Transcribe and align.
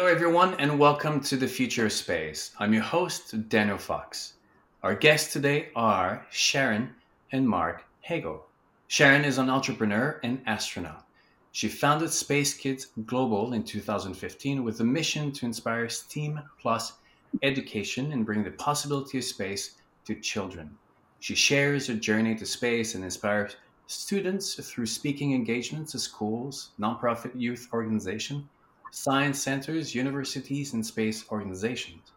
Hello, 0.00 0.10
everyone, 0.10 0.54
and 0.54 0.78
welcome 0.78 1.20
to 1.20 1.36
the 1.36 1.46
Future 1.46 1.84
of 1.84 1.92
Space. 1.92 2.52
I'm 2.58 2.72
your 2.72 2.82
host, 2.82 3.50
Daniel 3.50 3.76
Fox. 3.76 4.32
Our 4.82 4.94
guests 4.94 5.30
today 5.30 5.68
are 5.76 6.26
Sharon 6.30 6.94
and 7.32 7.46
Marc 7.46 7.84
Hagle. 8.08 8.40
Sharon 8.88 9.26
is 9.26 9.36
an 9.36 9.50
entrepreneur 9.50 10.18
and 10.22 10.40
astronaut. 10.46 11.04
She 11.52 11.68
founded 11.68 12.10
Space 12.10 12.54
Kids 12.54 12.86
Global 13.04 13.52
in 13.52 13.62
2015 13.62 14.64
with 14.64 14.80
a 14.80 14.84
mission 14.84 15.32
to 15.32 15.44
inspire 15.44 15.90
STEAM 15.90 16.40
plus 16.58 16.94
education 17.42 18.12
and 18.12 18.24
bring 18.24 18.42
the 18.42 18.52
possibility 18.52 19.18
of 19.18 19.24
space 19.24 19.74
to 20.06 20.14
children. 20.14 20.78
She 21.18 21.34
shares 21.34 21.88
her 21.88 21.94
journey 21.94 22.34
to 22.36 22.46
space 22.46 22.94
and 22.94 23.04
inspires 23.04 23.56
students 23.86 24.54
through 24.54 24.86
speaking 24.86 25.34
engagements 25.34 25.94
at 25.94 26.00
schools, 26.00 26.70
nonprofit 26.80 27.38
youth 27.38 27.68
organizations, 27.74 28.44
science 28.90 29.40
centers, 29.40 29.94
universities, 29.94 30.74
and 30.74 30.84
space 30.84 31.24
organizations. 31.30 32.10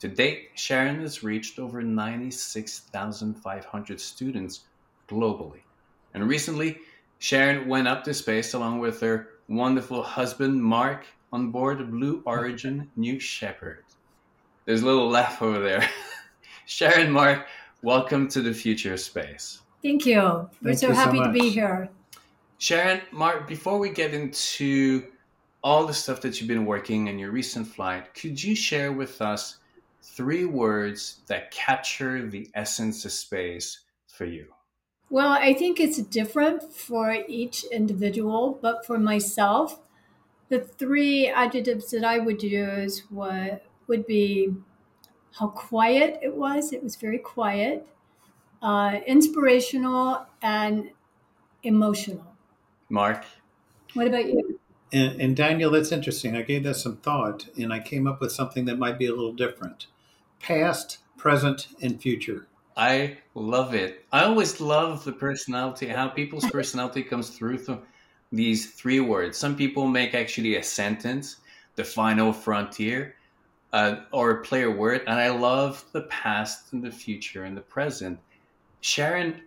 To 0.00 0.08
date, 0.08 0.48
Sharon 0.54 1.00
has 1.00 1.22
reached 1.22 1.58
over 1.58 1.82
96,500 1.82 4.00
students 4.00 4.60
globally. 5.08 5.60
And 6.12 6.28
recently, 6.28 6.78
Sharon 7.18 7.68
went 7.68 7.88
up 7.88 8.04
to 8.04 8.14
space 8.14 8.54
along 8.54 8.78
with 8.80 9.00
her 9.00 9.30
wonderful 9.48 10.02
husband, 10.02 10.62
Marc, 10.62 11.06
on 11.32 11.50
board 11.50 11.78
the 11.78 11.84
Blue 11.84 12.22
Origin 12.26 12.90
New 12.96 13.18
Shepard. 13.18 13.84
There's 14.66 14.82
a 14.82 14.86
little 14.86 15.08
laugh 15.08 15.40
over 15.42 15.58
there. 15.58 15.88
Sharon, 16.66 17.10
Marc, 17.10 17.46
welcome 17.82 18.28
to 18.28 18.40
the 18.40 18.54
future 18.54 18.94
of 18.94 19.00
space. 19.00 19.60
Thank 19.82 20.06
you. 20.06 20.20
We're 20.20 20.48
Thank 20.62 20.78
so 20.78 20.88
you 20.88 20.94
so 20.94 21.00
happy 21.00 21.18
to 21.18 21.30
be 21.30 21.50
here. 21.50 21.90
Sharon, 22.58 23.02
Marc, 23.12 23.46
before 23.46 23.78
we 23.78 23.90
get 23.90 24.14
into 24.14 25.04
all 25.64 25.86
the 25.86 25.94
stuff 25.94 26.20
that 26.20 26.38
you've 26.38 26.48
been 26.48 26.66
working 26.66 27.08
and 27.08 27.18
your 27.18 27.30
recent 27.30 27.66
flight, 27.66 28.12
could 28.14 28.40
you 28.40 28.54
share 28.54 28.92
with 28.92 29.22
us 29.22 29.56
three 30.02 30.44
words 30.44 31.22
that 31.26 31.50
capture 31.50 32.28
the 32.28 32.50
essence 32.54 33.06
of 33.06 33.12
space 33.12 33.80
for 34.06 34.26
you? 34.26 34.46
Well, 35.08 35.32
I 35.32 35.54
think 35.54 35.80
it's 35.80 35.98
different 36.02 36.70
for 36.74 37.16
each 37.26 37.64
individual, 37.72 38.58
but 38.60 38.84
for 38.84 38.98
myself, 38.98 39.80
the 40.50 40.60
three 40.60 41.28
adjectives 41.28 41.90
that 41.92 42.04
I 42.04 42.18
would 42.18 42.42
use 42.42 43.04
would, 43.10 43.60
would 43.86 44.06
be 44.06 44.50
how 45.38 45.48
quiet 45.48 46.20
it 46.22 46.34
was. 46.34 46.74
It 46.74 46.82
was 46.82 46.96
very 46.96 47.18
quiet, 47.18 47.86
uh, 48.60 48.98
inspirational, 49.06 50.26
and 50.42 50.90
emotional. 51.62 52.26
Marc? 52.90 53.24
What 53.94 54.06
about 54.06 54.26
you? 54.26 54.60
And, 54.92 55.20
and 55.20 55.36
Daniel, 55.36 55.70
that's 55.70 55.92
interesting. 55.92 56.36
I 56.36 56.42
gave 56.42 56.64
that 56.64 56.76
some 56.76 56.96
thought, 56.98 57.46
and 57.56 57.72
I 57.72 57.80
came 57.80 58.06
up 58.06 58.20
with 58.20 58.32
something 58.32 58.64
that 58.66 58.78
might 58.78 58.98
be 58.98 59.06
a 59.06 59.14
little 59.14 59.32
different: 59.32 59.86
past, 60.40 60.98
present, 61.16 61.68
and 61.82 62.00
future. 62.00 62.46
I 62.76 63.18
love 63.34 63.74
it. 63.74 64.04
I 64.12 64.24
always 64.24 64.60
love 64.60 65.04
the 65.04 65.12
personality, 65.12 65.86
how 65.86 66.08
people's 66.08 66.50
personality 66.50 67.02
comes 67.02 67.30
through 67.30 67.58
th- 67.58 67.78
these 68.32 68.72
three 68.72 69.00
words. 69.00 69.38
Some 69.38 69.56
people 69.56 69.86
make 69.86 70.14
actually 70.14 70.56
a 70.56 70.62
sentence, 70.62 71.36
the 71.76 71.84
final 71.84 72.32
frontier, 72.32 73.14
uh, 73.72 73.96
or 74.12 74.44
a 74.52 74.66
word. 74.66 75.02
And 75.06 75.18
I 75.18 75.30
love 75.30 75.84
the 75.92 76.02
past 76.02 76.72
and 76.72 76.82
the 76.82 76.90
future 76.90 77.44
and 77.44 77.56
the 77.56 77.60
present. 77.60 78.18
Sharon, 78.80 79.42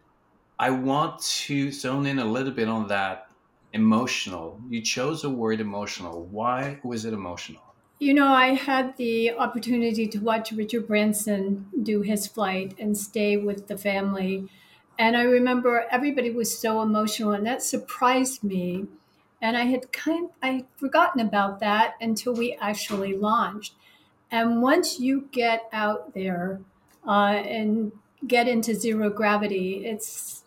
I 0.59 0.69
want 0.71 1.21
to 1.21 1.71
zone 1.71 2.05
in 2.05 2.19
a 2.19 2.25
little 2.25 2.51
bit 2.51 2.67
on 2.67 2.87
that 2.87 3.26
emotional. 3.73 4.61
You 4.69 4.81
chose 4.81 5.21
the 5.21 5.29
word 5.29 5.59
emotional. 5.61 6.25
Why 6.25 6.79
was 6.83 7.05
it 7.05 7.13
emotional? 7.13 7.75
You 7.99 8.13
know, 8.13 8.27
I 8.27 8.49
had 8.53 8.95
the 8.97 9.31
opportunity 9.31 10.07
to 10.07 10.19
watch 10.19 10.51
Richard 10.51 10.87
Branson 10.87 11.69
do 11.81 12.01
his 12.01 12.27
flight 12.27 12.75
and 12.79 12.95
stay 12.97 13.37
with 13.37 13.67
the 13.67 13.77
family. 13.77 14.49
And 14.99 15.17
I 15.17 15.23
remember 15.23 15.85
everybody 15.89 16.29
was 16.31 16.59
so 16.59 16.81
emotional, 16.81 17.31
and 17.31 17.45
that 17.47 17.61
surprised 17.63 18.43
me. 18.43 18.87
And 19.41 19.57
I 19.57 19.65
had 19.65 19.91
kind 19.91 20.29
I 20.41 20.47
had 20.47 20.67
forgotten 20.75 21.21
about 21.21 21.59
that 21.59 21.95
until 21.99 22.33
we 22.33 22.53
actually 22.53 23.15
launched. 23.15 23.75
And 24.31 24.61
once 24.61 24.99
you 24.99 25.29
get 25.31 25.69
out 25.71 26.13
there 26.13 26.61
uh, 27.07 27.41
and 27.45 27.93
get 28.27 28.47
into 28.47 28.75
zero 28.75 29.09
gravity, 29.09 29.85
it's 29.85 30.43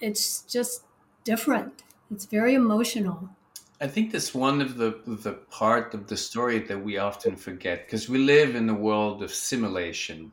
it's 0.00 0.42
just 0.42 0.84
different. 1.24 1.82
It's 2.10 2.26
very 2.26 2.54
emotional. 2.54 3.30
I 3.80 3.88
think 3.88 4.12
that's 4.12 4.32
one 4.34 4.60
of 4.60 4.76
the 4.76 5.00
the 5.04 5.32
part 5.50 5.94
of 5.94 6.06
the 6.06 6.16
story 6.16 6.60
that 6.60 6.82
we 6.82 6.96
often 6.98 7.36
forget 7.36 7.86
because 7.86 8.08
we 8.08 8.18
live 8.18 8.54
in 8.54 8.68
a 8.68 8.74
world 8.74 9.22
of 9.22 9.32
simulation 9.32 10.32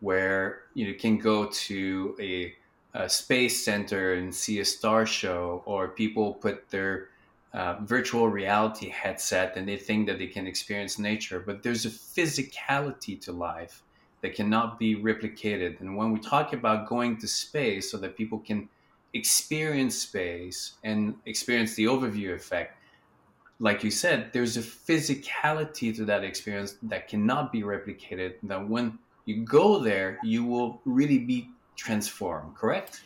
where 0.00 0.62
you 0.74 0.94
can 0.94 1.18
go 1.18 1.46
to 1.46 2.16
a, 2.18 2.54
a 2.94 3.08
space 3.08 3.62
center 3.62 4.14
and 4.14 4.34
see 4.34 4.58
a 4.60 4.64
star 4.64 5.06
show, 5.06 5.62
or 5.66 5.88
people 5.88 6.34
put 6.34 6.70
their 6.70 7.08
uh, 7.52 7.76
virtual 7.82 8.28
reality 8.28 8.88
headset 8.88 9.56
and 9.56 9.68
they 9.68 9.76
think 9.76 10.06
that 10.06 10.18
they 10.18 10.26
can 10.26 10.46
experience 10.46 10.98
nature. 10.98 11.38
But 11.38 11.62
there's 11.62 11.84
a 11.84 11.90
physicality 11.90 13.20
to 13.22 13.32
life 13.32 13.82
that 14.22 14.34
cannot 14.34 14.78
be 14.78 14.96
replicated. 14.96 15.80
And 15.80 15.96
when 15.96 16.12
we 16.12 16.20
talk 16.20 16.52
about 16.52 16.88
going 16.88 17.18
to 17.18 17.28
space 17.28 17.90
so 17.90 17.98
that 17.98 18.16
people 18.16 18.38
can 18.38 18.68
experience 19.12 19.96
space 19.96 20.74
and 20.84 21.14
experience 21.26 21.74
the 21.74 21.84
overview 21.84 22.34
effect, 22.34 22.76
like 23.58 23.84
you 23.84 23.90
said, 23.90 24.32
there's 24.32 24.56
a 24.56 24.62
physicality 24.62 25.94
to 25.96 26.04
that 26.06 26.24
experience 26.24 26.76
that 26.82 27.08
cannot 27.08 27.52
be 27.52 27.62
replicated. 27.62 28.34
That 28.42 28.68
when 28.68 28.98
you 29.26 29.44
go 29.44 29.78
there, 29.78 30.18
you 30.22 30.44
will 30.44 30.80
really 30.84 31.18
be 31.18 31.50
transformed, 31.76 32.56
correct? 32.56 33.02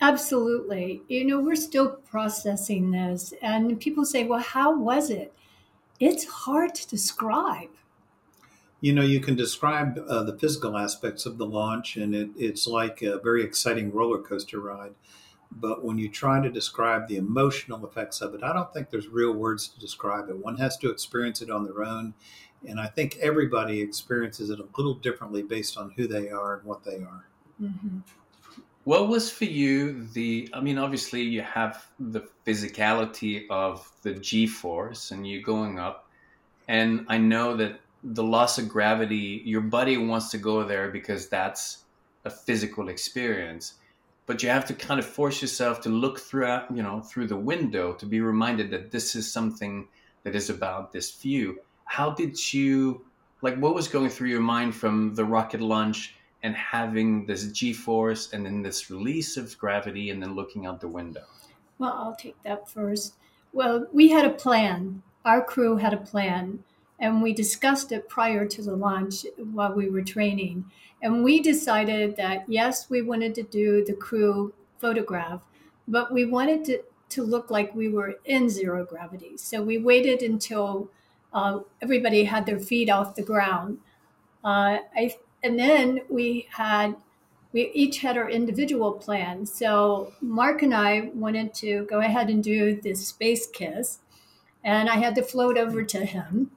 Absolutely. 0.00 1.02
You 1.08 1.26
know, 1.26 1.40
we're 1.40 1.56
still 1.56 1.90
processing 2.10 2.90
this, 2.90 3.34
and 3.42 3.78
people 3.78 4.06
say, 4.06 4.24
well, 4.24 4.40
how 4.40 4.74
was 4.74 5.10
it? 5.10 5.34
It's 5.98 6.24
hard 6.24 6.74
to 6.76 6.88
describe. 6.88 7.68
You 8.80 8.94
know, 8.94 9.02
you 9.02 9.20
can 9.20 9.36
describe 9.36 10.02
uh, 10.08 10.22
the 10.22 10.38
physical 10.38 10.78
aspects 10.78 11.26
of 11.26 11.36
the 11.36 11.44
launch, 11.44 11.96
and 11.96 12.14
it, 12.14 12.30
it's 12.38 12.66
like 12.66 13.02
a 13.02 13.18
very 13.18 13.44
exciting 13.44 13.92
roller 13.92 14.18
coaster 14.18 14.58
ride. 14.58 14.94
But 15.52 15.84
when 15.84 15.98
you 15.98 16.08
try 16.08 16.40
to 16.40 16.50
describe 16.50 17.08
the 17.08 17.16
emotional 17.16 17.84
effects 17.84 18.20
of 18.20 18.34
it, 18.34 18.42
I 18.42 18.52
don't 18.52 18.72
think 18.72 18.90
there's 18.90 19.08
real 19.08 19.32
words 19.32 19.68
to 19.68 19.80
describe 19.80 20.28
it. 20.28 20.36
One 20.36 20.56
has 20.58 20.76
to 20.78 20.90
experience 20.90 21.42
it 21.42 21.50
on 21.50 21.64
their 21.64 21.82
own. 21.84 22.14
And 22.66 22.78
I 22.78 22.86
think 22.86 23.16
everybody 23.20 23.80
experiences 23.80 24.50
it 24.50 24.60
a 24.60 24.66
little 24.76 24.94
differently 24.94 25.42
based 25.42 25.76
on 25.76 25.90
who 25.96 26.06
they 26.06 26.28
are 26.30 26.56
and 26.56 26.64
what 26.64 26.84
they 26.84 26.96
are. 26.96 27.26
hmm 27.58 27.98
What 28.84 29.08
was 29.08 29.30
for 29.30 29.44
you 29.44 30.06
the? 30.08 30.48
I 30.52 30.60
mean, 30.60 30.78
obviously, 30.78 31.22
you 31.22 31.42
have 31.42 31.86
the 31.98 32.28
physicality 32.46 33.46
of 33.50 33.90
the 34.02 34.14
G 34.14 34.46
force 34.46 35.10
and 35.10 35.26
you 35.26 35.42
going 35.42 35.78
up. 35.78 36.08
And 36.68 37.04
I 37.08 37.18
know 37.18 37.56
that 37.56 37.80
the 38.02 38.22
loss 38.22 38.58
of 38.58 38.68
gravity, 38.68 39.42
your 39.44 39.60
body 39.60 39.98
wants 39.98 40.30
to 40.30 40.38
go 40.38 40.64
there 40.64 40.90
because 40.90 41.28
that's 41.28 41.84
a 42.24 42.30
physical 42.30 42.88
experience. 42.88 43.74
But 44.30 44.44
you 44.44 44.48
have 44.48 44.66
to 44.66 44.74
kind 44.74 45.00
of 45.00 45.06
force 45.06 45.42
yourself 45.42 45.80
to 45.80 45.88
look 45.88 46.20
throughout, 46.20 46.70
you 46.72 46.84
know, 46.84 47.00
through 47.00 47.26
the 47.26 47.36
window 47.36 47.94
to 47.94 48.06
be 48.06 48.20
reminded 48.20 48.70
that 48.70 48.92
this 48.92 49.16
is 49.16 49.32
something 49.32 49.88
that 50.22 50.36
is 50.36 50.48
about 50.50 50.92
this 50.92 51.10
view. 51.10 51.58
How 51.84 52.10
did 52.10 52.54
you, 52.54 53.04
like, 53.42 53.56
what 53.56 53.74
was 53.74 53.88
going 53.88 54.08
through 54.08 54.28
your 54.28 54.40
mind 54.40 54.76
from 54.76 55.16
the 55.16 55.24
rocket 55.24 55.60
launch 55.60 56.14
and 56.44 56.54
having 56.54 57.26
this 57.26 57.50
G 57.50 57.72
force 57.72 58.32
and 58.32 58.46
then 58.46 58.62
this 58.62 58.88
release 58.88 59.36
of 59.36 59.58
gravity 59.58 60.10
and 60.10 60.22
then 60.22 60.36
looking 60.36 60.64
out 60.64 60.80
the 60.80 60.86
window? 60.86 61.24
Well, 61.80 61.92
I'll 61.92 62.14
take 62.14 62.40
that 62.44 62.70
first. 62.70 63.14
Well, 63.52 63.88
we 63.92 64.10
had 64.10 64.24
a 64.24 64.30
plan. 64.30 65.02
Our 65.24 65.42
crew 65.42 65.76
had 65.76 65.92
a 65.92 65.96
plan, 66.12 66.62
and 67.00 67.22
we 67.22 67.32
discussed 67.32 67.92
it 67.92 68.08
prior 68.08 68.46
to 68.46 68.62
the 68.62 68.76
launch 68.76 69.24
while 69.52 69.72
we 69.72 69.88
were 69.88 70.02
training. 70.02 70.70
And 71.02 71.24
we 71.24 71.40
decided 71.40 72.16
that 72.16 72.44
yes, 72.46 72.90
we 72.90 73.02
wanted 73.02 73.34
to 73.36 73.42
do 73.42 73.84
the 73.84 73.94
crew 73.94 74.52
photograph, 74.78 75.42
but 75.88 76.12
we 76.12 76.26
wanted 76.26 76.64
to, 76.66 76.82
to 77.10 77.22
look 77.22 77.50
like 77.50 77.74
we 77.74 77.88
were 77.88 78.16
in 78.26 78.50
zero 78.50 78.84
gravity. 78.84 79.36
So 79.38 79.62
we 79.62 79.78
waited 79.78 80.22
until 80.22 80.90
uh, 81.32 81.60
everybody 81.80 82.24
had 82.24 82.44
their 82.44 82.60
feet 82.60 82.90
off 82.90 83.14
the 83.14 83.22
ground. 83.22 83.78
Uh, 84.44 84.78
I, 84.94 85.16
and 85.42 85.58
then 85.58 86.00
we 86.08 86.46
had 86.50 86.96
we 87.52 87.70
each 87.72 87.98
had 87.98 88.16
our 88.16 88.30
individual 88.30 88.92
plans. 88.92 89.52
So 89.52 90.12
Marc 90.20 90.62
and 90.62 90.74
I 90.74 91.10
wanted 91.14 91.52
to 91.54 91.84
go 91.86 91.98
ahead 91.98 92.30
and 92.30 92.44
do 92.44 92.80
this 92.80 93.08
space 93.08 93.48
kiss, 93.48 93.98
and 94.62 94.88
I 94.88 94.96
had 94.96 95.14
to 95.16 95.22
float 95.22 95.58
over 95.58 95.82
to 95.82 96.04
him. 96.04 96.52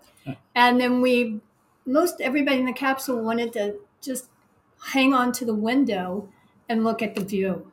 And 0.56 0.80
then 0.80 1.02
we, 1.02 1.40
most 1.86 2.22
everybody 2.22 2.60
in 2.60 2.66
the 2.66 2.74
capsule 2.74 3.22
wanted 3.22 3.54
to 3.54 3.76
just 4.02 4.30
hang 4.92 5.14
on 5.14 5.32
to 5.34 5.46
the 5.46 5.54
window 5.54 6.30
and 6.70 6.84
look 6.84 7.02
at 7.02 7.16
the 7.16 7.24
view. 7.24 7.72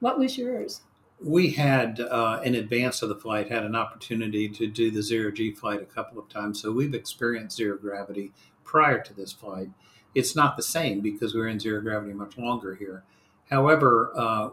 What 0.00 0.18
was 0.18 0.36
yours? 0.36 0.82
we 1.24 1.52
had, 1.52 2.00
uh, 2.00 2.40
in 2.44 2.54
advance 2.54 3.02
of 3.02 3.08
the 3.08 3.14
flight, 3.14 3.50
had 3.50 3.64
an 3.64 3.74
opportunity 3.74 4.48
to 4.48 4.66
do 4.66 4.90
the 4.90 5.02
zero 5.02 5.30
G 5.30 5.52
flight 5.52 5.80
a 5.80 5.86
couple 5.86 6.18
of 6.18 6.28
times. 6.28 6.60
So 6.60 6.70
we've 6.70 6.94
experienced 6.94 7.56
zero 7.56 7.78
gravity 7.78 8.32
prior 8.62 9.00
to 9.02 9.14
this 9.14 9.32
flight. 9.32 9.70
It's 10.14 10.36
not 10.36 10.56
the 10.56 10.62
same 10.62 11.00
because 11.00 11.34
we're 11.34 11.48
in 11.48 11.58
zero 11.58 11.80
gravity 11.80 12.12
much 12.12 12.36
longer 12.36 12.74
here. 12.74 13.04
However, 13.50 14.12
uh, 14.16 14.50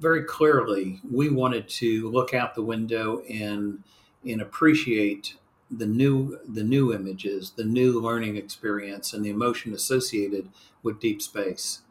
very 0.00 0.24
clearly, 0.24 1.00
we 1.08 1.28
wanted 1.28 1.68
to 1.68 2.10
look 2.10 2.34
out 2.34 2.54
the 2.54 2.62
window 2.62 3.22
and 3.28 3.82
and 4.24 4.40
appreciate 4.42 5.36
the 5.70 5.86
new 5.86 6.38
the 6.46 6.64
new 6.64 6.92
images, 6.92 7.52
the 7.52 7.64
new 7.64 8.00
learning 8.00 8.36
experience, 8.36 9.12
and 9.12 9.24
the 9.24 9.30
emotion 9.30 9.72
associated 9.74 10.48
with 10.82 11.00
deep 11.00 11.20
space. 11.20 11.82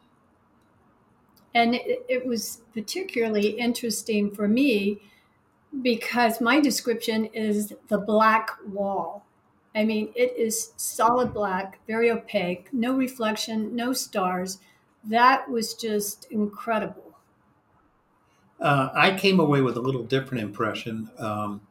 And 1.53 1.75
it, 1.75 2.05
it 2.07 2.25
was 2.25 2.61
particularly 2.73 3.49
interesting 3.49 4.31
for 4.31 4.47
me 4.47 5.01
because 5.81 6.41
my 6.41 6.59
description 6.59 7.25
is 7.25 7.73
the 7.87 7.97
black 7.97 8.51
wall. 8.67 9.25
I 9.75 9.83
mean, 9.83 10.11
it 10.15 10.35
is 10.37 10.73
solid 10.77 11.33
black, 11.33 11.79
very 11.85 12.09
opaque, 12.09 12.69
no 12.73 12.95
reflection, 12.95 13.75
no 13.75 13.93
stars. 13.93 14.59
That 15.03 15.49
was 15.49 15.75
just 15.75 16.25
incredible. 16.31 17.03
Uh, 18.59 18.89
I 18.93 19.15
came 19.15 19.39
away 19.39 19.61
with 19.61 19.77
a 19.77 19.81
little 19.81 20.03
different 20.03 20.43
impression. 20.43 21.11
Um, 21.19 21.66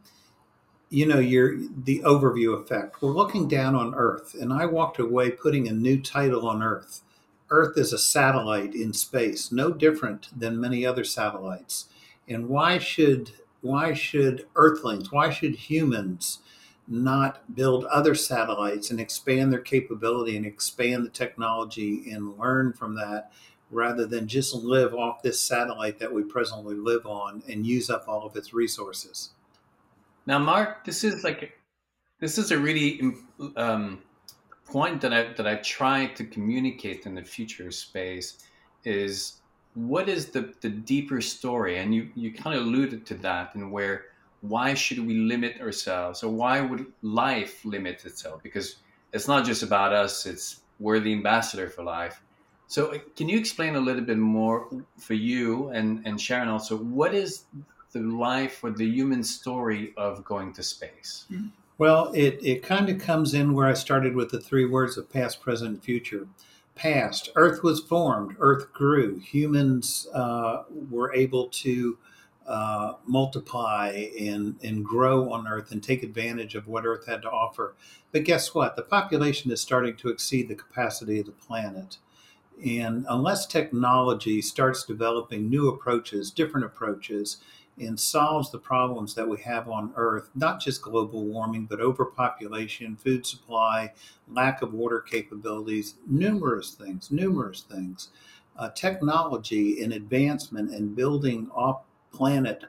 you 0.88 1.06
know, 1.06 1.19
your 1.19 1.56
the 1.59 2.00
overview 2.05 2.61
effect. 2.61 3.03
We're 3.03 3.11
looking 3.11 3.49
down 3.49 3.75
on 3.75 3.94
Earth, 3.94 4.35
and 4.41 4.53
I 4.53 4.67
walked 4.67 4.99
away 4.99 5.31
putting 5.31 5.67
a 5.69 5.73
new 5.73 6.00
title 6.00 6.49
on 6.49 6.62
Earth. 6.62 7.03
Earth 7.50 7.77
is 7.79 7.93
a 7.93 7.99
satellite 7.99 8.75
in 8.75 8.93
space, 8.93 9.53
no 9.53 9.73
different 9.73 10.29
than 10.38 10.61
many 10.61 10.85
other 10.85 11.05
satellites. 11.05 11.87
And 12.29 12.49
why 12.49 12.79
should 12.79 13.33
why 13.61 13.94
should 13.94 14.47
Earthlings, 14.55 15.11
why 15.11 15.31
should 15.31 15.56
humans 15.56 16.41
not 16.89 17.55
build 17.55 17.85
other 17.87 18.15
satellites 18.15 18.91
and 18.91 19.00
expand 19.00 19.53
their 19.53 19.61
capability 19.61 20.37
and 20.37 20.47
expand 20.47 21.05
the 21.05 21.11
technology 21.11 22.11
and 22.11 22.39
learn 22.39 22.73
from 22.73 22.94
that 22.94 23.32
rather 23.73 24.06
than 24.06 24.29
just 24.29 24.55
live 24.55 24.94
off 24.94 25.23
this 25.23 25.41
satellite 25.41 25.99
that 25.99 26.12
we 26.12 26.23
presently 26.23 26.77
live 26.77 27.05
on 27.05 27.43
and 27.49 27.67
use 27.67 27.91
up 27.91 28.05
all 28.06 28.25
of 28.25 28.37
its 28.37 28.55
resources. 28.55 29.31
Now, 30.26 30.38
Marc, 30.38 30.84
this 30.84 31.05
is 31.05 31.23
like 31.23 31.52
this 32.20 32.37
is 32.38 32.50
a 32.50 32.58
really 32.58 33.00
um, 33.56 34.02
point 34.64 35.00
that 35.00 35.12
I 35.12 35.32
that 35.34 35.46
I 35.46 35.56
try 35.56 36.06
to 36.06 36.25
communicate 36.25 37.06
in 37.06 37.14
the 37.14 37.23
future 37.23 37.70
space 37.70 38.38
is 38.84 39.40
what 39.75 40.08
is 40.08 40.26
the 40.31 40.52
the 40.61 40.69
deeper 40.69 41.20
story, 41.20 41.78
and 41.78 41.94
you 41.94 42.11
you 42.17 42.32
kind 42.32 42.58
of 42.58 42.67
alluded 42.67 43.06
to 43.06 43.14
that, 43.19 43.55
and 43.55 43.70
where 43.70 44.06
why 44.40 44.75
should 44.75 45.05
we 45.05 45.14
limit 45.14 45.61
ourselves 45.61 46.23
or 46.23 46.31
why 46.31 46.61
would 46.61 46.87
life 47.02 47.64
limit 47.64 48.05
itself? 48.05 48.43
Because 48.43 48.76
it's 49.12 49.29
not 49.29 49.44
just 49.44 49.62
about 49.62 49.93
us 49.93 50.26
it's 50.26 50.62
we're 50.79 51.00
the 51.00 51.12
ambassador 51.12 51.70
for 51.70 51.82
life. 51.84 52.20
So 52.67 52.93
uh, 52.93 52.99
can 53.17 53.29
you 53.29 53.38
explain 53.38 53.76
a 53.76 53.81
little 53.81 54.02
bit 54.02 54.19
more 54.19 54.69
for 54.99 55.14
you 55.14 55.69
and 55.69 56.02
and 56.05 56.20
sharon 56.20 56.49
also 56.49 56.76
what 56.76 57.14
is 57.14 57.44
the 58.02 58.16
life 58.16 58.62
or 58.62 58.70
the 58.70 58.87
human 58.87 59.22
story 59.22 59.93
of 59.96 60.25
going 60.25 60.52
to 60.52 60.62
space 60.62 61.26
well 61.78 62.12
it 62.14 62.38
it 62.43 62.62
kind 62.62 62.88
of 62.88 62.98
comes 62.98 63.34
in 63.34 63.52
where 63.52 63.66
i 63.66 63.75
started 63.75 64.14
with 64.14 64.31
the 64.31 64.40
three 64.40 64.64
words 64.64 64.96
of 64.96 65.10
past 65.12 65.40
present 65.40 65.82
future 65.82 66.26
past 66.75 67.31
earth 67.37 67.62
was 67.62 67.81
formed 67.81 68.37
earth 68.38 68.72
grew 68.72 69.19
humans 69.19 70.06
uh, 70.14 70.62
were 70.90 71.12
able 71.14 71.48
to 71.48 71.96
uh, 72.46 72.94
multiply 73.06 74.08
and, 74.20 74.56
and 74.62 74.84
grow 74.84 75.32
on 75.32 75.48
Earth 75.48 75.72
and 75.72 75.82
take 75.82 76.04
advantage 76.04 76.54
of 76.54 76.69
what 76.69 76.87
Earth 76.87 77.04
had 77.06 77.22
to 77.22 77.31
offer. 77.31 77.75
But 78.12 78.22
guess 78.22 78.54
what? 78.54 78.76
The 78.76 78.82
population 78.82 79.50
is 79.50 79.60
starting 79.60 79.96
to 79.96 80.10
exceed 80.10 80.48
the 80.48 80.54
capacity 80.54 81.19
of 81.19 81.26
the 81.26 81.32
planet. 81.32 81.98
And 82.64 83.04
unless 83.08 83.46
technology 83.46 84.40
starts 84.40 84.84
developing 84.84 85.50
new 85.50 85.69
approaches, 85.69 86.31
different 86.31 86.64
approaches, 86.66 87.38
and 87.78 87.99
solves 87.99 88.50
the 88.50 88.58
problems 88.58 89.14
that 89.14 89.28
we 89.28 89.38
have 89.38 89.69
on 89.69 89.93
Earth, 89.96 90.31
not 90.34 90.61
just 90.61 90.82
global 90.82 91.25
warming, 91.25 91.67
but 91.67 91.81
overpopulation, 91.81 92.96
food 92.96 93.26
supply, 93.26 93.93
lack 94.28 94.62
of 94.62 94.73
water 94.73 95.00
capabilities, 95.00 95.96
numerous 96.06 96.73
things, 96.73 97.11
numerous 97.11 97.62
things. 97.62 98.08
Uh, 98.58 98.70
technology 98.70 99.82
and 99.82 99.93
advancement 99.93 100.70
and 100.70 100.96
building 100.96 101.50
off 101.55 101.82
planet 102.11 102.64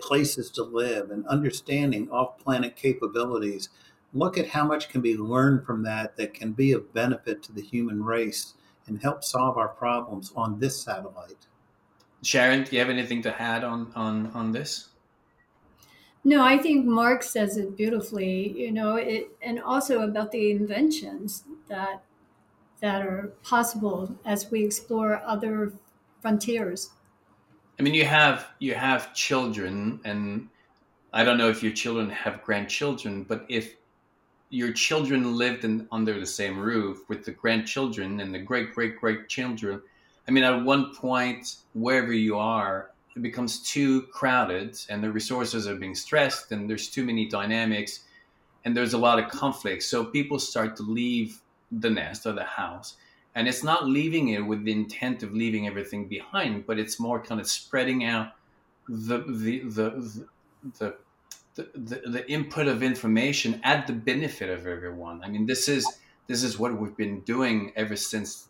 places 0.00 0.50
to 0.50 0.62
live 0.62 1.10
and 1.10 1.26
understanding 1.26 2.10
off 2.10 2.38
planet 2.38 2.76
capabilities. 2.76 3.68
Look 4.14 4.38
at 4.38 4.48
how 4.48 4.64
much 4.64 4.88
can 4.88 5.02
be 5.02 5.16
learned 5.16 5.66
from 5.66 5.82
that 5.82 6.16
that 6.16 6.32
can 6.32 6.52
be 6.52 6.72
of 6.72 6.94
benefit 6.94 7.42
to 7.44 7.52
the 7.52 7.62
human 7.62 8.02
race 8.02 8.54
and 8.86 9.02
help 9.02 9.24
solve 9.24 9.58
our 9.58 9.68
problems 9.68 10.32
on 10.36 10.58
this 10.58 10.80
satellite. 10.80 11.46
Sharon, 12.24 12.64
do 12.64 12.72
you 12.72 12.78
have 12.78 12.90
anything 12.90 13.22
to 13.22 13.40
add 13.40 13.64
on, 13.64 13.92
on, 13.94 14.30
on 14.34 14.50
this? 14.50 14.88
No, 16.24 16.42
I 16.42 16.56
think 16.56 16.86
Marc 16.86 17.22
says 17.22 17.58
it 17.58 17.76
beautifully, 17.76 18.58
you 18.58 18.72
know, 18.72 18.96
it, 18.96 19.28
and 19.42 19.60
also 19.60 20.02
about 20.02 20.32
the 20.32 20.50
inventions 20.50 21.44
that 21.68 22.02
that 22.80 23.06
are 23.06 23.32
possible 23.42 24.14
as 24.26 24.50
we 24.50 24.64
explore 24.64 25.22
other 25.24 25.72
frontiers. 26.20 26.90
I 27.78 27.82
mean, 27.82 27.94
you 27.94 28.04
have 28.04 28.48
you 28.58 28.74
have 28.74 29.14
children, 29.14 30.00
and 30.04 30.48
I 31.12 31.24
don't 31.24 31.38
know 31.38 31.48
if 31.48 31.62
your 31.62 31.72
children 31.72 32.08
have 32.10 32.42
grandchildren, 32.42 33.24
but 33.24 33.44
if 33.48 33.76
your 34.48 34.72
children 34.72 35.36
lived 35.36 35.64
in, 35.64 35.88
under 35.90 36.18
the 36.18 36.26
same 36.26 36.58
roof 36.58 37.08
with 37.08 37.24
the 37.24 37.32
grandchildren 37.32 38.20
and 38.20 38.34
the 38.34 38.38
great 38.38 38.72
great 38.74 38.98
great 38.98 39.28
children, 39.28 39.82
I 40.26 40.30
mean, 40.30 40.44
at 40.44 40.64
one 40.64 40.94
point, 40.94 41.56
wherever 41.74 42.12
you 42.12 42.38
are, 42.38 42.90
it 43.14 43.22
becomes 43.22 43.60
too 43.60 44.02
crowded, 44.02 44.76
and 44.88 45.02
the 45.02 45.12
resources 45.12 45.68
are 45.68 45.76
being 45.76 45.94
stressed, 45.94 46.50
and 46.52 46.68
there's 46.68 46.88
too 46.88 47.04
many 47.04 47.28
dynamics, 47.28 48.00
and 48.64 48.76
there's 48.76 48.94
a 48.94 48.98
lot 48.98 49.18
of 49.18 49.30
conflict. 49.30 49.82
So 49.82 50.04
people 50.04 50.38
start 50.38 50.76
to 50.76 50.82
leave 50.82 51.40
the 51.70 51.90
nest 51.90 52.26
or 52.26 52.32
the 52.32 52.44
house 52.44 52.96
and 53.34 53.48
it's 53.48 53.64
not 53.64 53.88
leaving 53.88 54.28
it 54.28 54.40
with 54.40 54.64
the 54.64 54.72
intent 54.72 55.22
of 55.22 55.32
leaving 55.32 55.66
everything 55.66 56.08
behind 56.08 56.66
but 56.66 56.78
it's 56.78 57.00
more 57.00 57.20
kind 57.20 57.40
of 57.40 57.48
spreading 57.48 58.04
out 58.04 58.32
the 58.88 59.18
the 59.18 59.58
the 59.64 60.26
the, 60.78 60.94
the, 61.54 61.68
the, 61.74 62.02
the 62.06 62.30
input 62.30 62.66
of 62.66 62.82
information 62.82 63.60
at 63.64 63.86
the 63.86 63.92
benefit 63.92 64.48
of 64.48 64.66
everyone 64.66 65.22
i 65.24 65.28
mean 65.28 65.46
this 65.46 65.68
is 65.68 65.86
this 66.26 66.42
is 66.42 66.58
what 66.58 66.78
we've 66.78 66.96
been 66.96 67.20
doing 67.20 67.72
ever 67.76 67.96
since 67.96 68.48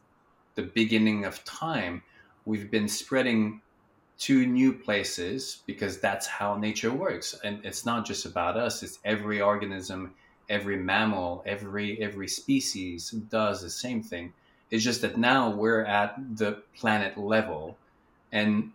the 0.55 0.63
beginning 0.63 1.25
of 1.25 1.45
time 1.45 2.03
we've 2.45 2.71
been 2.71 2.89
spreading 2.89 3.61
to 4.17 4.47
new 4.47 4.73
places 4.73 5.63
because 5.67 5.99
that's 5.99 6.27
how 6.27 6.57
nature 6.57 6.93
works. 6.93 7.35
And 7.43 7.65
it's 7.65 7.85
not 7.85 8.07
just 8.07 8.27
about 8.27 8.57
us. 8.57 8.83
It's 8.83 8.99
every 9.05 9.41
organism 9.41 10.15
every 10.49 10.77
mammal 10.77 11.43
every 11.47 12.01
every 12.03 12.29
species 12.29 13.11
does 13.11 13.63
the 13.63 13.71
same 13.71 14.03
thing. 14.03 14.33
It's 14.71 14.85
just 14.85 15.03
that 15.03 15.19
now 15.19 15.51
we're 15.51 15.85
at 15.85 16.17
the 16.37 16.63
planet 16.75 17.17
level 17.17 17.77
and 18.33 18.73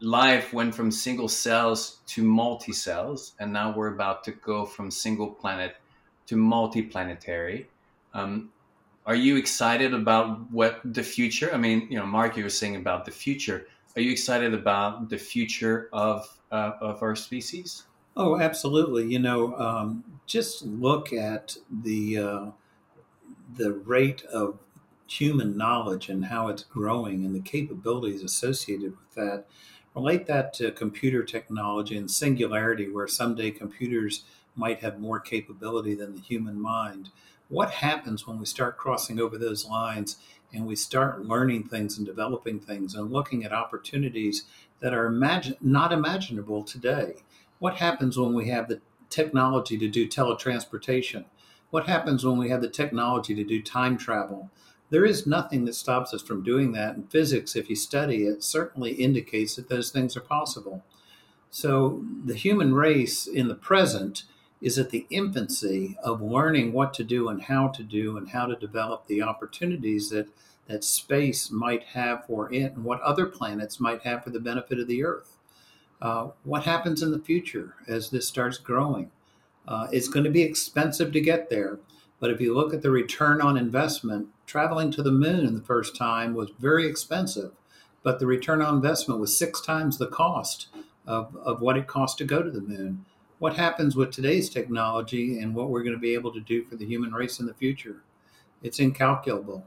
life 0.00 0.52
went 0.52 0.74
from 0.74 0.90
single 0.90 1.28
cells 1.28 1.98
to 2.06 2.22
multi 2.22 2.72
cells, 2.72 3.32
and 3.40 3.52
now 3.52 3.74
we're 3.74 3.92
about 3.92 4.22
to 4.24 4.32
go 4.32 4.64
from 4.64 4.90
single 4.90 5.28
planet 5.28 5.76
to 6.26 6.36
multi-planetary. 6.36 7.68
Um, 8.14 8.50
are 9.08 9.14
you 9.14 9.36
excited 9.36 9.94
about 9.94 10.50
what 10.52 10.80
the 10.84 11.02
future? 11.02 11.50
I 11.52 11.56
mean, 11.56 11.88
you 11.90 11.96
know, 11.96 12.04
Marc, 12.04 12.36
you 12.36 12.44
were 12.44 12.50
saying 12.50 12.76
about 12.76 13.06
the 13.06 13.10
future. 13.10 13.66
Are 13.96 14.02
you 14.02 14.12
excited 14.12 14.52
about 14.52 15.08
the 15.08 15.16
future 15.16 15.88
of 15.94 16.38
uh, 16.52 16.72
of 16.82 17.02
our 17.02 17.16
species? 17.16 17.84
Oh, 18.18 18.38
absolutely. 18.38 19.06
You 19.06 19.18
know, 19.18 19.56
um, 19.56 20.04
just 20.26 20.62
look 20.62 21.14
at 21.14 21.56
the 21.70 22.18
uh, 22.18 22.46
the 23.56 23.72
rate 23.72 24.24
of 24.26 24.58
human 25.06 25.56
knowledge 25.56 26.10
and 26.10 26.26
how 26.26 26.48
it's 26.48 26.64
growing 26.64 27.24
and 27.24 27.34
the 27.34 27.40
capabilities 27.40 28.22
associated 28.22 28.90
with 28.90 29.14
that. 29.14 29.46
Relate 29.94 30.26
that 30.26 30.52
to 30.54 30.70
computer 30.70 31.24
technology 31.24 31.96
and 31.96 32.10
singularity, 32.10 32.90
where 32.90 33.08
someday 33.08 33.50
computers 33.52 34.24
might 34.58 34.80
have 34.80 35.00
more 35.00 35.20
capability 35.20 35.94
than 35.94 36.14
the 36.14 36.20
human 36.20 36.60
mind. 36.60 37.10
What 37.48 37.70
happens 37.70 38.26
when 38.26 38.38
we 38.38 38.44
start 38.44 38.76
crossing 38.76 39.18
over 39.18 39.38
those 39.38 39.66
lines 39.66 40.18
and 40.52 40.66
we 40.66 40.76
start 40.76 41.24
learning 41.24 41.64
things 41.64 41.96
and 41.96 42.06
developing 42.06 42.58
things 42.60 42.94
and 42.94 43.10
looking 43.10 43.44
at 43.44 43.52
opportunities 43.52 44.44
that 44.80 44.92
are 44.92 45.06
imagine- 45.06 45.56
not 45.60 45.92
imaginable 45.92 46.62
today? 46.62 47.22
What 47.58 47.76
happens 47.76 48.18
when 48.18 48.34
we 48.34 48.48
have 48.48 48.68
the 48.68 48.80
technology 49.08 49.78
to 49.78 49.88
do 49.88 50.06
teletransportation? 50.06 51.24
What 51.70 51.86
happens 51.86 52.24
when 52.24 52.38
we 52.38 52.50
have 52.50 52.60
the 52.60 52.68
technology 52.68 53.34
to 53.34 53.44
do 53.44 53.62
time 53.62 53.96
travel? 53.96 54.50
There 54.90 55.04
is 55.04 55.26
nothing 55.26 55.64
that 55.66 55.74
stops 55.74 56.14
us 56.14 56.22
from 56.22 56.42
doing 56.42 56.72
that. 56.72 56.96
And 56.96 57.10
physics, 57.10 57.56
if 57.56 57.68
you 57.68 57.76
study 57.76 58.24
it, 58.24 58.42
certainly 58.42 58.92
indicates 58.92 59.56
that 59.56 59.68
those 59.68 59.90
things 59.90 60.16
are 60.16 60.22
possible. 60.22 60.82
So 61.50 62.04
the 62.24 62.34
human 62.34 62.74
race 62.74 63.26
in 63.26 63.48
the 63.48 63.54
present 63.54 64.24
is 64.60 64.78
at 64.78 64.90
the 64.90 65.06
infancy 65.10 65.96
of 66.02 66.20
learning 66.20 66.72
what 66.72 66.92
to 66.94 67.04
do 67.04 67.28
and 67.28 67.42
how 67.42 67.68
to 67.68 67.82
do 67.82 68.16
and 68.16 68.30
how 68.30 68.46
to 68.46 68.56
develop 68.56 69.06
the 69.06 69.22
opportunities 69.22 70.10
that 70.10 70.28
that 70.66 70.84
space 70.84 71.50
might 71.50 71.82
have 71.82 72.26
for 72.26 72.52
it 72.52 72.74
and 72.74 72.84
what 72.84 73.00
other 73.00 73.24
planets 73.24 73.80
might 73.80 74.02
have 74.02 74.22
for 74.22 74.30
the 74.30 74.40
benefit 74.40 74.78
of 74.78 74.86
the 74.86 75.02
earth. 75.02 75.36
Uh, 76.00 76.28
what 76.44 76.64
happens 76.64 77.02
in 77.02 77.10
the 77.10 77.18
future 77.18 77.74
as 77.88 78.10
this 78.10 78.28
starts 78.28 78.58
growing? 78.58 79.10
Uh, 79.66 79.88
it's 79.92 80.08
going 80.08 80.24
to 80.24 80.30
be 80.30 80.42
expensive 80.42 81.12
to 81.12 81.20
get 81.20 81.48
there 81.50 81.78
but 82.20 82.30
if 82.30 82.40
you 82.40 82.54
look 82.54 82.74
at 82.74 82.82
the 82.82 82.90
return 82.90 83.40
on 83.40 83.56
investment 83.56 84.28
traveling 84.46 84.90
to 84.90 85.02
the 85.02 85.12
moon 85.12 85.54
the 85.54 85.60
first 85.60 85.96
time 85.96 86.34
was 86.34 86.50
very 86.58 86.86
expensive 86.86 87.52
but 88.02 88.18
the 88.18 88.26
return 88.26 88.62
on 88.62 88.74
investment 88.74 89.20
was 89.20 89.36
six 89.36 89.60
times 89.60 89.98
the 89.98 90.06
cost 90.06 90.68
of, 91.06 91.36
of 91.36 91.60
what 91.60 91.76
it 91.76 91.86
cost 91.86 92.18
to 92.18 92.24
go 92.24 92.42
to 92.42 92.50
the 92.50 92.60
moon 92.60 93.04
what 93.38 93.56
happens 93.56 93.94
with 93.96 94.10
today's 94.10 94.50
technology 94.50 95.38
and 95.38 95.54
what 95.54 95.70
we're 95.70 95.82
going 95.82 95.94
to 95.94 96.00
be 96.00 96.14
able 96.14 96.32
to 96.32 96.40
do 96.40 96.64
for 96.64 96.76
the 96.76 96.86
human 96.86 97.12
race 97.12 97.40
in 97.40 97.46
the 97.46 97.54
future. 97.54 98.02
It's 98.62 98.80
incalculable. 98.80 99.66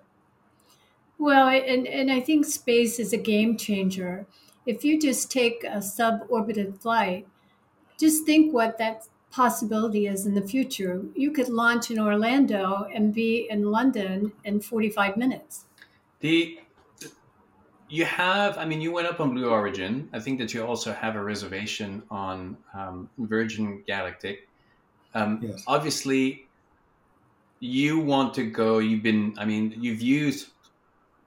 Well, 1.17 1.47
and, 1.47 1.87
and 1.87 2.11
I 2.11 2.19
think 2.19 2.45
space 2.45 2.99
is 2.99 3.13
a 3.13 3.17
game 3.17 3.55
changer. 3.57 4.25
If 4.65 4.83
you 4.83 4.99
just 4.99 5.31
take 5.31 5.63
a 5.63 5.77
suborbital 5.77 6.79
flight, 6.81 7.27
just 7.97 8.25
think 8.25 8.53
what 8.53 8.77
that 8.79 9.07
possibility 9.31 10.07
is 10.07 10.25
in 10.25 10.33
the 10.33 10.41
future. 10.41 11.03
You 11.15 11.31
could 11.31 11.47
launch 11.47 11.89
in 11.89 11.99
Orlando 11.99 12.87
and 12.93 13.13
be 13.13 13.47
in 13.49 13.71
London 13.71 14.33
in 14.43 14.59
45 14.59 15.15
minutes. 15.15 15.65
The 16.19 16.59
you 17.91 18.05
have 18.05 18.57
i 18.57 18.65
mean 18.65 18.81
you 18.81 18.91
went 18.91 19.07
up 19.07 19.19
on 19.19 19.33
blue 19.33 19.49
origin. 19.49 20.09
I 20.13 20.19
think 20.19 20.39
that 20.39 20.53
you 20.53 20.65
also 20.65 20.93
have 20.93 21.15
a 21.15 21.23
reservation 21.23 22.03
on 22.09 22.57
um, 22.73 23.09
virgin 23.17 23.83
galactic. 23.85 24.47
Um, 25.13 25.39
yes. 25.41 25.63
obviously 25.67 26.47
you 27.59 27.99
want 27.99 28.33
to 28.35 28.43
go 28.49 28.79
you've 28.79 29.03
been 29.03 29.35
i 29.37 29.43
mean 29.43 29.75
you've 29.77 30.01
used 30.01 30.47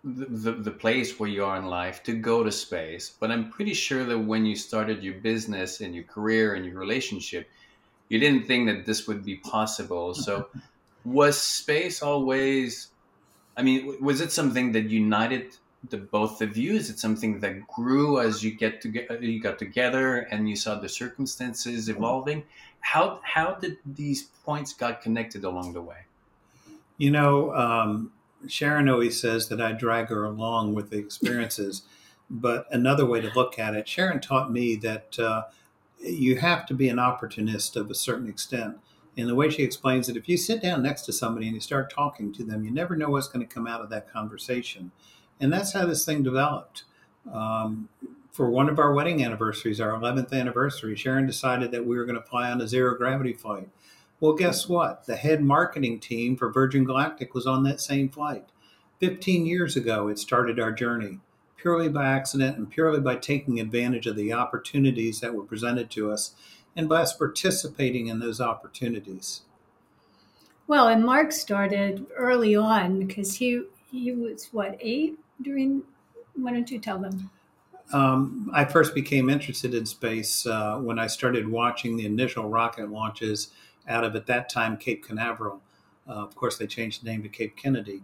the, 0.02 0.25
the, 0.26 0.52
the, 0.52 0.71
place 0.71 1.18
where 1.18 1.28
you 1.28 1.44
are 1.44 1.56
in 1.59 1.66
life 1.66 2.02
to 2.04 2.14
go 2.14 2.42
to 2.42 2.50
space 2.50 3.12
but 3.21 3.30
i'm 3.30 3.50
pretty 3.50 3.75
sure 3.75 4.04
that 4.04 4.18
when 4.18 4.47
you 4.47 4.56
started 4.56 5.02
your 5.02 5.14
business 5.21 5.83
and 5.83 5.94
your 5.94 6.04
career 6.04 6.54
and 6.54 6.64
your 6.64 6.78
relationship 6.78 7.47
you 8.09 8.18
didn't 8.18 8.47
think 8.47 8.68
that 8.68 8.87
this 8.87 9.06
would 9.09 9.25
be 9.25 9.37
possible. 9.37 10.14
So 10.14 10.49
was 11.04 11.38
space 11.38 12.02
always 12.02 12.88
i 13.59 13.62
mean 13.62 13.94
was 14.00 14.23
it 14.23 14.33
something 14.33 14.73
that 14.73 14.88
united 14.88 15.54
the 15.90 15.98
both 15.98 16.40
of 16.42 16.56
you? 16.56 16.74
Is 16.74 16.90
it 16.90 16.98
something 16.98 17.40
that 17.40 17.66
grew 17.68 18.20
as 18.20 18.42
you 18.42 18.54
get 18.54 18.80
to 18.82 19.18
you 19.20 19.40
got 19.40 19.58
together 19.58 20.18
and 20.30 20.48
you 20.48 20.56
saw 20.56 20.76
the 20.76 20.88
circumstances 20.88 21.88
evolving? 21.88 22.44
How 22.80 23.20
how 23.22 23.54
did 23.54 23.78
these 23.84 24.24
points 24.44 24.72
got 24.72 25.02
connected 25.02 25.44
along 25.44 25.72
the 25.72 25.82
way? 25.82 26.06
You 26.96 27.10
know, 27.10 27.54
um, 27.54 28.12
Sharon 28.46 28.88
always 28.88 29.20
says 29.20 29.48
that 29.48 29.60
I 29.60 29.72
drag 29.72 30.08
her 30.08 30.24
along 30.24 30.74
with 30.74 30.90
the 30.90 30.98
experiences, 30.98 31.82
but 32.30 32.66
another 32.70 33.06
way 33.06 33.20
to 33.20 33.30
look 33.34 33.58
at 33.58 33.74
it, 33.74 33.88
Sharon 33.88 34.20
taught 34.20 34.52
me 34.52 34.76
that 34.76 35.18
uh, 35.18 35.44
you 36.00 36.36
have 36.36 36.66
to 36.66 36.74
be 36.74 36.88
an 36.88 36.98
opportunist 36.98 37.76
of 37.76 37.90
a 37.90 37.94
certain 37.94 38.28
extent. 38.28 38.78
And 39.16 39.28
the 39.28 39.34
way 39.34 39.48
she 39.48 39.62
explains 39.62 40.08
it, 40.08 40.16
if 40.16 40.28
you 40.28 40.36
sit 40.36 40.60
down 40.60 40.82
next 40.82 41.02
to 41.02 41.12
somebody 41.12 41.46
and 41.46 41.54
you 41.54 41.60
start 41.60 41.92
talking 41.92 42.32
to 42.32 42.44
them, 42.44 42.64
you 42.64 42.70
never 42.70 42.96
know 42.96 43.10
what's 43.10 43.28
going 43.28 43.46
to 43.46 43.52
come 43.54 43.66
out 43.66 43.80
of 43.80 43.90
that 43.90 44.12
conversation. 44.12 44.90
And 45.44 45.52
that's 45.52 45.74
how 45.74 45.84
this 45.84 46.06
thing 46.06 46.22
developed. 46.22 46.84
Um, 47.30 47.90
for 48.32 48.48
one 48.48 48.70
of 48.70 48.78
our 48.78 48.94
wedding 48.94 49.22
anniversaries, 49.22 49.78
our 49.78 49.90
11th 49.90 50.32
anniversary, 50.32 50.96
Sharon 50.96 51.26
decided 51.26 51.70
that 51.70 51.84
we 51.84 51.98
were 51.98 52.06
going 52.06 52.18
to 52.18 52.26
fly 52.26 52.50
on 52.50 52.62
a 52.62 52.66
zero 52.66 52.96
gravity 52.96 53.34
flight. 53.34 53.68
Well, 54.20 54.32
guess 54.32 54.70
what? 54.70 55.04
The 55.04 55.16
head 55.16 55.42
marketing 55.42 56.00
team 56.00 56.34
for 56.34 56.50
Virgin 56.50 56.84
Galactic 56.84 57.34
was 57.34 57.46
on 57.46 57.62
that 57.64 57.78
same 57.78 58.08
flight. 58.08 58.46
15 59.00 59.44
years 59.44 59.76
ago, 59.76 60.08
it 60.08 60.18
started 60.18 60.58
our 60.58 60.72
journey 60.72 61.20
purely 61.58 61.90
by 61.90 62.06
accident 62.06 62.56
and 62.56 62.70
purely 62.70 63.00
by 63.00 63.16
taking 63.16 63.60
advantage 63.60 64.06
of 64.06 64.16
the 64.16 64.32
opportunities 64.32 65.20
that 65.20 65.34
were 65.34 65.44
presented 65.44 65.90
to 65.90 66.10
us 66.10 66.32
and 66.74 66.88
by 66.88 67.02
us 67.02 67.14
participating 67.14 68.06
in 68.06 68.18
those 68.18 68.40
opportunities. 68.40 69.42
Well, 70.66 70.88
and 70.88 71.04
Marc 71.04 71.32
started 71.32 72.06
early 72.16 72.56
on 72.56 72.98
because 72.98 73.34
he 73.34 73.64
he 73.90 74.10
was 74.10 74.48
what 74.50 74.76
eight 74.80 75.18
during? 75.42 75.82
Why 76.34 76.52
don't 76.52 76.70
you 76.70 76.78
tell 76.78 76.98
them? 76.98 77.30
Um, 77.92 78.50
I 78.52 78.64
first 78.64 78.94
became 78.94 79.28
interested 79.28 79.74
in 79.74 79.86
space 79.86 80.46
uh, 80.46 80.78
when 80.78 80.98
I 80.98 81.06
started 81.06 81.46
watching 81.46 81.96
the 81.96 82.06
initial 82.06 82.48
rocket 82.48 82.90
launches 82.90 83.50
out 83.86 84.04
of 84.04 84.16
at 84.16 84.26
that 84.26 84.48
time 84.48 84.76
Cape 84.76 85.04
Canaveral. 85.04 85.60
Uh, 86.08 86.12
of 86.12 86.34
course, 86.34 86.56
they 86.56 86.66
changed 86.66 87.02
the 87.02 87.10
name 87.10 87.22
to 87.22 87.28
Cape 87.28 87.56
Kennedy. 87.56 88.02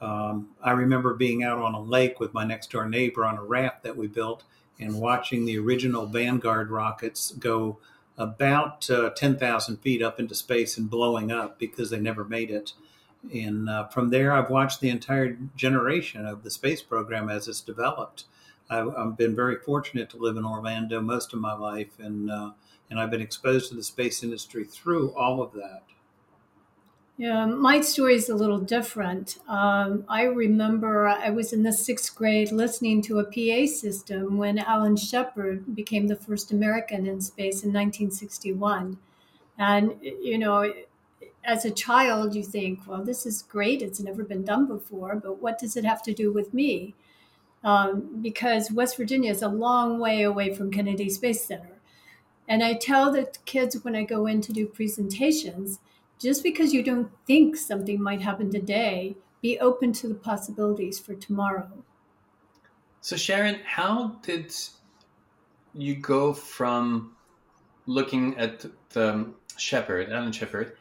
Um, 0.00 0.48
I 0.62 0.72
remember 0.72 1.14
being 1.14 1.42
out 1.42 1.58
on 1.58 1.74
a 1.74 1.80
lake 1.80 2.20
with 2.20 2.32
my 2.32 2.44
next 2.44 2.70
door 2.70 2.88
neighbor 2.88 3.24
on 3.24 3.36
a 3.36 3.42
raft 3.42 3.82
that 3.82 3.96
we 3.96 4.06
built 4.06 4.44
and 4.80 4.94
watching 4.94 5.44
the 5.44 5.58
original 5.58 6.06
Vanguard 6.06 6.70
rockets 6.70 7.32
go 7.32 7.78
about 8.16 8.88
uh, 8.90 9.10
10,000 9.10 9.76
feet 9.78 10.02
up 10.02 10.20
into 10.20 10.34
space 10.34 10.76
and 10.76 10.90
blowing 10.90 11.30
up 11.32 11.58
because 11.58 11.90
they 11.90 11.98
never 11.98 12.24
made 12.24 12.50
it 12.50 12.72
and 13.32 13.68
uh, 13.68 13.88
from 13.88 14.10
there, 14.10 14.32
I've 14.32 14.50
watched 14.50 14.80
the 14.80 14.90
entire 14.90 15.36
generation 15.56 16.24
of 16.26 16.42
the 16.42 16.50
space 16.50 16.82
program 16.82 17.28
as 17.28 17.48
it's 17.48 17.60
developed. 17.60 18.24
I've, 18.70 18.88
I've 18.96 19.16
been 19.16 19.34
very 19.34 19.56
fortunate 19.56 20.10
to 20.10 20.18
live 20.18 20.36
in 20.36 20.44
Orlando 20.44 21.00
most 21.00 21.32
of 21.32 21.40
my 21.40 21.54
life, 21.54 21.98
and 21.98 22.30
uh, 22.30 22.50
and 22.90 22.98
I've 22.98 23.10
been 23.10 23.20
exposed 23.20 23.68
to 23.70 23.74
the 23.74 23.82
space 23.82 24.22
industry 24.22 24.64
through 24.64 25.12
all 25.14 25.42
of 25.42 25.52
that. 25.52 25.82
Yeah, 27.18 27.46
my 27.46 27.80
story 27.80 28.14
is 28.14 28.28
a 28.28 28.34
little 28.36 28.60
different. 28.60 29.38
Um, 29.48 30.04
I 30.08 30.22
remember 30.22 31.08
I 31.08 31.30
was 31.30 31.52
in 31.52 31.64
the 31.64 31.72
sixth 31.72 32.14
grade 32.14 32.52
listening 32.52 33.02
to 33.02 33.18
a 33.18 33.24
PA 33.24 33.66
system 33.66 34.38
when 34.38 34.58
Alan 34.58 34.96
Shepard 34.96 35.74
became 35.74 36.06
the 36.06 36.14
first 36.14 36.52
American 36.52 37.08
in 37.08 37.20
space 37.20 37.64
in 37.64 37.72
1961. 37.72 38.98
And, 39.58 39.96
you 40.00 40.38
know, 40.38 40.72
as 41.48 41.64
a 41.64 41.70
child, 41.70 42.34
you 42.34 42.44
think, 42.44 42.80
well, 42.86 43.02
this 43.02 43.24
is 43.24 43.40
great. 43.40 43.80
It's 43.80 44.00
never 44.00 44.22
been 44.22 44.44
done 44.44 44.66
before, 44.66 45.16
but 45.16 45.40
what 45.40 45.58
does 45.58 45.78
it 45.78 45.84
have 45.84 46.02
to 46.02 46.12
do 46.12 46.30
with 46.30 46.52
me? 46.52 46.94
Um, 47.64 48.20
because 48.20 48.70
West 48.70 48.98
Virginia 48.98 49.30
is 49.30 49.40
a 49.40 49.48
long 49.48 49.98
way 49.98 50.22
away 50.22 50.54
from 50.54 50.70
Kennedy 50.70 51.08
Space 51.08 51.42
Center. 51.42 51.80
And 52.46 52.62
I 52.62 52.74
tell 52.74 53.10
the 53.10 53.32
kids 53.46 53.82
when 53.82 53.96
I 53.96 54.04
go 54.04 54.26
in 54.26 54.42
to 54.42 54.52
do 54.52 54.66
presentations 54.66 55.80
just 56.18 56.42
because 56.42 56.74
you 56.74 56.82
don't 56.82 57.10
think 57.26 57.56
something 57.56 58.00
might 58.00 58.20
happen 58.20 58.50
today, 58.50 59.16
be 59.40 59.58
open 59.58 59.94
to 59.94 60.08
the 60.08 60.14
possibilities 60.14 60.98
for 60.98 61.14
tomorrow. 61.14 61.70
So, 63.00 63.16
Sharon, 63.16 63.60
how 63.64 64.18
did 64.22 64.54
you 65.72 65.94
go 65.94 66.34
from 66.34 67.16
looking 67.86 68.36
at 68.36 68.66
the 68.90 69.32
Shepard, 69.56 70.12
Alan 70.12 70.32
Shepard, 70.32 70.76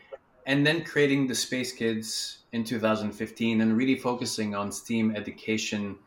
and 0.47 0.65
then 0.65 0.83
creating 0.83 1.27
the 1.27 1.35
Space 1.35 1.73
Kids 1.73 2.39
in 2.53 2.63
2015 2.63 3.61
and 3.61 3.77
really 3.77 3.97
focusing 3.97 4.55
on 4.55 4.71
STEAM 4.71 5.13
education 5.15 5.97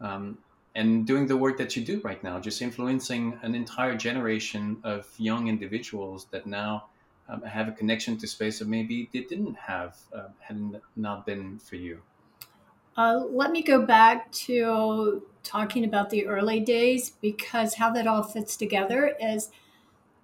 um, 0.00 0.38
and 0.74 1.06
doing 1.06 1.26
the 1.26 1.36
work 1.36 1.58
that 1.58 1.76
you 1.76 1.84
do 1.84 2.00
right 2.00 2.24
now, 2.24 2.40
just 2.40 2.62
influencing 2.62 3.38
an 3.42 3.54
entire 3.54 3.94
generation 3.94 4.78
of 4.82 5.06
young 5.18 5.46
individuals 5.48 6.26
that 6.30 6.46
now 6.46 6.86
um, 7.28 7.42
have 7.42 7.68
a 7.68 7.72
connection 7.72 8.16
to 8.16 8.26
space 8.26 8.58
that 8.58 8.66
maybe 8.66 9.10
they 9.12 9.20
didn't 9.20 9.54
have 9.54 9.98
uh, 10.14 10.28
had 10.40 10.80
not 10.96 11.26
been 11.26 11.58
for 11.58 11.76
you. 11.76 12.00
Uh, 12.96 13.24
let 13.28 13.52
me 13.52 13.62
go 13.62 13.84
back 13.84 14.32
to 14.32 15.22
talking 15.42 15.84
about 15.84 16.08
the 16.08 16.26
early 16.26 16.60
days 16.60 17.10
because 17.20 17.74
how 17.74 17.90
that 17.90 18.06
all 18.06 18.22
fits 18.22 18.56
together 18.56 19.14
is 19.20 19.50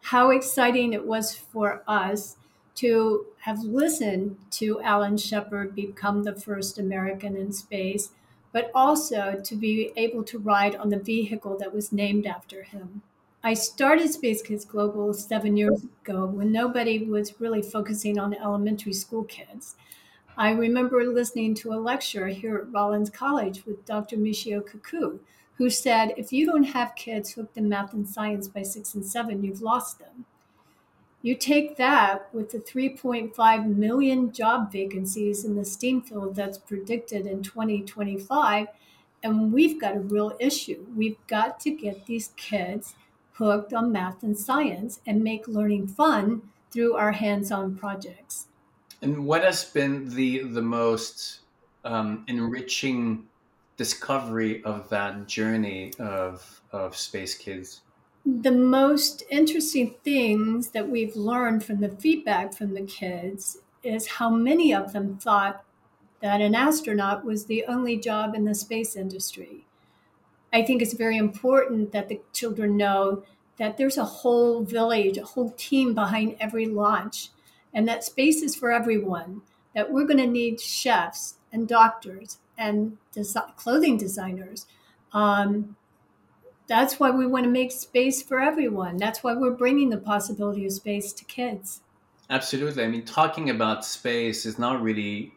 how 0.01 0.31
exciting 0.31 0.95
it 0.95 1.07
was 1.07 1.35
for 1.35 1.83
us 1.87 2.38
to 2.79 3.27
have 3.41 3.59
listened 3.65 4.37
to 4.51 4.81
Alan 4.83 5.17
Shepard 5.17 5.75
become 5.75 6.23
the 6.23 6.35
first 6.35 6.79
American 6.79 7.37
in 7.37 7.53
space, 7.53 8.11
but 8.53 8.71
also 8.73 9.41
to 9.43 9.57
be 9.57 9.91
able 9.97 10.23
to 10.23 10.39
ride 10.39 10.77
on 10.77 10.89
the 10.89 10.99
vehicle 10.99 11.59
that 11.59 11.75
was 11.75 11.93
named 11.93 12.25
after 12.25 12.63
him. 12.63 13.03
I 13.43 13.55
started 13.55 14.13
Space 14.13 14.43
Kids 14.43 14.65
Global 14.65 15.13
seven 15.13 15.57
years 15.57 15.85
ago 16.03 16.27
when 16.27 16.53
nobody 16.53 17.05
was 17.05 17.41
really 17.41 17.63
focusing 17.63 18.17
on 18.17 18.35
elementary 18.35 18.93
school 18.93 19.25
kids. 19.25 19.75
I 20.37 20.53
remember 20.53 21.05
listening 21.05 21.55
to 21.57 21.73
a 21.73 21.83
lecture 21.83 22.29
here 22.29 22.59
at 22.59 22.73
Rollins 22.73 23.11
College 23.11 23.67
with 23.67 23.85
Dr. 23.87 24.17
Michio 24.17 24.63
Kaku, 24.63 25.19
who 25.57 25.69
said, 25.69 26.15
if 26.17 26.33
you 26.33 26.47
don't 26.47 26.63
have 26.63 26.95
kids 26.95 27.33
hooked 27.33 27.57
in 27.57 27.69
math 27.69 27.93
and 27.93 28.09
science 28.09 28.47
by 28.47 28.63
six 28.63 28.95
and 28.95 29.05
seven, 29.05 29.43
you've 29.43 29.63
lost 29.63 29.99
them 29.99 30.27
You 31.29 31.35
take 31.35 31.77
that 31.77 32.33
with 32.33 32.53
the 32.53 32.59
3.5 32.59 33.77
million 33.77 34.33
job 34.33 34.73
vacancies 34.73 35.45
in 35.45 35.57
the 35.57 35.65
STEAM 35.67 36.01
field 36.01 36.35
that's 36.35 36.57
predicted 36.57 37.27
in 37.27 37.43
2025, 37.43 38.69
and 39.23 39.53
we've 39.53 39.79
got 39.79 39.95
a 39.95 40.01
real 40.01 40.35
issue. 40.41 40.87
We've 40.97 41.19
got 41.27 41.61
to 41.61 41.71
get 41.71 42.07
these 42.07 42.29
kids 42.39 42.95
hooked 43.33 43.75
on 43.75 43.93
math 43.93 44.23
and 44.23 44.39
science 44.39 45.01
and 45.07 45.23
make 45.23 45.47
learning 45.47 45.89
fun 45.89 46.49
through 46.71 46.95
our 46.95 47.13
hands-on 47.13 47.77
projects. 47.77 48.47
And 49.03 49.27
what 49.27 49.45
has 49.45 49.67
been 49.67 50.09
the 50.09 50.45
the 50.45 50.63
most 50.63 51.41
um, 51.85 52.25
enriching 52.27 53.29
discovery 53.77 54.65
of 54.65 54.89
that 54.89 55.27
journey 55.27 55.93
of 55.99 56.63
of 56.73 56.97
Space 56.97 57.35
Kids? 57.35 57.83
The 58.31 58.53
most 58.53 59.23
interesting 59.31 59.95
things 60.05 60.69
that 60.73 60.91
we've 60.91 61.17
learned 61.17 61.65
from 61.65 61.81
the 61.81 61.89
feedback 61.89 62.53
from 62.53 62.75
the 62.75 62.83
kids 62.83 63.57
is 63.83 64.07
how 64.07 64.29
many 64.29 64.75
of 64.75 64.93
them 64.93 65.17
thought 65.17 65.65
that 66.21 66.43
an 66.43 66.55
astronaut 66.55 67.25
was 67.25 67.47
the 67.47 67.65
only 67.65 67.97
job 67.97 68.35
in 68.35 68.45
the 68.45 68.55
space 68.55 68.97
industry. 68.97 69.65
I 70.53 70.63
think 70.63 70.83
it's 70.83 70.93
very 70.93 71.17
important 71.17 71.93
that 71.93 72.11
the 72.11 72.21
children 72.35 72.77
know 72.77 73.23
that 73.57 73.79
there's 73.79 73.97
a 73.97 74.05
whole 74.05 74.63
village, 74.63 75.17
a 75.17 75.25
whole 75.25 75.53
team 75.53 75.95
behind 75.95 76.37
every 76.39 76.67
launch, 76.67 77.31
and 77.73 77.89
that 77.89 78.05
space 78.05 78.43
is 78.43 78.55
for 78.55 78.71
everyone, 78.71 79.41
that 79.75 79.91
we're 79.91 80.05
going 80.05 80.19
to 80.19 80.27
need 80.27 80.61
chefs 80.61 81.37
and 81.51 81.67
doctors 81.67 82.37
and 82.59 82.99
des- 83.11 83.41
clothing 83.57 83.97
designers. 83.97 84.67
Um, 85.15 85.77
that's 86.69 87.01
why 87.01 87.11
we 87.11 87.27
want 87.27 87.45
to 87.45 87.51
make 87.51 87.73
space 87.73 88.23
for 88.23 88.41
everyone. 88.41 88.99
That's 88.99 89.25
why 89.25 89.35
we're 89.35 89.53
bringing 89.53 89.91
the 89.91 89.99
possibility 89.99 90.67
of 90.67 90.73
space 90.73 91.13
to 91.15 91.25
kids. 91.25 91.81
Absolutely. 92.31 92.85
I 92.85 92.89
mean, 92.89 93.05
talking 93.05 93.51
about 93.51 93.85
space 93.85 94.45
is 94.45 94.59
not 94.59 94.83
really 94.83 95.33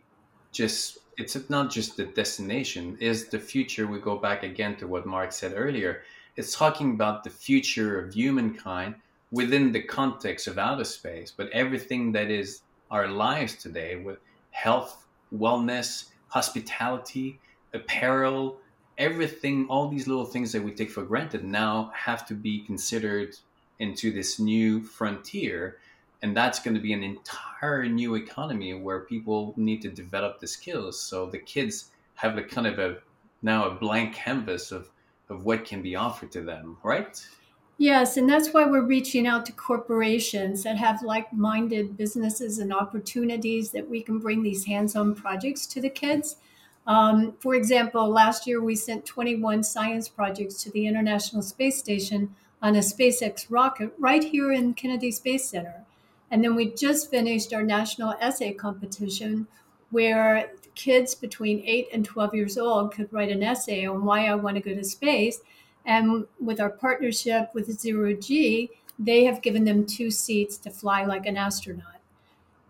just 0.52 0.98
it's 1.18 1.50
not 1.50 1.70
just 1.70 1.98
the 1.98 2.06
destination 2.06 2.98
is 3.00 3.28
the 3.28 3.40
future 3.40 3.88
we 3.88 4.00
go 4.00 4.18
back 4.18 4.44
again 4.44 4.76
to 4.76 4.88
what 4.88 5.06
marc 5.06 5.32
said 5.32 5.54
earlier 5.56 6.02
it's 6.36 6.56
talking 6.56 6.92
about 6.92 7.24
the 7.24 7.30
future 7.30 8.00
of 8.00 8.14
humankind 8.14 8.96
within 9.32 9.72
the 9.72 9.82
context 9.82 10.48
of 10.48 10.58
outer 10.58 10.84
space 10.84 11.32
but 11.36 11.50
everything 11.52 12.12
that 12.12 12.30
is 12.30 12.62
our 12.90 13.08
lives 13.08 13.56
today 13.56 13.96
with 13.96 14.18
health 14.52 15.06
wellness 15.34 16.06
hospitality 16.28 17.40
apparel 17.74 18.58
everything 19.02 19.66
all 19.68 19.90
these 19.90 20.08
little 20.08 20.26
things 20.26 20.52
that 20.52 20.64
we 20.64 20.72
take 20.72 20.92
for 20.92 21.04
granted 21.04 21.44
now 21.44 21.92
have 21.96 22.26
to 22.28 22.36
be 22.36 22.60
considered 22.60 23.36
into 23.80 24.12
this 24.12 24.40
new 24.40 24.80
frontier 24.82 25.80
and 26.22 26.38
that's 26.38 26.60
going 26.60 26.76
to 26.76 26.80
be 26.80 26.94
an 26.94 27.02
entire 27.02 27.88
new 27.88 28.14
economy 28.14 28.76
where 28.76 29.00
people 29.00 29.56
need 29.58 29.82
to 29.82 29.90
develop 29.90 30.40
the 30.40 30.46
skills. 30.46 31.02
So 31.02 31.26
the 31.26 31.40
kids 31.40 31.90
have 32.14 32.38
a 32.38 32.44
kind 32.44 32.68
of 32.68 32.78
a 32.78 32.98
now 33.42 33.68
a 33.68 33.72
blank 33.74 34.14
canvas 34.14 34.72
of 34.72 34.90
of 35.30 35.46
what 35.46 35.66
can 35.66 35.82
be 35.82 35.96
offered 35.96 36.32
to 36.34 36.42
them 36.42 36.78
right? 36.84 37.26
Yes 37.80 38.18
and 38.18 38.30
that's 38.30 38.54
why 38.54 38.66
we're 38.66 38.86
reaching 38.86 39.26
out 39.26 39.48
to 39.48 39.52
corporations 39.52 40.62
that 40.62 40.78
have 40.78 41.02
like-minded 41.02 41.98
businesses 41.98 42.60
and 42.60 42.72
opportunities 42.72 43.72
that 43.72 43.90
we 43.90 44.04
can 44.04 44.20
bring 44.20 44.44
these 44.44 44.66
hands-on 44.66 45.16
projects 45.16 45.66
to 45.68 45.82
the 45.82 45.90
kids 45.90 46.36
um, 46.88 47.34
for 47.40 47.56
example 47.56 48.10
last 48.10 48.48
year 48.48 48.62
we 48.62 48.76
sent 48.76 49.06
21 49.06 49.64
science 49.64 50.08
projects 50.10 50.62
to 50.64 50.72
the 50.72 50.88
international 50.88 51.42
space 51.42 51.78
station 51.78 52.34
on 52.62 52.76
a 52.76 52.80
spacex 52.80 53.46
rocket 53.50 53.94
right 53.98 54.24
here 54.24 54.52
in 54.52 54.74
kennedy 54.74 55.12
space 55.12 55.50
center 55.50 55.86
and 56.32 56.44
then 56.44 56.56
we 56.56 56.72
just 56.72 57.10
finished 57.12 57.54
our 57.54 57.64
national 57.64 58.16
essay 58.20 58.54
competition 58.54 59.48
where 59.92 60.50
kids 60.76 61.14
between 61.14 61.62
8 61.66 61.90
and 61.94 62.06
12 62.06 62.34
years 62.34 62.58
old 62.58 62.94
could 62.94 63.12
write 63.12 63.30
an 63.30 63.44
essay 63.44 63.86
on 63.86 64.06
why 64.06 64.28
I 64.28 64.36
want 64.36 64.56
to 64.56 64.62
go 64.62 64.74
to 64.74 64.84
space. 64.84 65.42
And 65.86 66.26
with 66.40 66.60
our 66.60 66.70
partnership 66.70 67.50
with 67.54 67.80
Zero 67.80 68.14
G, 68.14 68.70
they 68.98 69.26
have 69.26 69.42
given 69.42 69.66
them 69.66 69.86
two 69.86 70.12
seats 70.12 70.58
to 70.58 70.70
fly 70.70 71.04
like 71.04 71.26
an 71.26 71.38
astronaut. 71.38 71.86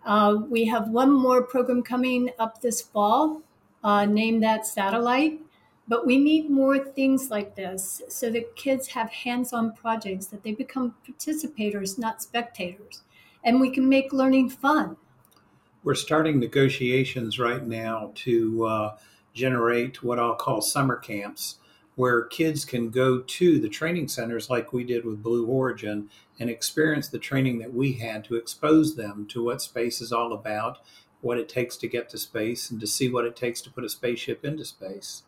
Uh, 0.04 0.38
we 0.50 0.66
have 0.66 0.90
one 0.90 1.12
more 1.12 1.44
program 1.44 1.84
coming 1.84 2.32
up 2.40 2.62
this 2.62 2.82
fall, 2.82 3.42
uh, 3.84 4.06
name 4.06 4.40
that 4.42 4.66
satellite. 4.66 5.40
But 5.88 6.06
we 6.06 6.18
need 6.18 6.50
more 6.50 6.80
things 6.80 7.30
like 7.30 7.56
this 7.56 8.02
so 8.08 8.30
that 8.30 8.56
kids 8.56 8.88
have 8.90 9.10
hands 9.10 9.52
on 9.52 9.74
projects, 9.74 10.28
that 10.28 10.44
they 10.44 10.54
become 10.54 10.96
participators, 11.06 11.98
not 11.98 12.22
spectators 12.22 13.02
and 13.44 13.60
we 13.60 13.72
can 13.72 13.88
make 13.88 14.14
learning 14.14 14.50
fun. 14.50 14.98
We're 15.84 15.96
starting 15.96 16.40
negotiations 16.40 17.40
right 17.40 17.66
now 17.66 18.12
to 18.16 18.66
uh, 18.66 18.98
generate 19.34 20.04
what 20.04 20.20
I'll 20.20 20.36
call 20.36 20.62
summer 20.62 20.96
camps 20.96 21.58
where 21.96 22.24
kids 22.26 22.64
can 22.64 22.90
go 22.90 23.20
to 23.20 23.60
the 23.60 23.70
training 23.70 24.08
centers 24.08 24.50
like 24.50 24.74
we 24.74 24.84
did 24.84 25.06
with 25.06 25.22
Blue 25.22 25.46
Origin 25.46 26.10
and 26.40 26.50
experience 26.50 27.10
the 27.10 27.20
training 27.20 27.60
that 27.60 27.74
we 27.74 27.94
had 27.94 28.24
to 28.26 28.36
expose 28.36 28.96
them 28.96 29.28
to 29.28 29.44
what 29.44 29.62
space 29.62 30.02
is 30.02 30.14
all 30.14 30.34
about, 30.34 30.80
what 31.22 31.38
it 31.38 31.50
takes 31.50 31.78
to 31.78 31.88
get 31.88 32.10
to 32.10 32.18
space, 32.18 32.70
and 32.70 32.80
to 32.80 32.88
see 32.88 33.10
what 33.10 33.26
it 33.26 33.36
takes 33.36 33.62
to 33.62 33.72
put 33.72 33.84
a 33.84 33.90
spaceship 33.90 34.44
into 34.44 34.66
space. 34.66 35.24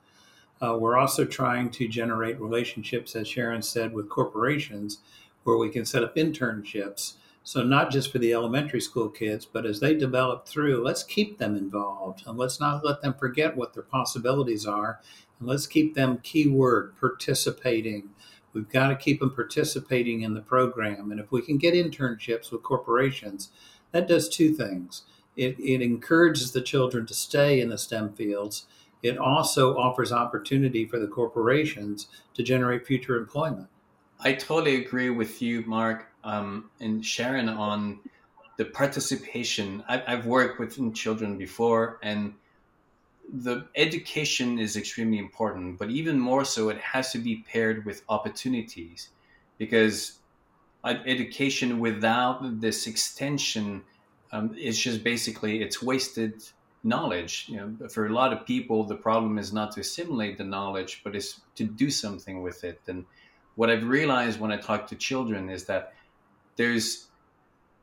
Uh, 0.61 0.77
we're 0.79 0.97
also 0.97 1.25
trying 1.25 1.69
to 1.69 1.87
generate 1.87 2.39
relationships, 2.39 3.15
as 3.15 3.27
Sharon 3.27 3.61
said, 3.61 3.93
with 3.93 4.09
corporations 4.09 4.99
where 5.43 5.57
we 5.57 5.69
can 5.69 5.85
set 5.85 6.03
up 6.03 6.15
internships 6.15 7.15
so, 7.45 7.61
not 7.61 7.91
just 7.91 8.09
for 8.09 8.19
the 8.19 8.33
elementary 8.33 8.79
school 8.79 9.09
kids, 9.09 9.45
but 9.45 9.65
as 9.65 9.81
they 9.81 9.93
develop 9.93 10.47
through, 10.47 10.81
let's 10.81 11.03
keep 11.03 11.37
them 11.37 11.57
involved 11.57 12.23
and 12.25 12.37
let's 12.37 12.59
not 12.59 12.85
let 12.85 13.01
them 13.01 13.13
forget 13.13 13.57
what 13.57 13.73
their 13.73 13.83
possibilities 13.83 14.65
are. 14.65 15.01
And 15.39 15.49
let's 15.49 15.67
keep 15.67 15.93
them, 15.93 16.19
keyword, 16.23 16.97
participating. 16.97 18.11
We've 18.53 18.69
got 18.69 18.87
to 18.89 18.95
keep 18.95 19.19
them 19.19 19.31
participating 19.31 20.21
in 20.21 20.35
the 20.35 20.41
program. 20.41 21.11
And 21.11 21.19
if 21.19 21.33
we 21.33 21.41
can 21.41 21.57
get 21.57 21.73
internships 21.73 22.49
with 22.49 22.63
corporations, 22.63 23.49
that 23.91 24.07
does 24.07 24.29
two 24.29 24.53
things 24.53 25.03
it, 25.35 25.59
it 25.59 25.81
encourages 25.81 26.51
the 26.51 26.61
children 26.61 27.05
to 27.05 27.13
stay 27.13 27.59
in 27.59 27.69
the 27.69 27.77
STEM 27.77 28.13
fields. 28.13 28.65
It 29.01 29.17
also 29.17 29.77
offers 29.77 30.11
opportunity 30.11 30.85
for 30.85 30.99
the 30.99 31.07
corporations 31.07 32.07
to 32.35 32.43
generate 32.43 32.85
future 32.85 33.17
employment. 33.17 33.67
I 34.19 34.33
totally 34.33 34.77
agree 34.77 35.09
with 35.09 35.41
you, 35.41 35.63
Marc 35.65 36.07
um, 36.23 36.69
and 36.79 37.05
Sharon 37.05 37.49
on 37.49 37.99
the 38.57 38.65
participation. 38.65 39.83
I, 39.89 40.03
I've 40.07 40.25
worked 40.25 40.59
with 40.59 40.93
children 40.93 41.37
before, 41.37 41.99
and 42.01 42.33
the 43.33 43.65
education 43.75 44.59
is 44.59 44.77
extremely 44.77 45.17
important, 45.17 45.79
but 45.79 45.89
even 45.89 46.19
more 46.19 46.45
so, 46.45 46.69
it 46.69 46.77
has 46.77 47.11
to 47.11 47.17
be 47.17 47.43
paired 47.51 47.85
with 47.85 48.03
opportunities 48.07 49.09
because 49.57 50.19
education 50.85 51.79
without 51.79 52.61
this 52.61 52.87
extension 52.87 53.83
um, 54.33 54.53
is 54.59 54.77
just 54.77 55.03
basically 55.03 55.61
it's 55.61 55.81
wasted 55.81 56.43
knowledge. 56.83 57.45
You 57.47 57.57
know, 57.57 57.87
for 57.87 58.07
a 58.07 58.13
lot 58.13 58.33
of 58.33 58.45
people, 58.45 58.83
the 58.83 58.95
problem 58.95 59.37
is 59.37 59.53
not 59.53 59.71
to 59.73 59.81
assimilate 59.81 60.37
the 60.37 60.43
knowledge, 60.43 61.01
but 61.03 61.15
is 61.15 61.39
to 61.55 61.63
do 61.63 61.89
something 61.89 62.41
with 62.41 62.63
it. 62.65 62.81
And 62.87 63.05
what 63.55 63.69
I've 63.69 63.87
realized 63.87 64.39
when 64.39 64.51
I 64.51 64.57
talk 64.57 64.87
to 64.87 64.95
children 64.95 65.49
is 65.49 65.65
that 65.65 65.93
there's 66.55 67.07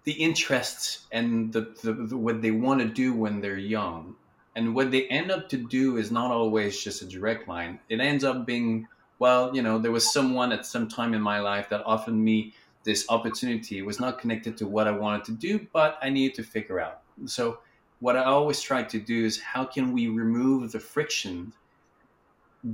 the 0.05 0.13
interests 0.13 1.07
and 1.13 1.53
the, 1.53 1.73
the, 1.83 1.93
the 1.93 2.17
what 2.17 2.43
they 2.43 2.51
want 2.51 2.81
to 2.81 2.89
do 2.89 3.13
when 3.13 3.41
they're 3.41 3.57
young 3.57 4.17
and 4.57 4.75
what 4.75 4.91
they 4.91 5.07
end 5.07 5.31
up 5.31 5.49
to 5.51 5.57
do 5.57 5.97
is 5.97 6.11
not 6.11 6.31
always 6.31 6.83
just 6.83 7.03
a 7.03 7.05
direct 7.05 7.47
line 7.49 7.79
it 7.89 8.01
ends 8.01 8.25
up 8.25 8.47
being 8.47 8.89
well 9.19 9.55
you 9.55 9.61
know 9.61 9.79
there 9.79 9.93
was 9.93 10.11
someone 10.11 10.53
at 10.53 10.65
some 10.65 10.89
time 10.89 11.13
in 11.13 11.21
my 11.21 11.39
life 11.41 11.69
that 11.69 11.85
offered 11.85 12.15
me 12.15 12.55
this 12.85 13.05
opportunity 13.09 13.83
was 13.83 14.01
not 14.01 14.19
connected 14.19 14.57
to 14.57 14.67
what 14.67 14.87
i 14.87 14.91
wanted 14.91 15.25
to 15.25 15.33
do 15.33 15.67
but 15.73 15.99
i 16.03 16.09
needed 16.09 16.35
to 16.35 16.43
figure 16.43 16.81
out. 16.81 17.03
So 17.27 17.59
what 18.01 18.17
i 18.17 18.25
always 18.25 18.61
try 18.61 18.83
to 18.83 18.99
do 18.99 19.25
is 19.25 19.41
how 19.41 19.65
can 19.65 19.93
we 19.93 20.09
remove 20.09 20.73
the 20.73 20.81
friction 20.81 21.53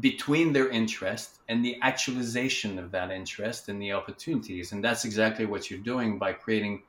between 0.01 0.53
their 0.53 0.69
interest 0.69 1.41
and 1.49 1.65
the 1.65 1.79
actualization 1.81 2.79
of 2.79 2.91
that 2.91 3.11
interest 3.11 3.69
and 3.69 3.81
the 3.81 3.93
opportunities? 3.93 4.73
And 4.73 4.83
that's 4.83 5.05
exactly 5.05 5.47
what 5.47 5.71
you're 5.71 5.81
doing 5.81 6.19
by 6.19 6.33
creating 6.33 6.83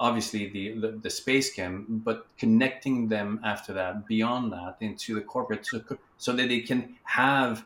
obviously 0.00 0.48
the, 0.48 0.78
the, 0.78 0.88
the 1.02 1.10
space 1.10 1.52
cam 1.52 1.84
but 2.04 2.26
connecting 2.38 3.08
them 3.08 3.40
after 3.44 3.72
that 3.72 4.06
beyond 4.06 4.52
that 4.52 4.76
into 4.80 5.14
the 5.14 5.20
corporate 5.20 5.66
so, 5.66 5.82
so 6.18 6.32
that 6.32 6.48
they 6.48 6.60
can 6.60 6.94
have 7.02 7.64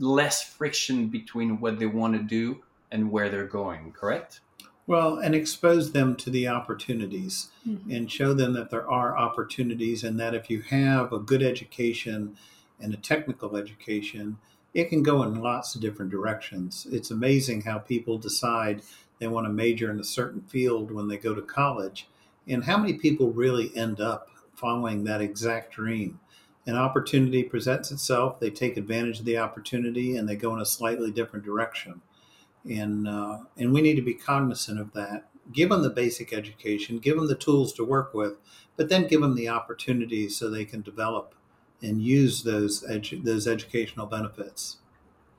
less 0.00 0.42
friction 0.42 1.06
between 1.06 1.60
what 1.60 1.78
they 1.78 1.86
want 1.86 2.12
to 2.14 2.22
do 2.22 2.60
and 2.90 3.10
where 3.10 3.28
they're 3.28 3.46
going 3.46 3.92
correct 3.92 4.40
well 4.88 5.18
and 5.18 5.34
expose 5.34 5.92
them 5.92 6.16
to 6.16 6.30
the 6.30 6.48
opportunities 6.48 7.50
mm-hmm. 7.68 7.90
and 7.90 8.10
show 8.10 8.32
them 8.32 8.54
that 8.54 8.70
there 8.70 8.90
are 8.90 9.16
opportunities 9.16 10.02
and 10.02 10.18
that 10.18 10.34
if 10.34 10.50
you 10.50 10.62
have 10.62 11.12
a 11.12 11.18
good 11.18 11.42
education 11.42 12.36
and 12.80 12.94
a 12.94 12.96
technical 12.96 13.54
education, 13.56 14.38
it 14.72 14.88
can 14.88 15.02
go 15.02 15.22
in 15.22 15.42
lots 15.42 15.74
of 15.74 15.82
different 15.82 16.10
directions. 16.10 16.86
It's 16.90 17.10
amazing 17.10 17.62
how 17.62 17.78
people 17.78 18.16
decide 18.16 18.82
they 19.18 19.28
want 19.28 19.46
to 19.46 19.52
major 19.52 19.90
in 19.90 20.00
a 20.00 20.04
certain 20.04 20.40
field 20.42 20.90
when 20.90 21.06
they 21.06 21.18
go 21.18 21.34
to 21.34 21.42
college. 21.42 22.08
And 22.46 22.64
how 22.64 22.78
many 22.78 22.94
people 22.94 23.30
really 23.30 23.70
end 23.76 24.00
up 24.00 24.30
following 24.54 25.04
that 25.04 25.20
exact 25.20 25.74
dream? 25.74 26.18
An 26.66 26.76
opportunity 26.76 27.42
presents 27.42 27.90
itself, 27.90 28.40
they 28.40 28.50
take 28.50 28.76
advantage 28.76 29.18
of 29.18 29.24
the 29.24 29.38
opportunity, 29.38 30.16
and 30.16 30.28
they 30.28 30.36
go 30.36 30.54
in 30.54 30.60
a 30.60 30.66
slightly 30.66 31.10
different 31.10 31.44
direction. 31.44 32.00
And, 32.64 33.08
uh, 33.08 33.38
and 33.56 33.72
we 33.72 33.80
need 33.80 33.96
to 33.96 34.02
be 34.02 34.14
cognizant 34.14 34.80
of 34.80 34.92
that. 34.92 35.28
Give 35.52 35.70
them 35.70 35.82
the 35.82 35.90
basic 35.90 36.32
education, 36.32 36.98
give 36.98 37.16
them 37.16 37.26
the 37.26 37.34
tools 37.34 37.72
to 37.74 37.84
work 37.84 38.12
with, 38.12 38.38
but 38.76 38.88
then 38.88 39.06
give 39.06 39.20
them 39.20 39.34
the 39.34 39.48
opportunities 39.48 40.36
so 40.36 40.50
they 40.50 40.64
can 40.64 40.82
develop 40.82 41.34
and 41.80 42.02
use 42.02 42.42
those 42.42 42.82
edu- 42.84 43.22
those 43.24 43.46
educational 43.46 44.06
benefits. 44.06 44.78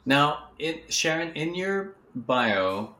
Now, 0.05 0.49
Sharon, 0.88 1.36
in 1.36 1.53
your 1.53 1.95
bio, 2.15 2.95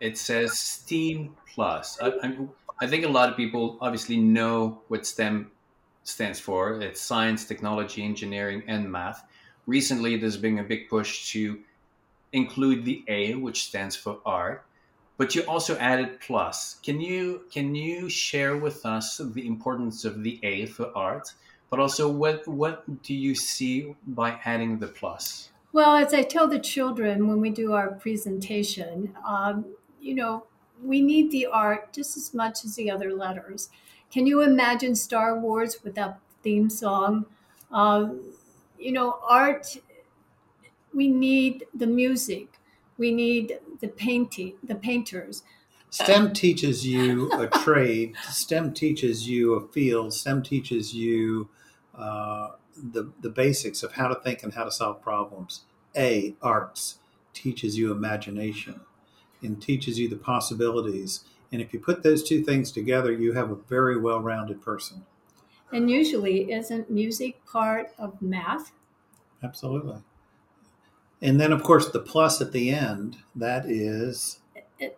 it 0.00 0.18
says 0.18 0.58
STEAM 0.58 1.34
Plus. 1.54 1.98
I, 2.02 2.08
I, 2.22 2.36
I 2.80 2.86
think 2.86 3.04
a 3.04 3.08
lot 3.08 3.28
of 3.28 3.36
people 3.36 3.78
obviously 3.80 4.16
know 4.16 4.82
what 4.88 5.06
STEM 5.06 5.50
stands 6.02 6.40
for. 6.40 6.80
It's 6.82 7.00
science, 7.00 7.44
technology, 7.44 8.04
engineering, 8.04 8.62
and 8.66 8.90
math. 8.90 9.24
Recently, 9.66 10.16
there's 10.16 10.36
been 10.36 10.58
a 10.58 10.64
big 10.64 10.88
push 10.88 11.30
to 11.32 11.60
include 12.32 12.84
the 12.84 13.04
A, 13.08 13.34
which 13.34 13.64
stands 13.64 13.96
for 13.96 14.18
art 14.24 14.64
but 15.22 15.36
you 15.36 15.42
also 15.42 15.76
added 15.76 16.20
plus. 16.20 16.80
Can 16.82 17.00
you 17.00 17.42
can 17.52 17.76
you 17.76 18.08
share 18.08 18.56
with 18.56 18.84
us 18.84 19.18
the 19.18 19.46
importance 19.46 20.04
of 20.04 20.24
the 20.24 20.40
A 20.42 20.66
for 20.66 20.90
art, 20.96 21.32
but 21.70 21.78
also 21.78 22.10
what 22.10 22.46
what 22.48 23.02
do 23.04 23.14
you 23.14 23.34
see 23.36 23.94
by 24.04 24.40
adding 24.44 24.78
the 24.78 24.88
plus? 24.88 25.50
Well, 25.72 25.94
as 25.94 26.12
I 26.12 26.22
tell 26.22 26.48
the 26.48 26.58
children 26.58 27.28
when 27.28 27.40
we 27.40 27.50
do 27.50 27.72
our 27.72 27.92
presentation, 27.92 29.14
um, 29.24 29.64
you 30.00 30.14
know, 30.14 30.46
we 30.82 31.00
need 31.00 31.30
the 31.30 31.46
art 31.46 31.92
just 31.92 32.16
as 32.16 32.34
much 32.34 32.64
as 32.64 32.74
the 32.74 32.90
other 32.90 33.14
letters. 33.14 33.70
Can 34.10 34.26
you 34.26 34.42
imagine 34.42 34.94
Star 34.94 35.38
Wars 35.38 35.84
without 35.84 36.16
the 36.16 36.42
theme 36.42 36.68
song? 36.68 37.26
Uh, 37.70 38.08
you 38.76 38.90
know, 38.90 39.18
art. 39.22 39.76
We 40.94 41.08
need 41.08 41.66
the 41.74 41.86
music 41.86 42.58
we 43.02 43.12
need 43.12 43.58
the 43.80 43.88
painting, 43.88 44.54
the 44.62 44.74
painters. 44.74 45.42
STEM 45.90 46.32
teaches 46.32 46.86
you 46.86 47.32
a 47.32 47.48
trade. 47.64 48.14
STEM 48.30 48.74
teaches 48.74 49.28
you 49.28 49.54
a 49.54 49.68
field. 49.68 50.14
STEM 50.14 50.42
teaches 50.42 50.94
you 50.94 51.48
uh, 51.94 52.52
the 52.76 53.12
the 53.20 53.28
basics 53.28 53.82
of 53.82 53.92
how 53.92 54.08
to 54.08 54.14
think 54.14 54.42
and 54.42 54.54
how 54.54 54.64
to 54.64 54.70
solve 54.70 55.02
problems. 55.02 55.62
A 55.96 56.36
arts 56.40 57.00
teaches 57.34 57.76
you 57.76 57.90
imagination 57.90 58.80
and 59.42 59.60
teaches 59.60 59.98
you 59.98 60.08
the 60.08 60.16
possibilities. 60.16 61.24
And 61.50 61.60
if 61.60 61.72
you 61.72 61.80
put 61.80 62.02
those 62.02 62.22
two 62.22 62.42
things 62.42 62.70
together, 62.70 63.12
you 63.12 63.32
have 63.32 63.50
a 63.50 63.56
very 63.56 63.98
well-rounded 63.98 64.62
person. 64.62 65.04
And 65.72 65.90
usually, 65.90 66.52
isn't 66.52 66.88
music 66.88 67.44
part 67.44 67.88
of 67.98 68.22
math? 68.22 68.72
Absolutely. 69.42 70.02
And 71.22 71.40
then, 71.40 71.52
of 71.52 71.62
course, 71.62 71.88
the 71.88 72.00
plus 72.00 72.40
at 72.40 72.50
the 72.50 72.70
end 72.70 73.16
that 73.36 73.64
is 73.66 74.40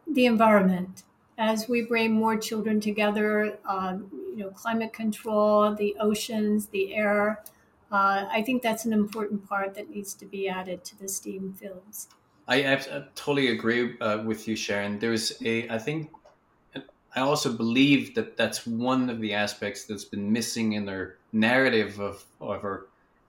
the 0.06 0.26
environment. 0.26 1.04
As 1.36 1.68
we 1.68 1.82
bring 1.82 2.12
more 2.12 2.36
children 2.36 2.80
together, 2.80 3.58
uh, 3.68 3.98
you 4.10 4.36
know, 4.36 4.50
climate 4.50 4.92
control, 4.92 5.74
the 5.74 5.96
oceans, 6.00 6.66
the 6.68 6.94
air. 6.94 7.42
Uh, 7.92 8.26
I 8.30 8.42
think 8.42 8.62
that's 8.62 8.86
an 8.86 8.92
important 8.92 9.46
part 9.48 9.74
that 9.74 9.90
needs 9.90 10.14
to 10.14 10.24
be 10.24 10.48
added 10.48 10.84
to 10.86 10.98
the 10.98 11.08
STEAM 11.08 11.54
fields. 11.54 12.08
I, 12.48 12.74
I 12.74 13.04
totally 13.14 13.48
agree 13.48 13.98
uh, 14.00 14.22
with 14.24 14.48
you, 14.48 14.56
Sharon. 14.56 14.98
There's 14.98 15.40
a, 15.44 15.68
I 15.68 15.78
think, 15.78 16.10
I 17.16 17.20
also 17.20 17.52
believe 17.52 18.14
that 18.14 18.36
that's 18.36 18.66
one 18.66 19.10
of 19.10 19.20
the 19.20 19.34
aspects 19.34 19.84
that's 19.84 20.04
been 20.04 20.32
missing 20.32 20.72
in 20.72 20.88
our 20.88 21.16
narrative 21.32 22.00
of, 22.00 22.24
of 22.40 22.64
our 22.64 22.86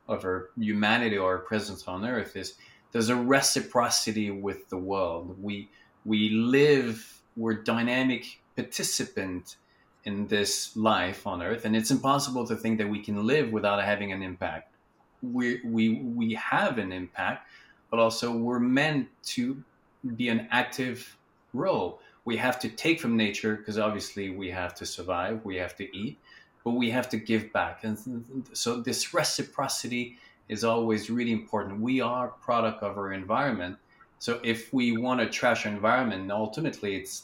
of 0.08 0.23
our 0.23 0.49
humanity 0.55 1.17
or 1.17 1.31
our 1.31 1.38
presence 1.39 1.88
on 1.88 2.05
Earth 2.05 2.36
is 2.36 2.53
there's 2.95 3.10
a 3.10 3.15
reciprocity 3.17 4.31
with 4.31 4.69
the 4.69 4.77
world. 4.77 5.36
We 5.43 5.67
we 6.05 6.29
live, 6.29 7.21
we're 7.36 7.55
dynamic 7.55 8.39
participant 8.55 9.58
in 10.05 10.27
this 10.27 10.77
life 10.77 11.27
on 11.27 11.41
Earth, 11.41 11.65
and 11.65 11.75
it's 11.75 11.91
impossible 11.91 12.47
to 12.47 12.55
think 12.55 12.77
that 12.77 12.88
we 12.88 12.99
can 13.03 13.27
live 13.27 13.51
without 13.51 13.84
having 13.84 14.13
an 14.13 14.23
impact. 14.23 14.73
We 15.21 15.60
we 15.65 15.89
we 16.19 16.36
have 16.36 16.77
an 16.77 16.93
impact, 16.93 17.49
but 17.91 17.99
also 17.99 18.31
we're 18.31 18.60
meant 18.60 19.10
to 19.36 19.62
be 20.15 20.29
an 20.29 20.47
active 20.49 21.17
role. 21.51 21.99
We 22.23 22.38
have 22.38 22.58
to 22.62 22.69
take 22.69 23.01
from 23.01 23.17
nature 23.17 23.58
because 23.58 23.77
obviously 23.77 24.29
we 24.29 24.51
have 24.51 24.73
to 24.75 24.86
survive, 24.86 25.43
we 25.43 25.58
have 25.58 25.75
to 25.75 25.97
eat, 25.97 26.17
but 26.63 26.71
we 26.71 26.91
have 26.91 27.10
to 27.10 27.17
give 27.17 27.51
back. 27.51 27.84
And 27.84 28.47
so 28.53 28.79
this 28.79 29.13
reciprocity 29.13 30.17
is 30.49 30.63
always 30.63 31.10
really 31.10 31.31
important. 31.31 31.79
We 31.79 32.01
are 32.01 32.27
product 32.27 32.84
of 32.84 32.97
our 32.97 33.13
environment. 33.13 33.77
So 34.19 34.39
if 34.43 34.73
we 34.73 34.97
want 34.97 35.19
to 35.21 35.29
trash 35.29 35.65
our 35.65 35.71
environment, 35.71 36.31
ultimately 36.31 36.95
it's 36.95 37.23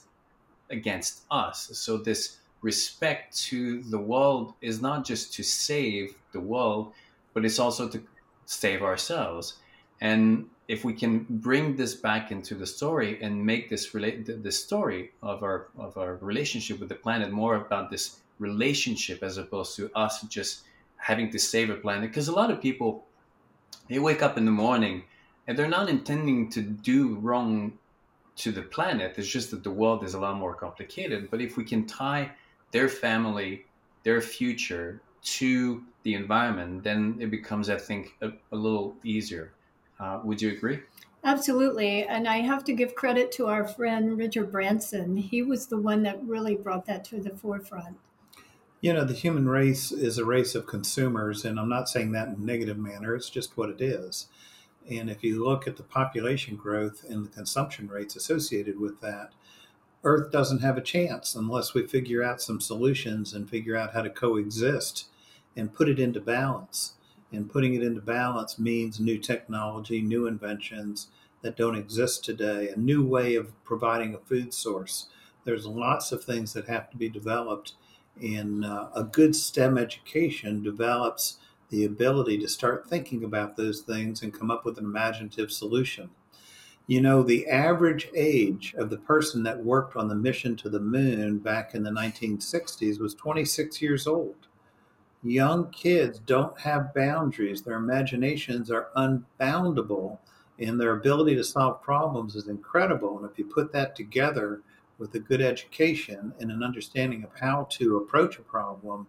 against 0.70 1.24
us. 1.32 1.70
So 1.74 1.98
this 1.98 2.38
respect 2.62 3.38
to 3.50 3.82
the 3.84 3.98
world 3.98 4.54
is 4.62 4.82
not 4.82 5.06
just 5.06 5.34
to 5.34 5.44
save 5.44 6.16
the 6.32 6.40
world, 6.40 6.94
but 7.34 7.46
it's 7.46 7.60
also 7.60 7.88
to 7.90 8.02
save 8.46 8.82
ourselves. 8.82 9.56
And 10.00 10.50
if 10.68 10.86
we 10.86 10.94
can 10.94 11.26
bring 11.30 11.76
this 11.76 11.94
back 11.94 12.32
into 12.32 12.56
the 12.56 12.66
story 12.66 13.22
and 13.22 13.46
make 13.46 13.70
this 13.70 13.94
relate 13.94 14.26
the 14.44 14.52
story 14.52 15.12
of 15.22 15.44
our 15.44 15.68
of 15.78 15.98
our 15.98 16.16
relationship 16.16 16.80
with 16.80 16.90
the 16.90 16.96
planet 16.96 17.30
more 17.32 17.56
about 17.56 17.92
this 17.92 18.22
relationship 18.40 19.22
as 19.22 19.38
opposed 19.38 19.76
to 19.76 19.92
us 19.96 20.22
just 20.24 20.62
having 20.96 21.30
to 21.30 21.40
save 21.40 21.70
a 21.70 21.76
planet 21.76 22.10
because 22.10 22.28
a 22.30 22.32
lot 22.32 22.50
of 22.50 22.62
people 22.62 23.04
they 23.90 24.00
wake 24.00 24.22
up 24.22 24.38
in 24.38 24.46
the 24.46 24.52
morning 24.52 25.04
and 25.48 25.58
they're 25.58 25.68
not 25.68 25.90
intending 25.90 26.50
to 26.52 26.62
do 26.62 27.16
wrong 27.16 27.78
to 28.38 28.52
the 28.52 28.62
planet. 28.62 29.16
It's 29.18 29.28
just 29.28 29.52
that 29.52 29.64
the 29.64 29.72
world 29.72 30.04
is 30.04 30.14
a 30.14 30.20
lot 30.20 30.38
more 30.38 30.54
complicated. 30.54 31.30
But 31.30 31.42
if 31.42 31.58
we 31.58 31.64
can 31.64 31.86
tie 31.86 32.32
their 32.72 32.88
family, 32.88 33.66
their 34.04 34.22
future 34.22 35.02
to 35.24 35.84
the 36.04 36.14
environment, 36.14 36.84
then 36.84 37.18
it 37.20 37.30
becomes, 37.30 37.70
I 37.70 37.78
think, 37.78 38.16
a, 38.22 38.32
a 38.52 38.56
little 38.56 38.96
easier. 39.04 39.54
Uh, 40.00 40.22
would 40.24 40.42
you 40.42 40.52
agree? 40.52 40.80
Absolutely. 41.24 42.04
And 42.04 42.28
I 42.28 42.38
have 42.38 42.64
to 42.64 42.74
give 42.74 42.96
credit 42.96 43.32
to 43.34 43.48
our 43.48 43.68
friend 43.68 44.18
Richard 44.18 44.52
Branson. 44.52 45.18
He 45.18 45.44
was 45.44 45.68
the 45.68 45.78
one 45.78 46.02
that 46.04 46.24
really 46.24 46.56
brought 46.56 46.88
that 46.88 47.06
to 47.06 47.22
the 47.22 47.30
forefront. 47.30 47.98
You 48.84 48.94
know, 48.94 49.06
the 49.06 49.14
human 49.14 49.48
race 49.48 49.92
is 49.92 50.18
a 50.18 50.26
race 50.26 50.56
of 50.56 50.66
consumers, 50.66 51.46
and 51.46 51.60
I'm 51.60 51.70
not 51.70 51.88
saying 51.88 52.14
that 52.14 52.30
in 52.30 52.34
a 52.34 52.38
negative 52.40 52.80
manner, 52.80 53.14
it's 53.14 53.30
just 53.30 53.56
what 53.56 53.70
it 53.70 53.80
is. 53.80 54.26
And 54.90 55.08
if 55.08 55.24
you 55.24 55.46
look 55.46 55.68
at 55.68 55.78
the 55.78 55.84
population 55.84 56.56
growth 56.56 57.06
and 57.08 57.24
the 57.24 57.30
consumption 57.30 57.90
rates 57.90 58.16
associated 58.16 58.80
with 58.80 59.00
that, 59.02 59.34
Earth 60.04 60.32
doesn't 60.32 60.64
have 60.64 60.78
a 60.78 60.82
chance 60.82 61.36
unless 61.36 61.76
we 61.76 61.86
figure 61.86 62.24
out 62.24 62.42
some 62.42 62.60
solutions 62.60 63.36
and 63.36 63.48
figure 63.48 63.78
out 63.78 63.94
how 63.94 64.02
to 64.02 64.10
coexist 64.10 65.06
and 65.56 65.76
put 65.76 65.88
it 65.88 66.00
into 66.00 66.20
balance. 66.20 66.94
And 67.32 67.52
putting 67.52 67.76
it 67.76 67.84
into 67.84 68.02
balance 68.02 68.58
means 68.58 69.00
new 69.00 69.20
technology, 69.20 70.02
new 70.02 70.26
inventions 70.26 71.10
that 71.44 71.56
don't 71.56 71.78
exist 71.78 72.26
today, 72.26 72.70
a 72.70 72.80
new 72.80 73.06
way 73.06 73.36
of 73.36 73.64
providing 73.64 74.16
a 74.16 74.18
food 74.18 74.56
source. 74.56 75.06
There's 75.44 75.68
lots 75.68 76.12
of 76.12 76.24
things 76.24 76.54
that 76.54 76.68
have 76.68 76.90
to 76.90 76.98
be 76.98 77.10
developed 77.10 77.74
and 78.22 78.66
uh, 78.66 78.90
a 78.96 79.04
good 79.04 79.36
STEM 79.36 79.78
education 79.78 80.64
develops 80.64 81.38
the 81.70 81.86
ability 81.86 82.38
to 82.38 82.48
start 82.48 82.88
thinking 82.88 83.24
about 83.24 83.56
those 83.56 83.82
things 83.82 84.22
and 84.22 84.38
come 84.38 84.52
up 84.52 84.66
with 84.66 84.78
an 84.78 84.86
imaginative 84.86 85.52
solution. 85.52 86.10
You 86.88 87.02
know, 87.02 87.24
the 87.24 87.48
average 87.48 88.10
age 88.16 88.76
of 88.78 88.90
the 88.90 88.98
person 88.98 89.44
that 89.44 89.64
worked 89.64 89.96
on 89.96 90.10
the 90.10 90.16
mission 90.16 90.56
to 90.58 90.70
the 90.70 90.80
moon 90.80 91.38
back 91.38 91.74
in 91.74 91.84
the 91.84 91.92
1960s 91.92 93.00
was 93.00 93.16
26 93.16 93.82
years 93.82 94.08
old. 94.08 94.48
Young 95.24 95.70
kids 95.70 96.20
don't 96.20 96.60
have 96.60 96.94
boundaries, 96.94 97.62
their 97.62 97.78
imaginations 97.78 98.72
are 98.72 98.90
unboundable, 98.98 100.18
and 100.60 100.80
their 100.80 100.98
ability 100.98 101.36
to 101.36 101.44
solve 101.44 101.82
problems 101.82 102.36
is 102.36 102.48
incredible. 102.48 103.18
And 103.18 103.30
if 103.30 103.38
you 103.38 103.46
put 103.46 103.72
that 103.72 103.96
together 103.96 104.62
with 105.02 105.16
a 105.16 105.20
good 105.20 105.42
education 105.42 106.32
and 106.40 106.52
an 106.52 106.62
understanding 106.62 107.24
of 107.24 107.32
how 107.38 107.68
to 107.72 107.98
approach 107.98 108.38
a 108.38 108.42
problem, 108.44 109.08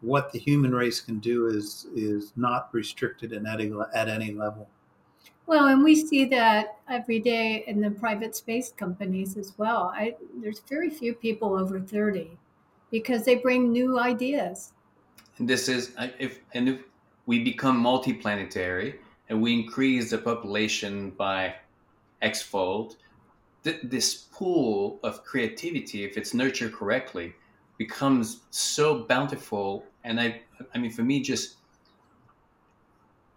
what 0.00 0.32
the 0.32 0.38
human 0.38 0.74
race 0.74 1.00
can 1.02 1.18
do 1.18 1.46
is 1.46 1.86
is 1.94 2.32
not 2.34 2.70
restricted 2.72 3.32
in 3.32 3.46
any, 3.46 3.70
at 3.94 4.08
any 4.08 4.32
level. 4.32 4.66
Well, 5.46 5.66
and 5.66 5.84
we 5.84 5.94
see 5.94 6.24
that 6.26 6.78
every 6.88 7.20
day 7.20 7.64
in 7.66 7.82
the 7.82 7.90
private 7.90 8.34
space 8.34 8.72
companies 8.72 9.36
as 9.36 9.52
well. 9.58 9.92
I, 9.94 10.16
there's 10.40 10.60
very 10.60 10.88
few 10.88 11.12
people 11.12 11.54
over 11.54 11.78
30 11.78 12.38
because 12.90 13.26
they 13.26 13.34
bring 13.34 13.70
new 13.70 14.00
ideas. 14.00 14.72
And 15.36 15.46
this 15.46 15.68
is 15.68 15.92
if 16.18 16.40
and 16.54 16.70
if 16.70 16.80
we 17.26 17.44
become 17.44 17.82
multiplanetary 17.82 18.94
and 19.28 19.42
we 19.42 19.52
increase 19.52 20.10
the 20.10 20.18
population 20.18 21.10
by 21.10 21.54
x 22.22 22.40
fold, 22.40 22.96
th- 23.64 23.80
this 23.82 24.14
pool 24.14 25.00
of 25.02 25.24
creativity, 25.24 26.04
if 26.04 26.16
it's 26.16 26.34
nurtured 26.34 26.72
correctly, 26.72 27.34
becomes 27.78 28.40
so 28.50 29.04
bountiful. 29.04 29.84
And 30.04 30.20
I, 30.20 30.42
I 30.74 30.78
mean, 30.78 30.92
for 30.92 31.02
me, 31.02 31.22
just 31.22 31.56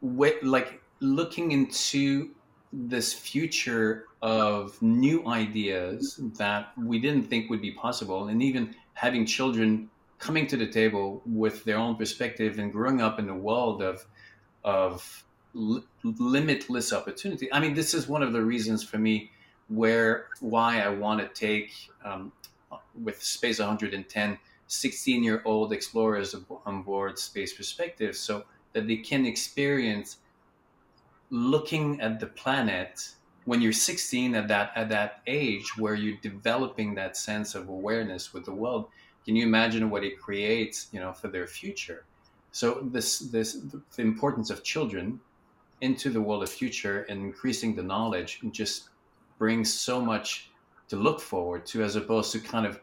wait, 0.02 0.44
like 0.44 0.82
looking 1.00 1.52
into 1.52 2.32
this 2.74 3.14
future 3.14 4.06
of 4.22 4.80
new 4.82 5.26
ideas 5.28 6.20
that 6.38 6.74
we 6.78 7.00
didn't 7.00 7.24
think 7.24 7.50
would 7.50 7.62
be 7.62 7.72
possible, 7.72 8.28
and 8.28 8.44
even 8.44 8.76
having 8.94 9.26
children 9.26 9.90
coming 10.20 10.48
to 10.48 10.58
the 10.58 10.68
table 10.68 11.22
with 11.26 11.64
their 11.64 11.78
own 11.78 11.96
perspective 11.96 12.58
and 12.58 12.72
growing 12.72 13.02
up 13.02 13.20
in 13.20 13.30
a 13.30 13.38
world 13.38 13.82
of 13.82 14.06
of 14.64 15.24
li- 15.54 15.84
limitless 16.04 16.92
opportunity. 16.92 17.52
I 17.54 17.60
mean, 17.60 17.74
this 17.74 17.94
is 17.94 18.08
one 18.08 18.24
of 18.24 18.34
the 18.34 18.44
reasons 18.44 18.84
for 18.84 18.98
me 18.98 19.32
where 19.70 20.28
why 20.40 20.82
I 20.82 20.90
want 20.90 21.20
to 21.20 21.28
take 21.28 21.72
um, 22.04 22.32
with 23.02 23.22
Space 23.22 23.60
110 23.60 24.38
16 24.68 25.24
year 25.24 25.42
old 25.46 25.72
explorers 25.72 26.36
on 26.66 26.84
board 26.84 27.18
Space 27.18 27.54
Perspective 27.54 28.16
so 28.16 28.44
that 28.74 28.88
they 28.88 28.98
can 28.98 29.26
experience 29.26 30.18
looking 31.30 32.00
at 32.02 32.20
the 32.20 32.28
planet 32.28 33.10
when 33.46 33.62
you're 33.62 33.74
16 33.74 34.36
at 34.36 34.48
that 34.50 34.72
at 34.76 34.90
that 34.90 35.22
age 35.26 35.78
where 35.78 35.96
you're 35.96 36.18
developing 36.22 36.96
that 36.96 37.16
sense 37.16 37.56
of 37.56 37.70
awareness 37.70 38.34
with 38.34 38.46
the 38.46 38.52
world. 38.52 38.88
Can 39.26 39.36
you 39.36 39.44
imagine 39.46 39.90
what 39.90 40.04
it 40.04 40.20
creates 40.20 40.88
you 40.92 41.00
know 41.00 41.14
for 41.14 41.30
their 41.30 41.48
future? 41.48 42.06
So 42.52 42.80
this 42.92 43.20
this 43.20 43.54
the 43.96 44.02
importance 44.02 44.50
of 44.50 44.64
children 44.64 45.20
into 45.80 46.10
the 46.10 46.22
world 46.22 46.44
of 46.44 46.50
future 46.50 47.04
and 47.04 47.22
increasing 47.22 47.76
the 47.76 47.84
knowledge 47.84 48.40
just 48.52 48.90
brings 49.38 49.74
so 49.74 50.02
much 50.02 50.50
to 50.90 50.96
look 50.96 51.20
forward 51.20 51.66
to 51.68 51.84
as 51.84 51.96
opposed 51.96 52.32
to 52.32 52.40
kind 52.40 52.66
of 52.66 52.80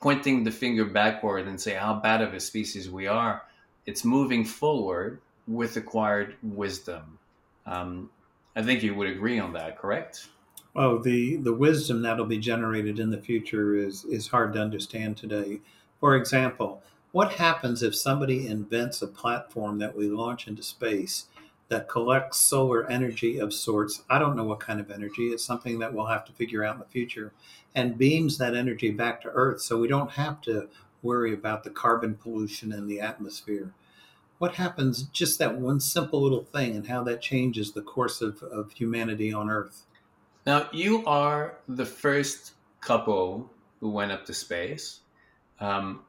pointing 0.00 0.42
the 0.42 0.50
finger 0.50 0.84
backward 0.84 1.46
and 1.46 1.60
say 1.60 1.74
how 1.74 1.94
bad 1.94 2.20
of 2.20 2.34
a 2.34 2.40
species 2.40 2.90
we 2.90 3.06
are. 3.06 3.42
It's 3.86 4.04
moving 4.04 4.44
forward 4.44 5.20
with 5.46 5.76
acquired 5.76 6.36
wisdom. 6.42 7.18
Um, 7.66 8.10
i 8.54 8.62
think 8.62 8.82
you 8.82 8.94
would 8.94 9.08
agree 9.08 9.38
on 9.38 9.52
that 9.52 9.78
correct? 9.78 10.28
Oh, 10.74 10.98
the, 10.98 11.36
the 11.36 11.52
wisdom 11.52 12.02
that'll 12.02 12.26
be 12.26 12.38
generated 12.38 12.98
in 12.98 13.10
the 13.10 13.18
future 13.18 13.76
is, 13.76 14.04
is 14.04 14.28
hard 14.28 14.54
to 14.54 14.60
understand 14.60 15.16
today. 15.16 15.60
For 16.00 16.16
example, 16.16 16.82
what 17.12 17.32
happens 17.34 17.82
if 17.82 17.94
somebody 17.94 18.46
invents 18.46 19.02
a 19.02 19.06
platform 19.06 19.78
that 19.78 19.94
we 19.94 20.08
launch 20.08 20.48
into 20.48 20.62
space 20.62 21.26
that 21.72 21.88
collects 21.88 22.38
solar 22.38 22.88
energy 22.90 23.38
of 23.38 23.52
sorts? 23.52 24.02
I 24.10 24.18
don't 24.18 24.36
know 24.36 24.44
what 24.44 24.60
kind 24.60 24.78
of 24.78 24.90
energy. 24.90 25.28
It's 25.28 25.42
something 25.42 25.78
that 25.78 25.94
we'll 25.94 26.06
have 26.06 26.24
to 26.26 26.32
figure 26.32 26.62
out 26.62 26.74
in 26.74 26.80
the 26.80 26.86
future 26.86 27.32
and 27.74 27.96
beams 27.96 28.36
that 28.36 28.54
energy 28.54 28.90
back 28.90 29.22
to 29.22 29.28
Earth 29.28 29.62
so 29.62 29.78
we 29.78 29.88
don't 29.88 30.10
have 30.10 30.42
to 30.42 30.68
worry 31.02 31.32
about 31.32 31.64
the 31.64 31.70
carbon 31.70 32.14
pollution 32.14 32.72
in 32.72 32.86
the 32.86 33.00
atmosphere. 33.00 33.72
What 34.36 34.56
happens, 34.56 35.04
just 35.04 35.38
that 35.38 35.56
one 35.58 35.80
simple 35.80 36.20
little 36.20 36.44
thing, 36.44 36.76
and 36.76 36.86
how 36.86 37.02
that 37.04 37.22
changes 37.22 37.72
the 37.72 37.80
course 37.80 38.20
of, 38.20 38.42
of 38.42 38.72
humanity 38.72 39.32
on 39.32 39.48
Earth? 39.48 39.86
now 40.44 40.68
you 40.72 41.04
are 41.06 41.58
the 41.68 41.86
first 41.86 42.52
couple 42.80 43.48
who 43.80 43.88
went 43.88 44.12
up 44.12 44.26
to 44.26 44.34
space 44.34 45.00
um, 45.60 46.00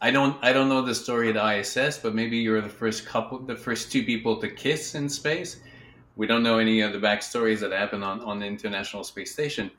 I 0.00 0.10
don't 0.10 0.36
I 0.42 0.52
don't 0.52 0.68
know 0.68 0.82
the 0.82 0.94
story 0.94 1.32
at 1.34 1.58
ISS, 1.58 1.98
but 1.98 2.14
maybe 2.14 2.36
you're 2.36 2.60
the 2.60 2.68
first 2.68 3.06
couple, 3.06 3.38
the 3.38 3.56
first 3.56 3.90
two 3.90 4.02
people 4.02 4.36
to 4.40 4.48
kiss 4.48 4.94
in 4.94 5.08
space. 5.08 5.60
We 6.16 6.26
don't 6.26 6.42
know 6.42 6.58
any 6.58 6.80
of 6.80 6.92
the 6.92 6.98
backstories 6.98 7.60
that 7.60 7.72
happened 7.72 8.04
on, 8.04 8.20
on 8.20 8.38
the 8.38 8.46
International 8.46 9.04
Space 9.04 9.32
Station. 9.32 9.70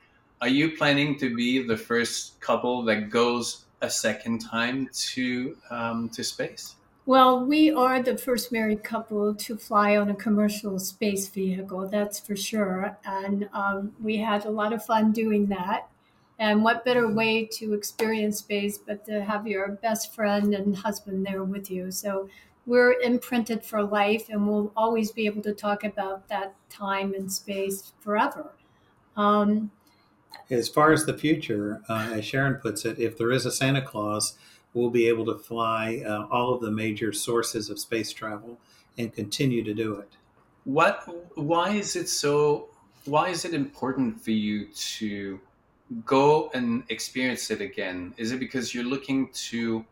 Are 0.42 0.48
you 0.48 0.78
planning 0.78 1.18
to 1.20 1.36
be 1.36 1.66
the 1.66 1.78
first 1.78 2.40
couple 2.40 2.84
that 2.84 3.10
goes 3.10 3.66
a 3.82 3.90
second 3.90 4.40
time 4.40 4.90
to 4.94 5.58
um, 5.70 6.10
to 6.10 6.24
space? 6.24 6.76
Well, 7.06 7.46
we 7.46 7.72
are 7.72 8.02
the 8.02 8.18
first 8.18 8.52
married 8.52 8.84
couple 8.84 9.34
to 9.34 9.56
fly 9.56 9.96
on 9.96 10.10
a 10.10 10.16
commercial 10.16 10.78
space 10.78 11.30
vehicle, 11.30 11.88
that's 11.88 12.20
for 12.20 12.36
sure. 12.36 12.98
And 13.06 13.48
um, 13.54 13.94
we 14.04 14.18
had 14.18 14.44
a 14.46 14.50
lot 14.50 14.74
of 14.74 14.84
fun 14.84 15.14
doing 15.14 15.46
that. 15.46 15.88
And 16.40 16.64
what 16.64 16.86
better 16.86 17.08
way 17.08 17.46
to 17.54 17.74
experience 17.74 18.40
space 18.40 18.78
but 18.78 19.06
to 19.06 19.24
have 19.24 19.48
your 19.48 19.70
best 19.70 20.14
friend 20.14 20.54
and 20.54 20.76
husband 20.76 21.26
there 21.26 21.44
with 21.44 21.72
you? 21.72 21.92
So 21.92 22.30
we're 22.66 22.94
imprinted 23.02 23.64
for 23.64 23.84
life 23.84 24.30
and 24.30 24.48
we'll 24.48 24.72
always 24.76 25.12
be 25.12 25.26
able 25.26 25.42
to 25.44 25.54
talk 25.54 25.84
about 25.84 26.28
that 26.28 26.54
time 26.70 27.14
and 27.14 27.32
space 27.32 27.94
forever. 28.00 28.52
Um, 29.16 29.72
As 30.50 30.70
far 30.70 30.92
as 30.92 31.06
the 31.06 31.18
future, 31.18 31.82
uh, 31.90 32.10
as 32.14 32.26
Sharon 32.26 32.56
puts 32.56 32.86
it, 32.86 33.00
if 33.00 33.18
there 33.18 33.32
is 33.32 33.46
a 33.46 33.52
Santa 33.52 33.82
Claus, 33.82 34.38
we'll 34.74 34.90
be 34.92 35.08
able 35.08 35.26
to 35.26 35.36
fly 35.36 36.04
uh, 36.06 36.28
all 36.30 36.54
of 36.54 36.62
the 36.62 36.70
major 36.70 37.12
sources 37.14 37.70
of 37.70 37.80
space 37.80 38.12
travel 38.12 38.60
and 38.98 39.14
continue 39.14 39.64
to 39.64 39.74
do 39.74 39.96
it. 39.96 40.10
What? 40.66 41.08
Why 41.36 41.72
is 41.72 41.96
it 41.96 42.10
so? 42.10 42.70
Why 43.06 43.30
is 43.30 43.46
it 43.46 43.54
important 43.54 44.22
for 44.22 44.32
you 44.32 44.68
to 44.68 45.40
go 46.06 46.50
and 46.54 46.84
experience 46.90 47.50
it 47.52 47.62
again? 47.62 48.14
Is 48.18 48.32
it 48.32 48.40
because 48.40 48.74
you're 48.74 48.84
looking 48.84 49.30
to 49.50 49.86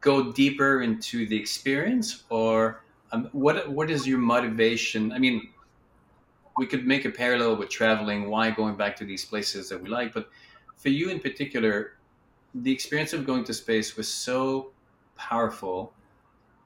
go 0.00 0.32
deeper 0.32 0.82
into 0.82 1.26
the 1.26 1.36
experience, 1.36 2.24
or 2.30 2.84
um, 3.12 3.28
what? 3.32 3.70
What 3.70 3.90
is 3.90 4.06
your 4.06 4.18
motivation? 4.18 5.12
I 5.12 5.18
mean, 5.18 5.48
we 6.56 6.66
could 6.66 6.86
make 6.86 7.04
a 7.04 7.10
parallel 7.10 7.56
with 7.56 7.68
traveling. 7.68 8.28
Why 8.28 8.50
going 8.50 8.76
back 8.76 8.96
to 8.96 9.04
these 9.04 9.24
places 9.24 9.68
that 9.68 9.82
we 9.82 9.88
like? 9.88 10.12
But 10.12 10.28
for 10.76 10.88
you 10.88 11.10
in 11.10 11.20
particular, 11.20 11.94
the 12.54 12.72
experience 12.72 13.12
of 13.12 13.26
going 13.26 13.44
to 13.44 13.54
space 13.54 13.96
was 13.96 14.08
so 14.08 14.72
powerful 15.16 15.92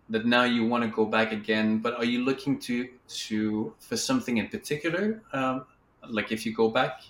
that 0.09 0.25
now 0.25 0.45
you 0.45 0.65
want 0.67 0.85
to 0.85 0.91
go 0.91 1.05
back 1.05 1.33
again. 1.33 1.79
But 1.79 1.95
are 1.95 2.05
you 2.05 2.25
looking 2.25 2.59
to 2.61 2.89
to 3.09 3.75
for 3.79 3.97
something 3.97 4.39
in 4.39 4.49
particular? 4.49 5.23
Um, 5.33 5.67
like 6.09 6.33
if 6.33 6.47
you 6.47 6.55
go 6.55 6.71
back, 6.71 7.01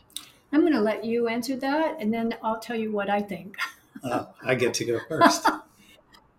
I'm 0.53 0.61
going 0.61 0.73
to 0.73 0.81
let 0.81 1.05
you 1.05 1.29
answer 1.29 1.57
that 1.57 1.97
and 2.01 2.13
then 2.13 2.35
I'll 2.43 2.61
tell 2.61 2.77
you 2.77 2.93
what 2.93 3.11
I 3.11 3.21
think. 3.23 3.57
Uh, 4.05 4.27
I 4.45 4.55
get 4.55 4.75
to 4.75 4.85
go 4.85 5.01
first. 5.09 5.49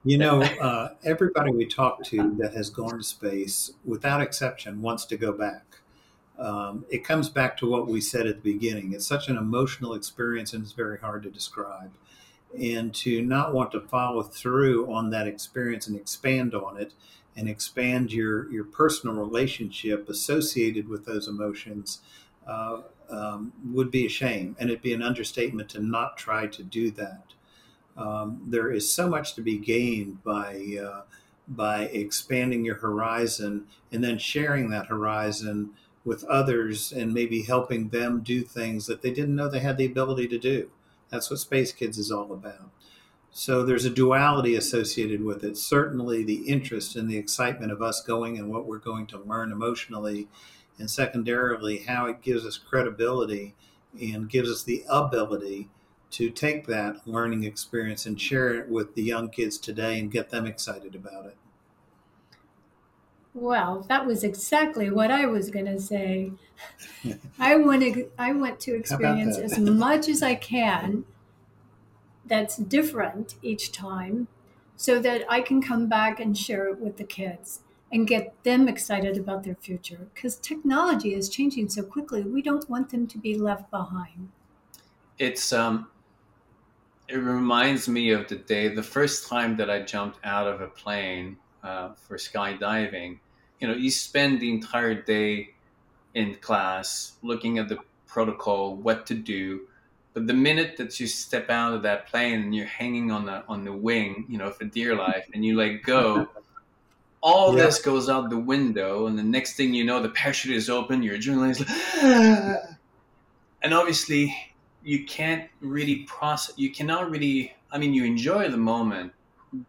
You 0.06 0.18
know, 0.18 0.42
uh, 0.42 0.94
everybody 1.04 1.52
we 1.52 1.66
talk 1.66 2.02
to 2.06 2.34
that 2.38 2.54
has 2.54 2.70
gone 2.70 2.98
to 2.98 3.04
space, 3.04 3.72
without 3.84 4.22
exception, 4.22 4.82
wants 4.82 5.06
to 5.08 5.18
go 5.18 5.34
back. 5.34 5.80
Um, 6.40 6.86
it 6.90 7.04
comes 7.04 7.30
back 7.30 7.58
to 7.58 7.70
what 7.70 7.88
we 7.88 8.00
said 8.00 8.28
at 8.28 8.42
the 8.42 8.54
beginning. 8.54 8.94
It's 8.94 9.08
such 9.08 9.28
an 9.28 9.38
emotional 9.38 9.94
experience 9.94 10.54
and 10.54 10.64
it's 10.64 10.72
very 10.72 11.00
hard 11.00 11.24
to 11.24 11.30
describe. 11.30 11.92
And 12.58 12.94
to 12.96 13.22
not 13.22 13.54
want 13.54 13.72
to 13.74 13.82
follow 13.82 14.24
through 14.24 14.90
on 14.94 15.10
that 15.10 15.28
experience 15.28 15.88
and 15.88 15.98
expand 15.98 16.56
on 16.56 16.78
it 16.80 16.94
and 17.36 17.50
expand 17.50 18.14
your, 18.14 18.50
your 18.52 18.64
personal 18.64 19.16
relationship 19.16 20.08
associated 20.08 20.88
with 20.88 21.06
those 21.06 21.28
emotions 21.28 22.00
uh, 22.48 22.82
um, 23.10 23.54
would 23.66 23.92
be 23.92 24.06
a 24.06 24.10
shame. 24.10 24.56
And 24.60 24.70
it'd 24.70 24.82
be 24.82 24.94
an 24.94 25.02
understatement 25.02 25.70
to 25.70 25.80
not 25.80 26.18
try 26.18 26.48
to 26.48 26.64
do 26.64 26.92
that. 26.92 27.24
Um, 27.96 28.44
there 28.46 28.72
is 28.72 28.94
so 28.94 29.10
much 29.10 29.34
to 29.36 29.42
be 29.42 29.58
gained 29.58 30.24
by 30.24 30.78
uh, 30.82 31.02
by 31.48 31.84
expanding 31.86 32.66
your 32.66 32.76
horizon 32.76 33.66
and 33.92 34.04
then 34.04 34.18
sharing 34.18 34.70
that 34.70 34.88
horizon 34.88 35.72
with 36.04 36.24
others 36.26 36.92
and 36.92 37.14
maybe 37.14 37.42
helping 37.42 37.90
them 37.90 38.22
do 38.22 38.42
things 38.42 38.86
that 38.86 39.02
they 39.02 39.12
didn't 39.12 39.36
know 39.36 39.50
they 39.50 39.60
had 39.60 39.78
the 39.78 39.86
ability 39.86 40.28
to 40.28 40.38
do. 40.38 40.70
That's 41.10 41.30
what 41.30 41.40
Space 41.40 41.72
Kids 41.72 41.98
is 41.98 42.12
all 42.12 42.32
about. 42.32 42.70
So 43.32 43.64
there's 43.64 43.86
a 43.86 43.90
duality 43.90 44.56
associated 44.56 45.24
with 45.24 45.44
it. 45.44 45.58
Certainly, 45.58 46.24
the 46.24 46.48
interest 46.48 46.96
and 46.96 47.10
the 47.10 47.18
excitement 47.18 47.72
of 47.72 47.82
us 47.82 48.02
going 48.02 48.38
and 48.38 48.50
what 48.50 48.66
we're 48.66 48.80
going 48.80 49.06
to 49.08 49.20
learn 49.20 49.52
emotionally, 49.52 50.28
and 50.80 50.90
secondarily, 50.90 51.80
how 51.80 52.06
it 52.06 52.22
gives 52.22 52.46
us 52.46 52.58
credibility 52.58 53.56
and 54.00 54.30
gives 54.30 54.50
us 54.50 54.64
the 54.64 54.84
ability 54.90 55.70
to 56.12 56.30
take 56.30 56.68
that 56.68 57.08
learning 57.08 57.44
experience 57.44 58.06
and 58.06 58.20
share 58.20 58.54
it 58.54 58.70
with 58.70 58.96
the 58.96 59.04
young 59.04 59.30
kids 59.30 59.58
today 59.58 60.00
and 60.00 60.12
get 60.12 60.30
them 60.30 60.46
excited 60.46 60.96
about 60.96 61.26
it. 61.26 61.38
Well, 63.34 63.86
that 63.88 64.06
was 64.06 64.24
exactly 64.24 64.90
what 64.90 65.12
I 65.12 65.26
was 65.26 65.52
going 65.52 65.66
to 65.66 65.80
say. 65.80 66.32
I 67.40 67.56
want 67.56 67.82
to 67.82 68.10
I 68.18 68.34
want 68.34 68.60
to 68.62 68.76
experience 68.76 69.38
as 69.38 69.60
much 69.60 70.08
as 70.10 70.24
I 70.24 70.36
can 70.36 71.06
that's 72.26 72.58
different 72.58 73.36
each 73.42 73.72
time 73.72 74.28
so 74.76 75.00
that 75.00 75.24
I 75.30 75.42
can 75.42 75.62
come 75.62 75.88
back 75.88 76.20
and 76.20 76.38
share 76.38 76.68
it 76.68 76.80
with 76.80 76.98
the 76.98 77.04
kids 77.04 77.62
and 77.92 78.08
get 78.08 78.34
them 78.44 78.68
excited 78.68 79.18
about 79.18 79.44
their 79.44 79.56
future 79.56 80.08
because 80.14 80.36
technology 80.38 81.14
is 81.14 81.30
changing 81.30 81.70
so 81.70 81.84
quickly. 81.84 82.24
We 82.24 82.42
don't 82.42 82.70
want 82.70 82.90
them 82.90 83.08
to 83.08 83.18
be 83.18 83.38
left 83.38 83.72
behind. 83.72 84.30
it's 85.20 85.54
um, 85.54 85.88
it 87.08 87.18
reminds 87.18 87.88
me 87.88 88.12
of 88.12 88.28
the 88.28 88.36
day 88.36 88.68
the 88.68 88.84
first 88.84 89.28
time 89.28 89.56
that 89.58 89.70
I 89.70 89.82
jumped 89.82 90.20
out 90.24 90.48
of 90.48 90.62
a 90.62 90.68
plane 90.68 91.38
uh, 91.64 91.94
for 91.96 92.18
skydiving. 92.18 93.20
You 93.60 93.68
know, 93.68 93.74
you 93.74 93.90
spend 93.90 94.40
the 94.40 94.52
entire 94.52 94.94
day 95.02 95.50
in 96.14 96.36
class 96.36 97.14
looking 97.22 97.58
at 97.60 97.70
the 97.70 97.78
protocol, 98.08 98.76
what 98.76 99.06
to 99.08 99.14
do. 99.14 99.68
But 100.14 100.28
the 100.28 100.34
minute 100.34 100.78
that 100.78 101.00
you 101.00 101.08
step 101.08 101.50
out 101.50 101.74
of 101.74 101.84
that 101.84 102.08
plane 102.08 102.42
and 102.42 102.56
you're 102.56 102.66
hanging 102.66 103.12
on 103.12 103.26
the 103.26 103.46
on 103.48 103.64
the 103.64 103.74
wing, 103.74 104.26
you 104.28 104.38
know, 104.38 104.52
for 104.52 104.66
dear 104.66 104.96
life, 104.96 105.28
and 105.34 105.46
you 105.46 105.56
let 105.56 105.84
go, 105.84 106.28
all 107.30 107.50
Yeah. 107.56 107.66
this 107.66 107.78
goes 107.90 108.06
out 108.10 108.30
the 108.30 108.44
window, 108.56 108.92
and 109.08 109.16
the 109.22 109.24
next 109.38 109.52
thing 109.58 109.74
you 109.74 109.84
know, 109.90 110.02
the 110.02 110.10
parachute 110.22 110.56
is 110.56 110.70
open, 110.70 111.04
your 111.04 111.16
adrenaline 111.18 111.52
is 111.56 111.60
like, 111.60 111.70
and 113.64 113.74
obviously 113.74 114.22
you 114.84 115.00
can't 115.06 115.50
really 115.60 115.98
process. 116.18 116.54
You 116.58 116.72
cannot 116.72 117.04
really. 117.12 117.54
I 117.74 117.78
mean, 117.78 117.94
you 117.94 118.06
enjoy 118.06 118.44
the 118.50 118.64
moment, 118.74 119.12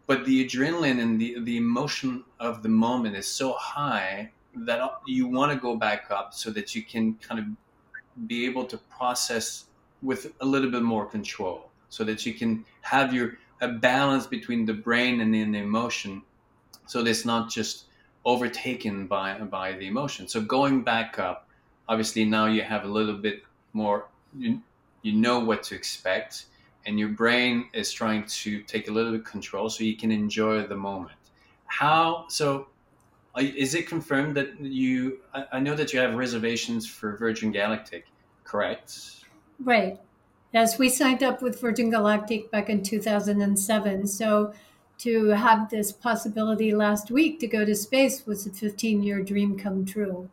but 0.07 0.25
the 0.25 0.37
adrenaline 0.45 0.99
and 1.03 1.19
the 1.21 1.29
the 1.49 1.57
emotion 1.57 2.23
of 2.39 2.63
the 2.63 2.69
moment 2.69 3.13
is 3.21 3.27
so 3.27 3.53
high 3.53 4.31
that 4.67 4.79
you 5.05 5.27
want 5.27 5.51
to 5.53 5.59
go 5.59 5.75
back 5.75 6.01
up 6.17 6.33
so 6.33 6.49
that 6.51 6.73
you 6.75 6.81
can 6.83 7.15
kind 7.27 7.39
of 7.41 7.45
be 8.27 8.45
able 8.45 8.65
to 8.65 8.77
process 8.99 9.65
with 10.01 10.21
a 10.39 10.45
little 10.45 10.71
bit 10.71 10.83
more 10.83 11.05
control, 11.05 11.69
so 11.89 12.03
that 12.05 12.25
you 12.25 12.33
can 12.33 12.65
have 12.81 13.13
your 13.13 13.37
a 13.61 13.67
balance 13.67 14.25
between 14.27 14.65
the 14.65 14.73
brain 14.73 15.19
and 15.19 15.33
then 15.33 15.51
the 15.51 15.59
emotion, 15.59 16.21
so 16.89 17.05
it's 17.05 17.25
not 17.25 17.49
just 17.49 17.85
overtaken 18.25 19.07
by 19.07 19.39
by 19.39 19.73
the 19.73 19.87
emotion. 19.87 20.27
So 20.27 20.41
going 20.41 20.83
back 20.83 21.19
up, 21.19 21.47
obviously 21.87 22.25
now 22.25 22.45
you 22.47 22.61
have 22.63 22.83
a 22.83 22.87
little 22.87 23.15
bit 23.15 23.43
more. 23.73 24.07
You, 24.37 24.61
you 25.01 25.13
know 25.13 25.39
what 25.39 25.63
to 25.63 25.75
expect 25.75 26.45
and 26.85 26.99
your 26.99 27.09
brain 27.09 27.69
is 27.73 27.91
trying 27.91 28.25
to 28.25 28.61
take 28.63 28.89
a 28.89 28.91
little 28.91 29.13
bit 29.13 29.25
control 29.25 29.69
so 29.69 29.83
you 29.83 29.95
can 29.95 30.11
enjoy 30.11 30.67
the 30.67 30.75
moment 30.75 31.17
how 31.67 32.25
so 32.27 32.67
is 33.37 33.75
it 33.75 33.87
confirmed 33.87 34.35
that 34.35 34.59
you 34.59 35.19
I, 35.33 35.45
I 35.53 35.59
know 35.59 35.73
that 35.75 35.93
you 35.93 35.99
have 35.99 36.15
reservations 36.15 36.85
for 36.85 37.15
virgin 37.15 37.53
galactic 37.53 38.07
correct 38.43 39.19
Right. 39.59 39.99
Yes, 40.53 40.79
we 40.79 40.89
signed 40.89 41.21
up 41.21 41.41
with 41.41 41.59
Virgin 41.59 41.89
Galactic 41.89 42.49
back 42.49 42.69
in 42.69 42.81
2007. 42.81 44.07
So 44.07 44.53
to 44.99 45.29
have 45.29 45.69
this 45.69 45.91
possibility 45.91 46.73
last 46.73 47.09
week 47.11 47.39
to 47.39 47.47
go 47.47 47.63
to 47.65 47.75
space 47.75 48.25
was 48.25 48.45
a 48.45 48.49
15 48.51 49.01
year 49.03 49.21
dream 49.23 49.57
come 49.57 49.85
true. 49.85 50.29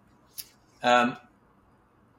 um, 0.82 1.16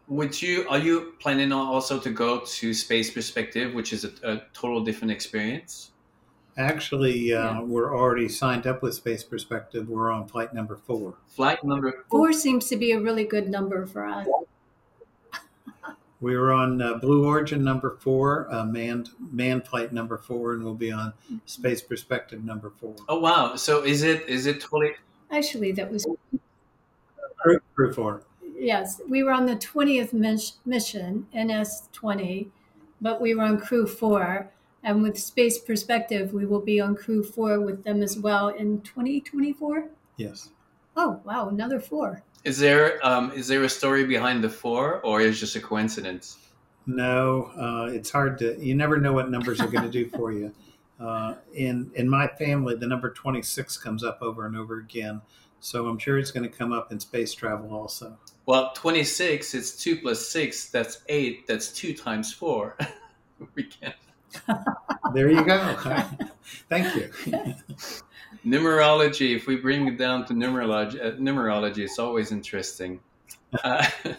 would 0.07 0.41
you 0.41 0.65
are 0.69 0.79
you 0.79 1.13
planning 1.19 1.51
on 1.51 1.67
also 1.67 1.99
to 1.99 2.09
go 2.09 2.39
to 2.45 2.73
space 2.73 3.11
perspective 3.11 3.73
which 3.73 3.91
is 3.91 4.05
a, 4.05 4.11
a 4.23 4.41
total 4.53 4.83
different 4.83 5.11
experience 5.11 5.91
Actually, 6.59 7.33
uh, 7.35 7.43
Yeah. 7.53 7.61
we're 7.61 7.95
already 7.95 8.27
signed 8.27 8.65
up 8.65 8.81
with 8.81 8.95
Space 8.95 9.23
Perspective. 9.23 9.87
We're 9.87 10.09
on 10.11 10.27
flight 10.27 10.55
number 10.55 10.75
four. 10.75 11.13
flight 11.27 11.63
number 11.63 12.03
Four 12.09 12.33
seems 12.33 12.67
to 12.69 12.77
be 12.77 12.93
a 12.93 12.99
really 12.99 13.25
good 13.25 13.47
number 13.47 13.85
for 13.85 14.07
us. 14.07 14.25
We 16.19 16.35
were 16.35 16.51
on 16.51 16.81
uh, 16.81 16.95
Blue 16.95 17.25
Origin 17.25 17.63
number 17.63 17.97
four, 17.99 18.51
uh, 18.51 18.65
manned 18.65 19.09
manned 19.31 19.67
flight 19.67 19.93
number 19.93 20.17
four, 20.17 20.53
and 20.53 20.63
we'll 20.63 20.73
be 20.73 20.91
on 20.91 21.13
Space 21.45 21.81
Perspective 21.81 22.43
number 22.43 22.71
four. 22.79 22.95
oh 23.07 23.19
wow 23.19 23.55
so 23.55 23.83
is 23.83 24.01
it 24.03 24.27
is 24.27 24.45
it 24.47 24.59
totally 24.61 24.93
Actually, 25.29 25.73
that 25.73 25.91
was, 25.91 26.07
Crew, 27.37 27.59
crew 27.75 27.93
four. 27.93 28.21
yes, 28.57 29.01
we 29.09 29.23
were 29.23 29.31
on 29.33 29.45
the 29.45 29.57
20th 29.57 30.13
mission, 30.65 31.27
NS 31.37 31.89
20, 31.91 32.49
but 33.01 33.19
we 33.21 33.35
were 33.35 33.43
on 33.43 33.59
crew 33.59 33.85
four. 33.85 34.49
And 34.83 35.03
with 35.03 35.17
Space 35.19 35.59
Perspective, 35.59 36.33
we 36.33 36.45
will 36.45 36.61
be 36.61 36.79
on 36.79 36.95
crew 36.95 37.23
four 37.23 37.59
with 37.59 37.83
them 37.83 38.01
as 38.01 38.17
well 38.17 38.47
in 38.47 38.79
2024. 38.81 39.89
Yes. 40.15 40.49
Oh, 40.95 41.19
wow, 41.25 41.49
another 41.49 41.81
four. 41.81 42.23
Is 42.43 42.57
there 42.57 42.99
um, 43.05 43.31
is 43.31 43.47
there 43.47 43.63
a 43.63 43.69
story 43.69 44.05
behind 44.05 44.43
the 44.43 44.49
four 44.49 44.99
or 45.01 45.21
is 45.21 45.37
it 45.37 45.39
just 45.39 45.55
a 45.55 45.59
coincidence 45.61 46.37
No, 46.85 47.51
uh, 47.57 47.91
it's 47.91 48.09
hard 48.11 48.37
to. 48.39 48.57
You 48.59 48.73
never 48.73 48.97
know 48.97 49.11
what 49.13 49.29
numbers 49.29 49.59
are 49.59 49.67
going 49.67 49.83
to 49.83 49.91
do 49.91 50.09
for 50.09 50.31
you. 50.31 50.53
Uh, 50.99 51.35
in 51.53 51.91
in 51.93 52.09
my 52.09 52.25
family, 52.27 52.73
the 52.75 52.87
number 52.87 53.11
twenty 53.13 53.43
six 53.43 53.77
comes 53.77 54.03
up 54.03 54.17
over 54.19 54.47
and 54.47 54.57
over 54.57 54.79
again. 54.79 55.21
So 55.59 55.87
I'm 55.87 55.99
sure 55.99 56.17
it's 56.17 56.31
going 56.31 56.49
to 56.49 56.55
come 56.55 56.71
up 56.73 56.91
in 56.91 56.99
space 56.99 57.33
travel 57.33 57.73
also. 57.75 58.17
Well, 58.45 58.71
26, 58.73 59.53
it's 59.53 59.71
2 59.83 59.97
plus 59.97 60.27
6, 60.29 60.69
that's 60.69 61.01
8, 61.09 61.47
that's 61.47 61.71
2 61.73 61.93
times 61.93 62.33
4. 62.33 62.77
we 63.55 63.63
can. 63.63 63.93
There 65.13 65.29
you 65.29 65.43
go. 65.43 65.75
Thank 66.69 66.95
you. 66.95 67.11
Numerology, 68.47 69.35
if 69.35 69.45
we 69.45 69.57
bring 69.57 69.89
it 69.89 69.97
down 69.97 70.25
to 70.25 70.33
numerology, 70.33 71.05
uh, 71.05 71.11
numerology 71.17 71.79
it's 71.79 71.99
always 71.99 72.31
interesting. 72.31 72.99
Uh, 73.63 73.85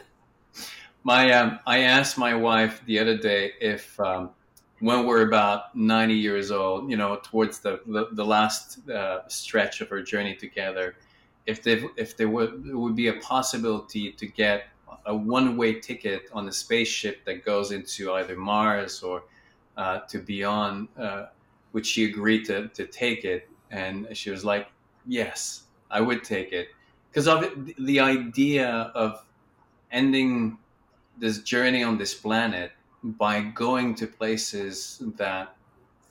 my, 1.04 1.30
um, 1.32 1.58
I 1.66 1.80
asked 1.80 2.16
my 2.16 2.34
wife 2.34 2.80
the 2.86 2.98
other 2.98 3.16
day 3.16 3.52
if 3.60 3.98
um, 4.00 4.30
when 4.80 5.06
we're 5.06 5.28
about 5.28 5.76
90 5.76 6.14
years 6.14 6.50
old, 6.50 6.90
you 6.90 6.96
know, 6.96 7.20
towards 7.22 7.60
the, 7.60 7.80
the, 7.86 8.08
the 8.12 8.24
last 8.24 8.88
uh, 8.88 9.28
stretch 9.28 9.82
of 9.82 9.92
our 9.92 10.00
journey 10.00 10.34
together, 10.34 10.96
if, 11.46 11.62
they, 11.62 11.84
if 11.96 12.16
there 12.16 12.30
would, 12.30 12.74
would 12.74 12.96
be 12.96 13.08
a 13.08 13.14
possibility 13.14 14.12
to 14.12 14.26
get 14.26 14.68
a 15.04 15.14
one-way 15.14 15.80
ticket 15.80 16.22
on 16.32 16.48
a 16.48 16.52
spaceship 16.52 17.24
that 17.26 17.44
goes 17.44 17.70
into 17.70 18.12
either 18.12 18.36
Mars 18.36 19.02
or 19.02 19.24
uh, 19.76 20.00
to 20.08 20.18
beyond, 20.18 20.88
uh, 20.98 21.26
would 21.74 21.84
she 21.84 22.06
agree 22.06 22.42
to, 22.44 22.68
to 22.68 22.86
take 22.86 23.24
it? 23.24 23.47
And 23.70 24.16
she 24.16 24.30
was 24.30 24.44
like, 24.44 24.68
"Yes, 25.06 25.64
I 25.90 26.00
would 26.00 26.24
take 26.24 26.52
it," 26.52 26.68
because 27.10 27.28
of 27.28 27.42
it, 27.42 27.76
the 27.84 28.00
idea 28.00 28.68
of 28.94 29.24
ending 29.90 30.58
this 31.18 31.42
journey 31.42 31.82
on 31.82 31.98
this 31.98 32.14
planet 32.14 32.72
by 33.02 33.42
going 33.42 33.94
to 33.96 34.06
places 34.06 35.02
that 35.16 35.56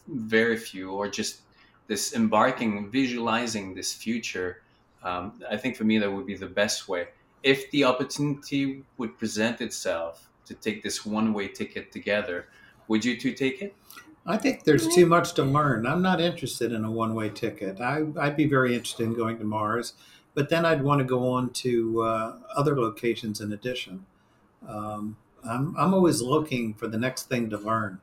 very 0.08 0.58
few, 0.58 0.92
or 0.92 1.10
just 1.10 1.42
this 1.88 2.14
embarking, 2.14 2.90
visualizing 2.92 3.76
this 3.76 3.94
future. 3.94 4.64
Um, 5.04 5.42
I 5.50 5.58
think 5.58 5.76
for 5.78 5.84
me 5.84 5.98
that 6.00 6.12
would 6.12 6.26
be 6.26 6.36
the 6.36 6.48
best 6.48 6.88
way 6.88 7.10
if 7.44 7.70
the 7.72 7.84
opportunity 7.86 8.84
would 8.98 9.18
present 9.18 9.62
itself 9.62 10.30
to 10.46 10.54
take 10.56 10.84
this 10.84 11.06
one-way 11.06 11.48
ticket 11.50 11.92
together. 11.92 12.48
Would 12.88 13.06
you 13.06 13.20
two 13.20 13.34
take 13.34 13.62
it? 13.62 13.76
I 14.28 14.38
think 14.38 14.66
there's 14.66 14.88
too 14.94 15.06
much 15.06 15.34
to 15.36 15.44
learn. 15.44 15.86
I'm 15.88 16.02
not 16.02 16.20
interested 16.20 16.74
in 16.74 16.84
a 16.84 16.92
one 16.92 17.16
way 17.16 17.30
ticket. 17.30 17.80
I, 17.80 18.04
I'd 18.20 18.36
be 18.36 18.46
very 18.46 18.76
interested 18.76 19.04
in 19.04 19.14
going 19.14 19.38
to 19.40 19.46
Mars, 19.46 19.94
but 20.34 20.50
then 20.50 20.66
I'd 20.66 20.84
want 20.84 21.00
to 21.00 21.06
go 21.06 21.30
on 21.30 21.52
to 21.52 22.02
uh, 22.02 22.36
other 22.56 22.80
locations 22.80 23.40
in 23.40 23.54
addition. 23.54 24.06
Um, 24.68 25.16
I'm, 25.46 25.76
I'm 25.78 25.94
always 25.94 26.22
looking 26.22 26.74
for 26.74 26.88
the 26.88 26.98
next 26.98 27.30
thing 27.30 27.50
to 27.52 27.58
learn. 27.58 28.02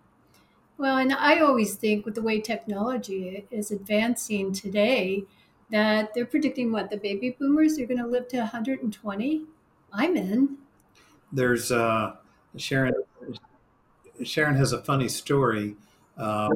Well, 0.79 0.97
and 0.97 1.13
I 1.13 1.41
always 1.41 1.75
think 1.75 2.05
with 2.05 2.15
the 2.15 2.23
way 2.23 2.41
technology 2.41 3.47
is 3.51 3.71
advancing 3.71 4.53
today, 4.53 5.25
that 5.71 6.15
they're 6.15 6.27
predicting 6.27 6.73
what 6.73 6.91
the 6.91 6.97
baby 6.97 7.37
boomers 7.39 7.79
are 7.79 7.87
going 7.87 7.99
to 7.99 8.07
live 8.07 8.29
to 8.29 8.39
120. 8.39 9.43
I'm 9.93 10.17
in. 10.17 10.57
There's 11.33 11.71
uh, 11.71 12.17
Sharon. 12.57 12.95
Sharon 14.25 14.57
has 14.57 14.73
a 14.73 14.83
funny 14.83 15.09
story. 15.09 15.77
Uh, 16.17 16.51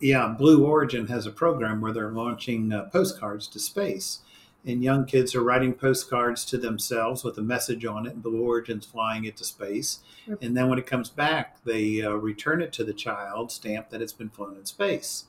yeah, 0.00 0.34
Blue 0.36 0.64
Origin 0.64 1.06
has 1.08 1.26
a 1.26 1.30
program 1.30 1.80
where 1.80 1.92
they're 1.92 2.10
launching 2.10 2.72
uh, 2.72 2.84
postcards 2.86 3.46
to 3.48 3.58
space, 3.58 4.20
and 4.66 4.82
young 4.82 5.04
kids 5.04 5.34
are 5.34 5.42
writing 5.42 5.72
postcards 5.74 6.44
to 6.46 6.58
themselves 6.58 7.22
with 7.22 7.38
a 7.38 7.42
message 7.42 7.84
on 7.84 8.06
it. 8.06 8.14
And 8.14 8.22
Blue 8.22 8.42
Origin's 8.42 8.86
flying 8.86 9.24
it 9.24 9.36
to 9.36 9.44
space, 9.44 10.00
Sure. 10.24 10.38
and 10.42 10.56
then 10.56 10.68
when 10.68 10.78
it 10.78 10.86
comes 10.86 11.08
back, 11.08 11.62
they 11.64 12.02
uh, 12.02 12.10
return 12.12 12.62
it 12.62 12.72
to 12.74 12.84
the 12.84 12.92
child, 12.92 13.52
stamp 13.52 13.90
that 13.90 14.02
it's 14.02 14.12
been 14.12 14.30
flown 14.30 14.56
in 14.56 14.64
space. 14.64 15.24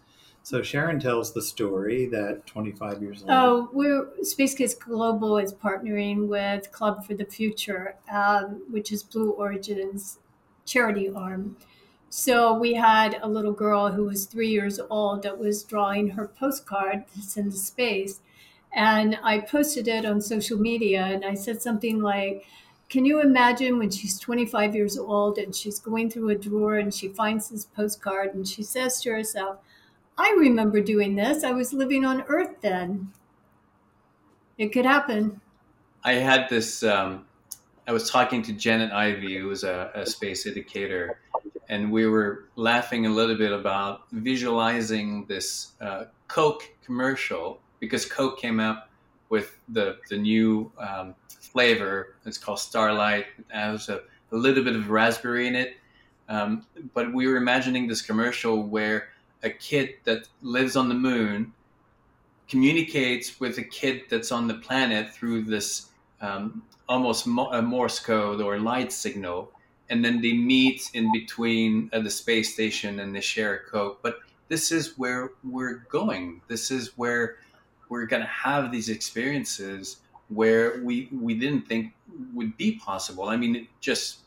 So 0.45 0.61
Sharon 0.61 0.99
tells 0.99 1.31
the 1.33 1.41
story 1.41 2.05
that 2.07 2.45
25 2.47 3.01
years 3.01 3.21
later, 3.21 3.31
Oh, 3.33 3.69
we're 3.71 4.09
Space 4.23 4.53
Kids 4.55 4.73
Global 4.75 5.37
is 5.37 5.53
partnering 5.53 6.27
with 6.27 6.69
Club 6.71 7.05
for 7.05 7.13
the 7.13 7.23
Future, 7.23 7.95
um, 8.11 8.61
which 8.69 8.91
is 8.91 9.03
Blue 9.03 9.31
Origin's 9.31 10.19
charity 10.65 11.09
arm. 11.09 11.55
So 12.15 12.53
we 12.53 12.75
had 12.75 13.17
a 13.23 13.27
little 13.27 13.53
girl 13.53 13.91
who 13.91 14.03
was 14.03 14.25
three 14.25 14.49
years 14.49 14.79
old 14.91 15.23
that 15.23 15.39
was 15.39 15.63
drawing 15.63 16.09
her 16.09 16.27
postcard 16.27 17.05
to 17.07 17.39
in 17.39 17.49
to 17.49 17.57
space. 17.57 18.19
And 18.71 19.17
I 19.23 19.39
posted 19.39 19.87
it 19.87 20.05
on 20.05 20.21
social 20.21 20.59
media 20.59 21.05
and 21.05 21.25
I 21.25 21.33
said 21.33 21.63
something 21.63 22.03
like, 22.03 22.45
Can 22.87 23.03
you 23.03 23.19
imagine 23.19 23.79
when 23.79 23.89
she's 23.89 24.19
25 24.19 24.75
years 24.75 24.95
old 24.95 25.39
and 25.39 25.55
she's 25.55 25.79
going 25.79 26.11
through 26.11 26.29
a 26.29 26.35
drawer 26.35 26.77
and 26.77 26.93
she 26.93 27.07
finds 27.07 27.49
this 27.49 27.65
postcard 27.65 28.35
and 28.35 28.47
she 28.47 28.61
says 28.61 29.01
to 29.01 29.09
herself, 29.09 29.57
I 30.15 30.35
remember 30.37 30.81
doing 30.81 31.15
this. 31.15 31.43
I 31.43 31.49
was 31.51 31.73
living 31.73 32.05
on 32.05 32.25
Earth 32.27 32.61
then. 32.61 33.11
It 34.59 34.67
could 34.67 34.85
happen. 34.85 35.41
I 36.03 36.13
had 36.13 36.47
this. 36.47 36.83
Um, 36.83 37.25
I 37.87 37.91
was 37.91 38.07
talking 38.07 38.43
to 38.43 38.53
Janet 38.53 38.91
Ivey, 38.91 39.35
who 39.39 39.47
was 39.47 39.63
a, 39.63 39.89
a 39.95 40.05
space 40.05 40.45
educator, 40.45 41.17
and 41.69 41.91
we 41.91 42.07
were 42.07 42.45
laughing 42.55 43.05
a 43.05 43.09
little 43.09 43.37
bit 43.37 43.51
about 43.51 44.01
visualizing 44.11 45.25
this 45.27 45.73
uh, 45.81 46.05
Coke 46.27 46.63
commercial 46.83 47.59
because 47.79 48.05
Coke 48.05 48.39
came 48.39 48.59
up 48.59 48.89
with 49.29 49.57
the 49.69 49.97
the 50.09 50.17
new 50.17 50.71
um, 50.77 51.15
flavor. 51.27 52.15
It's 52.25 52.37
called 52.37 52.59
Starlight. 52.59 53.25
It 53.37 53.45
has 53.49 53.89
a, 53.89 54.01
a 54.31 54.35
little 54.35 54.63
bit 54.63 54.75
of 54.75 54.89
raspberry 54.89 55.47
in 55.47 55.55
it. 55.55 55.77
Um, 56.29 56.65
but 56.93 57.13
we 57.13 57.27
were 57.27 57.35
imagining 57.35 57.87
this 57.87 58.01
commercial 58.01 58.63
where 58.63 59.09
a 59.43 59.49
kid 59.49 59.95
that 60.05 60.27
lives 60.41 60.75
on 60.75 60.87
the 60.89 60.95
moon 60.95 61.53
communicates 62.47 63.39
with 63.39 63.57
a 63.57 63.63
kid 63.63 64.03
that's 64.09 64.31
on 64.31 64.47
the 64.47 64.53
planet 64.55 65.13
through 65.13 65.43
this 65.43 65.89
um, 66.21 66.63
almost 66.87 67.25
a 67.25 67.61
Morse 67.61 67.99
code 67.99 68.41
or 68.41 68.59
light 68.59 68.91
signal, 68.91 69.51
and 69.89 70.03
then 70.03 70.21
they 70.21 70.33
meet 70.33 70.89
in 70.93 71.11
between 71.11 71.89
uh, 71.93 71.99
the 71.99 72.09
space 72.09 72.53
station 72.53 72.99
and 72.99 73.15
they 73.15 73.21
share 73.21 73.55
a 73.55 73.69
coke. 73.69 73.99
But 74.01 74.19
this 74.47 74.71
is 74.71 74.97
where 74.97 75.31
we're 75.43 75.85
going. 75.89 76.41
This 76.47 76.71
is 76.71 76.97
where 76.97 77.37
we're 77.89 78.05
going 78.05 78.21
to 78.21 78.27
have 78.27 78.71
these 78.71 78.89
experiences 78.89 79.97
where 80.29 80.81
we 80.83 81.09
we 81.11 81.33
didn't 81.35 81.67
think 81.67 81.93
would 82.33 82.57
be 82.57 82.73
possible. 82.73 83.25
I 83.25 83.37
mean, 83.37 83.67
just 83.79 84.19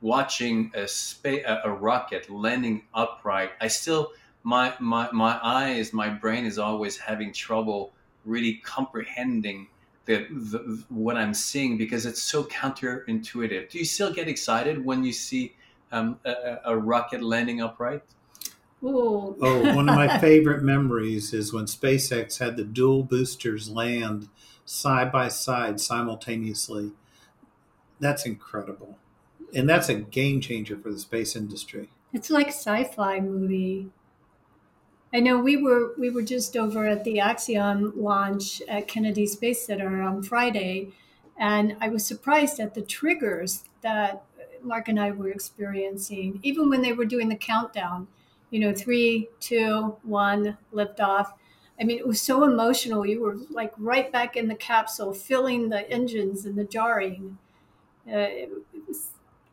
watching 0.00 0.70
a 0.74 0.86
space 0.88 1.44
a 1.46 1.70
rocket 1.70 2.30
landing 2.30 2.82
upright, 2.94 3.50
I 3.60 3.68
still 3.68 4.12
my 4.42 4.74
my 4.80 5.10
my 5.12 5.38
eyes, 5.42 5.92
my 5.92 6.08
brain 6.08 6.44
is 6.44 6.58
always 6.58 6.96
having 6.96 7.32
trouble 7.32 7.92
really 8.24 8.54
comprehending 8.64 9.68
the, 10.08 10.26
the, 10.30 10.84
what 10.88 11.18
I'm 11.18 11.34
seeing 11.34 11.76
because 11.76 12.06
it's 12.06 12.22
so 12.22 12.44
counterintuitive. 12.44 13.68
Do 13.68 13.78
you 13.78 13.84
still 13.84 14.12
get 14.12 14.26
excited 14.26 14.82
when 14.82 15.04
you 15.04 15.12
see 15.12 15.54
um, 15.92 16.18
a, 16.24 16.56
a, 16.64 16.76
rocket 16.76 17.22
landing 17.22 17.60
upright? 17.60 18.02
Ooh. 18.82 19.36
oh, 19.42 19.74
one 19.74 19.86
of 19.86 19.94
my 19.94 20.18
favorite 20.20 20.62
memories 20.62 21.34
is 21.34 21.52
when 21.52 21.66
SpaceX 21.66 22.38
had 22.38 22.56
the 22.56 22.64
dual 22.64 23.02
boosters 23.02 23.68
land 23.68 24.30
side 24.64 25.12
by 25.12 25.28
side 25.28 25.78
simultaneously. 25.78 26.92
That's 28.00 28.24
incredible. 28.24 28.96
And 29.54 29.68
that's 29.68 29.90
a 29.90 29.94
game 29.94 30.40
changer 30.40 30.78
for 30.78 30.90
the 30.90 30.98
space 30.98 31.36
industry. 31.36 31.90
It's 32.14 32.30
like 32.30 32.48
sci-fi 32.48 33.20
movie. 33.20 33.90
I 35.12 35.20
know 35.20 35.38
we 35.38 35.56
were 35.56 35.94
we 35.96 36.10
were 36.10 36.22
just 36.22 36.56
over 36.56 36.86
at 36.86 37.04
the 37.04 37.20
Axiom 37.20 37.92
launch 37.96 38.60
at 38.68 38.88
Kennedy 38.88 39.26
Space 39.26 39.64
Center 39.64 40.02
on 40.02 40.22
Friday, 40.22 40.92
and 41.38 41.76
I 41.80 41.88
was 41.88 42.04
surprised 42.06 42.60
at 42.60 42.74
the 42.74 42.82
triggers 42.82 43.64
that 43.80 44.24
Marc 44.62 44.88
and 44.88 45.00
I 45.00 45.12
were 45.12 45.28
experiencing, 45.30 46.40
even 46.42 46.68
when 46.68 46.82
they 46.82 46.92
were 46.92 47.06
doing 47.06 47.28
the 47.28 47.36
countdown. 47.36 48.08
You 48.50 48.60
know, 48.60 48.74
three, 48.74 49.28
two, 49.40 49.96
one, 50.02 50.56
lift 50.72 51.00
off. 51.00 51.34
I 51.80 51.84
mean, 51.84 51.98
it 51.98 52.06
was 52.06 52.20
so 52.20 52.44
emotional. 52.44 53.06
You 53.06 53.20
were 53.22 53.36
like 53.50 53.72
right 53.78 54.10
back 54.10 54.36
in 54.36 54.48
the 54.48 54.54
capsule, 54.54 55.14
feeling 55.14 55.68
the 55.68 55.88
engines 55.90 56.44
and 56.44 56.56
the 56.56 56.64
jarring. 56.64 57.38
Uh, 58.06 58.16
it, 58.16 58.50
it 58.74 58.88
was 58.88 59.10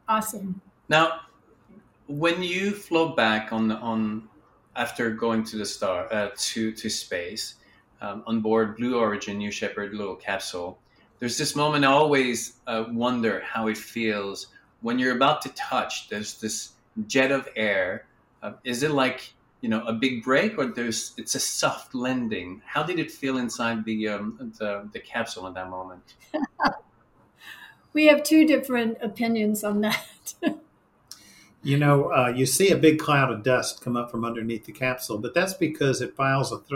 awesome. 0.07 0.61
Now, 0.89 1.21
when 2.07 2.41
you 2.41 2.71
float 2.71 3.15
back 3.15 3.51
on 3.53 3.71
on 3.71 4.29
after 4.75 5.09
going 5.09 5.43
to 5.45 5.57
the 5.57 5.65
star 5.65 6.11
uh, 6.13 6.29
to 6.35 6.71
to 6.71 6.89
space 6.89 7.55
um, 8.01 8.23
on 8.27 8.41
board 8.41 8.77
Blue 8.77 8.97
Origin 8.97 9.37
New 9.37 9.51
Shepard 9.51 9.93
little 9.93 10.15
capsule, 10.15 10.79
there's 11.19 11.37
this 11.37 11.55
moment 11.55 11.85
I 11.85 11.89
always 11.89 12.57
uh, 12.67 12.85
wonder 12.91 13.41
how 13.41 13.67
it 13.67 13.77
feels 13.77 14.47
when 14.81 14.99
you're 14.99 15.15
about 15.15 15.41
to 15.43 15.49
touch. 15.49 16.09
There's 16.09 16.39
this 16.39 16.73
jet 17.07 17.31
of 17.31 17.47
air. 17.55 18.05
Uh, 18.43 18.53
is 18.63 18.83
it 18.83 18.91
like 18.91 19.33
you 19.61 19.69
know 19.69 19.83
a 19.85 19.93
big 19.93 20.23
break 20.23 20.57
or 20.57 20.67
there's 20.67 21.13
it's 21.17 21.35
a 21.35 21.39
soft 21.39 21.95
landing? 21.95 22.61
How 22.65 22.83
did 22.83 22.99
it 22.99 23.11
feel 23.11 23.37
inside 23.37 23.85
the 23.85 24.09
um, 24.09 24.53
the, 24.59 24.89
the 24.91 24.99
capsule 24.99 25.47
in 25.47 25.53
that 25.53 25.69
moment? 25.69 26.15
we 27.93 28.07
have 28.07 28.23
two 28.23 28.45
different 28.45 28.97
opinions 29.01 29.63
on 29.63 29.81
that. 29.81 30.05
You 31.65 31.79
know, 31.79 32.11
uh, 32.11 32.27
you 32.27 32.45
see 32.45 32.69
a 32.69 32.77
big 32.77 32.99
cloud 32.99 33.31
of 33.31 33.41
dust 33.41 33.81
come 33.81 33.97
up 33.97 34.11
from 34.11 34.23
underneath 34.23 34.65
the 34.65 34.71
capsule, 34.71 35.17
but 35.17 35.33
that's 35.33 35.55
because 35.55 35.99
it 35.99 36.15
thr- 36.15 36.75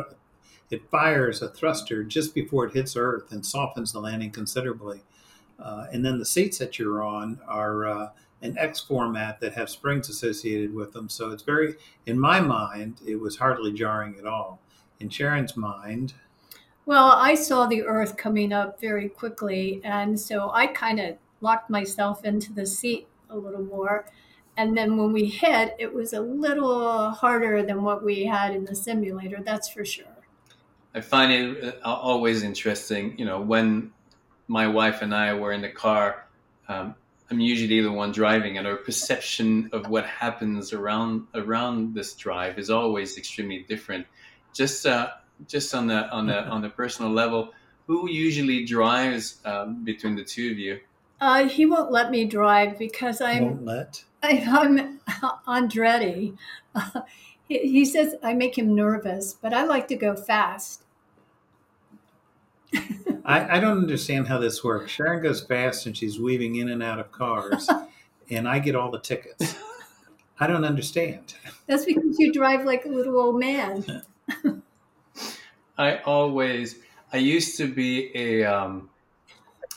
it 0.71 0.89
fires 0.89 1.43
a 1.43 1.47
thruster 1.47 2.03
just 2.03 2.33
before 2.33 2.65
it 2.65 2.73
hits 2.73 2.95
Earth 2.95 3.31
and 3.31 3.45
softens 3.45 3.91
the 3.91 3.99
landing 3.99 4.31
considerably. 4.31 5.03
Uh, 5.59 5.85
and 5.93 6.03
then 6.03 6.17
the 6.17 6.25
seats 6.25 6.57
that 6.57 6.79
you're 6.79 7.03
on 7.03 7.39
are 7.47 7.85
uh, 7.85 8.09
an 8.41 8.57
X 8.57 8.79
format 8.79 9.39
that 9.41 9.53
have 9.53 9.69
springs 9.69 10.09
associated 10.09 10.73
with 10.73 10.91
them. 10.91 11.07
So 11.07 11.29
it's 11.29 11.43
very, 11.43 11.75
in 12.07 12.19
my 12.19 12.39
mind, 12.39 12.99
it 13.05 13.17
was 13.17 13.37
hardly 13.37 13.71
jarring 13.71 14.15
at 14.17 14.25
all. 14.25 14.59
In 14.99 15.07
Sharon's 15.07 15.55
mind, 15.55 16.15
well, 16.87 17.11
I 17.11 17.35
saw 17.35 17.67
the 17.67 17.83
Earth 17.83 18.17
coming 18.17 18.51
up 18.51 18.81
very 18.81 19.07
quickly, 19.07 19.81
and 19.83 20.19
so 20.19 20.49
I 20.51 20.65
kind 20.65 20.99
of 20.99 21.15
locked 21.41 21.69
myself 21.69 22.25
into 22.25 22.51
the 22.51 22.65
seat 22.65 23.07
a 23.29 23.37
little 23.37 23.61
more 23.61 24.07
and 24.59 24.75
then 24.75 24.97
when 24.97 25.13
we 25.13 25.25
hit, 25.25 25.73
it 25.79 25.93
was 25.93 26.11
a 26.11 26.19
little 26.19 27.11
harder 27.11 27.63
than 27.63 27.81
what 27.81 28.03
we 28.03 28.25
had 28.25 28.53
in 28.53 28.65
the 28.65 28.75
simulator, 28.75 29.41
that's 29.41 29.69
for 29.69 29.85
sure. 29.85 30.17
I 30.93 30.99
find 30.99 31.31
it 31.31 31.79
uh, 31.81 31.93
always 31.93 32.43
interesting, 32.43 33.17
you 33.17 33.23
know, 33.23 33.39
when 33.39 33.93
my 34.49 34.67
wife 34.67 35.01
and 35.01 35.15
I 35.15 35.33
were 35.33 35.53
in 35.53 35.61
the 35.61 35.69
car, 35.69 36.27
um, 36.67 36.93
I'm 37.31 37.39
usually 37.39 37.79
the 37.79 37.91
one 37.91 38.11
driving, 38.11 38.57
and 38.57 38.67
our 38.67 38.75
perception 38.75 39.69
of 39.71 39.87
what 39.87 40.05
happens 40.05 40.73
around 40.73 41.27
around 41.35 41.93
this 41.93 42.13
drive 42.15 42.59
is 42.59 42.69
always 42.69 43.17
extremely 43.17 43.63
different. 43.69 44.07
Just 44.53 44.85
uh, 44.85 45.11
just 45.47 45.73
on 45.73 45.87
the 45.87 46.09
on 46.09 46.27
the 46.27 46.43
on 46.55 46.61
the 46.61 46.69
personal 46.69 47.11
level, 47.11 47.53
who 47.87 48.09
usually 48.09 48.65
drives 48.65 49.39
um, 49.45 49.85
between 49.85 50.17
the 50.17 50.23
two 50.25 50.51
of 50.51 50.57
you? 50.57 50.79
Uh, 51.21 51.47
he 51.47 51.65
won't 51.65 51.91
let 51.91 52.11
me 52.11 52.25
drive 52.25 52.77
because 52.77 53.21
I'm 53.21 53.43
won't 53.45 53.65
let. 53.65 54.03
I, 54.21 54.29
am 54.31 54.99
Andretti. 55.47 56.37
Uh, 56.75 57.01
he, 57.47 57.59
he, 57.59 57.85
says 57.85 58.15
I 58.23 58.33
make 58.33 58.57
him 58.57 58.75
nervous, 58.75 59.33
but 59.33 59.53
I 59.53 59.63
like 59.63 59.87
to 59.89 59.95
go 59.95 60.15
fast. 60.15 60.83
I, 63.25 63.57
I, 63.57 63.59
don't 63.59 63.77
understand 63.77 64.27
how 64.27 64.37
this 64.39 64.63
works. 64.63 64.91
Sharon 64.91 65.21
goes 65.21 65.41
fast 65.41 65.85
and 65.85 65.95
she's 65.95 66.19
weaving 66.19 66.55
in 66.55 66.69
and 66.69 66.81
out 66.81 66.99
of 66.99 67.11
cars, 67.11 67.69
and 68.29 68.47
I 68.47 68.59
get 68.59 68.75
all 68.75 68.91
the 68.91 68.99
tickets. 68.99 69.55
I 70.39 70.47
don't 70.47 70.63
understand. 70.63 71.35
That's 71.67 71.85
because 71.85 72.17
you 72.17 72.31
drive 72.31 72.65
like 72.65 72.85
a 72.85 72.89
little 72.89 73.19
old 73.19 73.39
man. 73.39 74.03
I 75.77 75.97
always, 75.99 76.79
I 77.11 77.17
used 77.17 77.57
to 77.57 77.71
be 77.71 78.11
a, 78.15 78.45
um, 78.45 78.89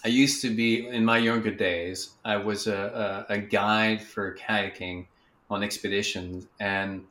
I 0.05 0.09
used 0.09 0.43
to 0.43 0.51
be 0.55 0.87
in 0.87 1.05
my 1.05 1.19
younger 1.19 1.53
days. 1.55 2.11
I 2.25 2.37
was 2.37 2.67
a, 2.67 3.27
a, 3.29 3.35
a 3.35 3.39
guide 3.39 4.03
for 4.03 4.35
kayaking 4.35 5.07
on 5.49 5.63
expeditions, 5.63 6.47
and 6.59 7.05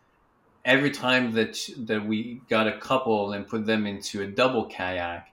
every 0.65 0.91
time 0.91 1.31
that 1.33 1.57
that 1.77 2.05
we 2.05 2.41
got 2.49 2.67
a 2.67 2.77
couple 2.77 3.31
and 3.31 3.47
put 3.47 3.65
them 3.65 3.87
into 3.87 4.23
a 4.23 4.27
double 4.27 4.65
kayak, 4.65 5.31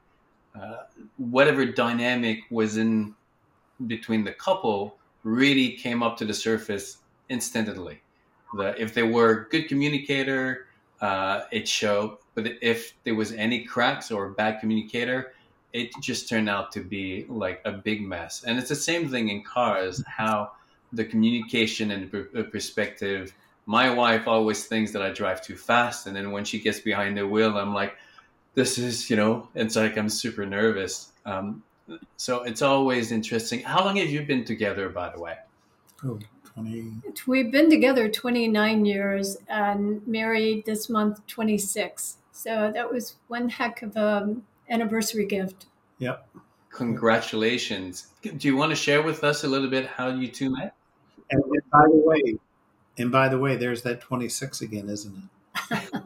uh, 0.54 0.76
whatever 1.16 1.64
dynamic 1.66 2.40
was 2.50 2.76
in 2.76 3.14
between 3.86 4.24
the 4.24 4.32
couple 4.32 4.96
really 5.24 5.72
came 5.72 6.02
up 6.02 6.16
to 6.16 6.24
the 6.24 6.34
surface 6.34 6.98
instantly. 7.28 8.00
The, 8.54 8.80
if 8.80 8.94
they 8.94 9.02
were 9.02 9.48
good 9.50 9.68
communicator, 9.68 10.66
uh, 11.00 11.42
it 11.50 11.68
showed. 11.68 12.18
But 12.34 12.46
if 12.62 12.94
there 13.04 13.14
was 13.14 13.32
any 13.32 13.64
cracks 13.64 14.10
or 14.10 14.30
bad 14.30 14.60
communicator, 14.60 15.32
it 15.72 15.90
just 16.00 16.28
turned 16.28 16.48
out 16.48 16.72
to 16.72 16.80
be 16.80 17.26
like 17.28 17.60
a 17.64 17.72
big 17.72 18.02
mess. 18.02 18.44
And 18.44 18.58
it's 18.58 18.68
the 18.68 18.76
same 18.76 19.08
thing 19.08 19.28
in 19.28 19.42
cars, 19.42 20.02
how 20.06 20.52
the 20.92 21.04
communication 21.04 21.90
and 21.90 22.10
the 22.10 22.44
perspective. 22.44 23.34
My 23.66 23.90
wife 23.90 24.26
always 24.26 24.64
thinks 24.64 24.92
that 24.92 25.02
I 25.02 25.10
drive 25.10 25.42
too 25.42 25.56
fast. 25.56 26.06
And 26.06 26.16
then 26.16 26.32
when 26.32 26.44
she 26.44 26.58
gets 26.58 26.80
behind 26.80 27.18
the 27.18 27.26
wheel, 27.26 27.56
I'm 27.56 27.74
like, 27.74 27.96
this 28.54 28.78
is, 28.78 29.10
you 29.10 29.16
know, 29.16 29.48
it's 29.54 29.76
like 29.76 29.98
I'm 29.98 30.08
super 30.08 30.46
nervous. 30.46 31.12
Um, 31.26 31.62
so 32.16 32.42
it's 32.42 32.62
always 32.62 33.12
interesting. 33.12 33.60
How 33.60 33.84
long 33.84 33.96
have 33.96 34.08
you 34.08 34.22
been 34.22 34.44
together, 34.44 34.88
by 34.88 35.10
the 35.10 35.20
way? 35.20 35.36
Oh, 36.04 36.18
20. 36.54 36.92
We've 37.26 37.52
been 37.52 37.70
together 37.70 38.08
29 38.08 38.84
years 38.84 39.36
and 39.48 40.06
married 40.06 40.64
this 40.64 40.88
month 40.88 41.24
26. 41.26 42.16
So 42.32 42.70
that 42.72 42.90
was 42.90 43.16
one 43.28 43.48
heck 43.48 43.82
of 43.82 43.96
a 43.96 44.34
anniversary 44.70 45.26
gift. 45.26 45.66
Yep. 45.98 46.28
Congratulations. 46.70 48.08
Do 48.22 48.48
you 48.48 48.56
want 48.56 48.70
to 48.70 48.76
share 48.76 49.02
with 49.02 49.24
us 49.24 49.44
a 49.44 49.48
little 49.48 49.68
bit 49.68 49.86
how 49.86 50.08
you 50.08 50.28
two 50.28 50.50
met? 50.50 50.74
And, 51.30 51.42
and 51.42 51.70
by 51.70 51.82
the 51.90 51.96
way, 51.96 52.38
and 52.98 53.12
by 53.12 53.28
the 53.28 53.38
way, 53.38 53.56
there's 53.56 53.82
that 53.82 54.00
26 54.00 54.60
again, 54.62 54.88
isn't 54.88 55.30
it? 55.72 55.92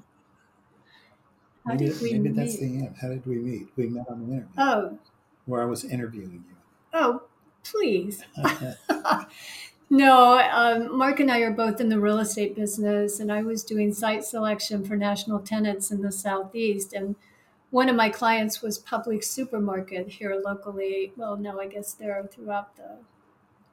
How 1.66 1.74
maybe, 1.74 1.86
did 1.86 2.00
we 2.02 2.12
maybe 2.12 2.28
meet? 2.30 2.36
that's 2.36 2.58
the 2.58 2.66
end. 2.66 2.96
How 3.00 3.08
did 3.08 3.24
we 3.24 3.36
meet? 3.36 3.68
We 3.76 3.86
met 3.86 4.06
on 4.08 4.20
the 4.20 4.32
internet. 4.34 4.48
Oh. 4.58 4.98
Where 5.46 5.62
I 5.62 5.64
was 5.64 5.84
interviewing 5.84 6.44
you. 6.48 6.56
Oh, 6.92 7.22
please. 7.62 8.24
no, 9.90 10.38
um, 10.38 10.98
Marc 10.98 11.20
and 11.20 11.30
I 11.30 11.40
are 11.40 11.52
both 11.52 11.80
in 11.80 11.88
the 11.88 12.00
real 12.00 12.18
estate 12.18 12.56
business, 12.56 13.20
and 13.20 13.30
I 13.30 13.42
was 13.42 13.62
doing 13.62 13.94
site 13.94 14.24
selection 14.24 14.84
for 14.84 14.96
national 14.96 15.38
tenants 15.40 15.90
in 15.90 16.02
the 16.02 16.12
Southeast. 16.12 16.92
And 16.92 17.14
one 17.72 17.88
of 17.88 17.96
my 17.96 18.10
clients 18.10 18.60
was 18.60 18.78
Publix 18.78 19.24
Supermarket 19.24 20.06
here 20.06 20.40
locally. 20.44 21.10
Well, 21.16 21.38
no, 21.38 21.58
I 21.58 21.66
guess 21.66 21.94
they're 21.94 22.22
throughout 22.30 22.76
the 22.76 22.98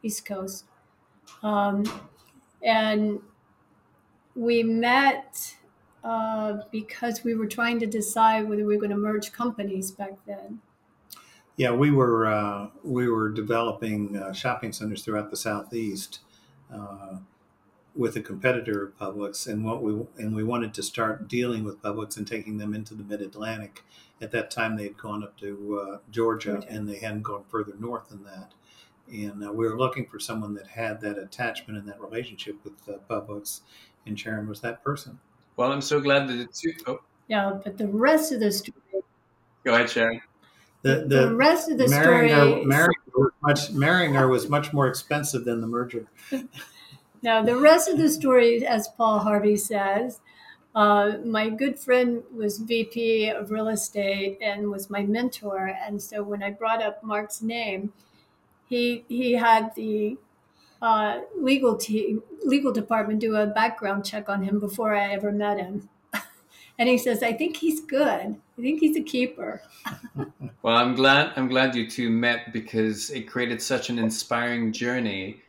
East 0.01 0.25
Coast. 0.25 0.63
Um, 1.43 1.83
and 2.63 3.19
we 4.35 4.63
met 4.63 5.53
uh, 6.01 6.59
because 6.71 7.25
we 7.25 7.35
were 7.35 7.45
trying 7.45 7.77
to 7.81 7.85
decide 7.85 8.47
whether 8.47 8.65
we 8.65 8.75
were 8.75 8.79
going 8.79 8.91
to 8.91 8.97
merge 8.97 9.33
companies 9.33 9.91
back 9.91 10.13
then. 10.25 10.61
Yeah, 11.57 11.71
we 11.71 11.91
were 11.91 12.25
uh, 12.25 12.67
we 12.85 13.09
were 13.09 13.27
developing 13.27 14.15
uh, 14.15 14.31
shopping 14.31 14.71
centers 14.71 15.03
throughout 15.03 15.29
the 15.29 15.35
southeast 15.35 16.19
uh, 16.73 17.17
with 17.99 18.15
a 18.15 18.21
competitor 18.21 18.81
of 18.81 18.97
Publix, 18.97 19.45
and 19.45 19.65
what 19.65 19.83
we 19.83 19.91
and 20.17 20.33
we 20.33 20.43
wanted 20.43 20.73
to 20.73 20.81
start 20.81 21.27
dealing 21.27 21.65
with 21.65 21.81
Publix 21.81 22.15
and 22.15 22.25
taking 22.25 22.57
them 22.57 22.73
into 22.73 22.95
the 22.95 23.03
Mid 23.03 23.21
Atlantic. 23.21 23.83
At 24.21 24.31
that 24.31 24.49
time, 24.49 24.77
they 24.77 24.83
had 24.83 24.97
gone 24.97 25.21
up 25.21 25.37
to 25.39 25.79
uh, 25.81 25.97
Georgia, 26.09 26.53
Georgia, 26.53 26.67
and 26.69 26.87
they 26.87 26.99
hadn't 26.99 27.23
gone 27.23 27.43
further 27.49 27.73
north 27.77 28.09
than 28.09 28.23
that. 28.23 28.53
And 29.11 29.43
uh, 29.43 29.51
we 29.51 29.67
were 29.67 29.77
looking 29.77 30.05
for 30.05 30.19
someone 30.19 30.53
that 30.53 30.67
had 30.67 31.01
that 31.01 31.17
attachment 31.17 31.77
and 31.77 31.87
that 31.89 31.99
relationship 31.99 32.55
with 32.63 32.73
uh, 32.87 32.99
Publix, 33.09 33.61
and 34.05 34.17
Sharon 34.17 34.47
was 34.47 34.61
that 34.61 34.81
person. 34.81 35.19
Well, 35.57 35.71
I'm 35.71 35.81
so 35.81 35.99
glad 35.99 36.29
that 36.29 36.39
it's. 36.39 36.65
Oh. 36.87 37.01
Yeah, 37.27 37.59
but 37.63 37.77
the 37.77 37.87
rest 37.87 38.31
of 38.31 38.39
the 38.39 38.51
story. 38.51 38.79
Go 39.65 39.75
ahead, 39.75 39.89
Sharon. 39.89 40.21
The, 40.83 41.05
the, 41.05 41.27
the 41.27 41.35
rest 41.35 41.69
of 41.69 41.77
the 41.77 41.89
marrying 41.89 42.33
story. 42.33 42.61
Her, 42.61 42.65
marrying, 42.65 43.31
much, 43.41 43.71
marrying 43.71 44.13
her 44.13 44.29
was 44.29 44.47
much 44.47 44.71
more 44.71 44.87
expensive 44.87 45.43
than 45.43 45.59
the 45.59 45.67
merger. 45.67 46.07
now, 47.21 47.43
the 47.43 47.57
rest 47.57 47.89
of 47.89 47.97
the 47.97 48.09
story, 48.09 48.65
as 48.65 48.87
Paul 48.87 49.19
Harvey 49.19 49.57
says, 49.57 50.21
uh, 50.75 51.17
my 51.25 51.49
good 51.49 51.79
friend 51.79 52.23
was 52.33 52.59
VP 52.59 53.29
of 53.29 53.51
real 53.51 53.67
estate 53.67 54.37
and 54.41 54.69
was 54.69 54.89
my 54.89 55.03
mentor. 55.03 55.75
And 55.85 56.01
so 56.01 56.23
when 56.23 56.43
I 56.43 56.51
brought 56.51 56.81
up 56.81 57.03
Marc's 57.03 57.41
name, 57.41 57.91
he 58.67 59.03
he 59.07 59.33
had 59.33 59.73
the 59.75 60.17
uh, 60.81 61.21
legal 61.35 61.75
team, 61.75 62.23
legal 62.45 62.71
department 62.71 63.19
do 63.19 63.35
a 63.35 63.47
background 63.47 64.05
check 64.05 64.29
on 64.29 64.43
him 64.43 64.59
before 64.59 64.95
I 64.95 65.11
ever 65.11 65.31
met 65.31 65.57
him. 65.57 65.89
and 66.79 66.87
he 66.87 66.97
says, 66.97 67.23
"I 67.23 67.33
think 67.33 67.57
he's 67.57 67.81
good. 67.81 68.37
I 68.57 68.61
think 68.61 68.79
he's 68.79 68.95
a 68.95 69.01
keeper." 69.01 69.63
well, 70.61 70.77
I'm 70.77 70.93
glad 70.93 71.33
I'm 71.35 71.47
glad 71.49 71.75
you 71.75 71.89
two 71.89 72.11
met 72.11 72.53
because 72.53 73.09
it 73.09 73.27
created 73.27 73.59
such 73.61 73.89
an 73.89 73.97
inspiring 73.97 74.71
journey. 74.71 75.41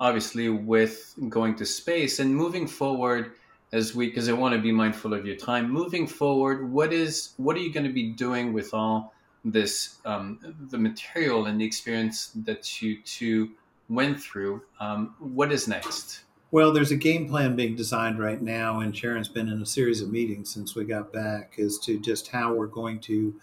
Obviously, 0.00 0.48
with 0.48 1.14
going 1.28 1.54
to 1.56 1.66
space 1.66 2.18
and 2.18 2.34
moving 2.34 2.66
forward 2.66 3.32
as 3.72 3.94
we, 3.94 4.06
because 4.08 4.28
I 4.28 4.32
want 4.32 4.54
to 4.54 4.60
be 4.60 4.72
mindful 4.72 5.14
of 5.14 5.26
your 5.26 5.36
time. 5.36 5.70
Moving 5.70 6.06
forward, 6.06 6.70
what 6.70 6.92
is 6.92 7.34
what 7.36 7.54
are 7.56 7.60
you 7.60 7.72
going 7.72 7.86
to 7.86 7.92
be 7.92 8.10
doing 8.10 8.52
with 8.52 8.74
all 8.74 9.12
this 9.44 9.98
um, 10.04 10.38
the 10.70 10.78
material 10.78 11.46
and 11.46 11.60
the 11.60 11.64
experience 11.64 12.32
that 12.44 12.82
you 12.82 13.00
two 13.02 13.50
went 13.88 14.20
through. 14.20 14.62
Um, 14.78 15.14
what 15.18 15.52
is 15.52 15.66
next? 15.66 16.24
Well, 16.52 16.72
there's 16.72 16.90
a 16.90 16.96
game 16.96 17.28
plan 17.28 17.54
being 17.54 17.76
designed 17.76 18.18
right 18.18 18.40
now, 18.40 18.80
and 18.80 18.96
Sharon's 18.96 19.28
been 19.28 19.48
in 19.48 19.62
a 19.62 19.66
series 19.66 20.02
of 20.02 20.10
meetings 20.10 20.52
since 20.52 20.74
we 20.74 20.84
got 20.84 21.12
back 21.12 21.56
as 21.58 21.78
to 21.80 21.98
just 21.98 22.28
how 22.28 22.54
we're 22.54 22.66
going 22.66 22.98
to 23.00 23.34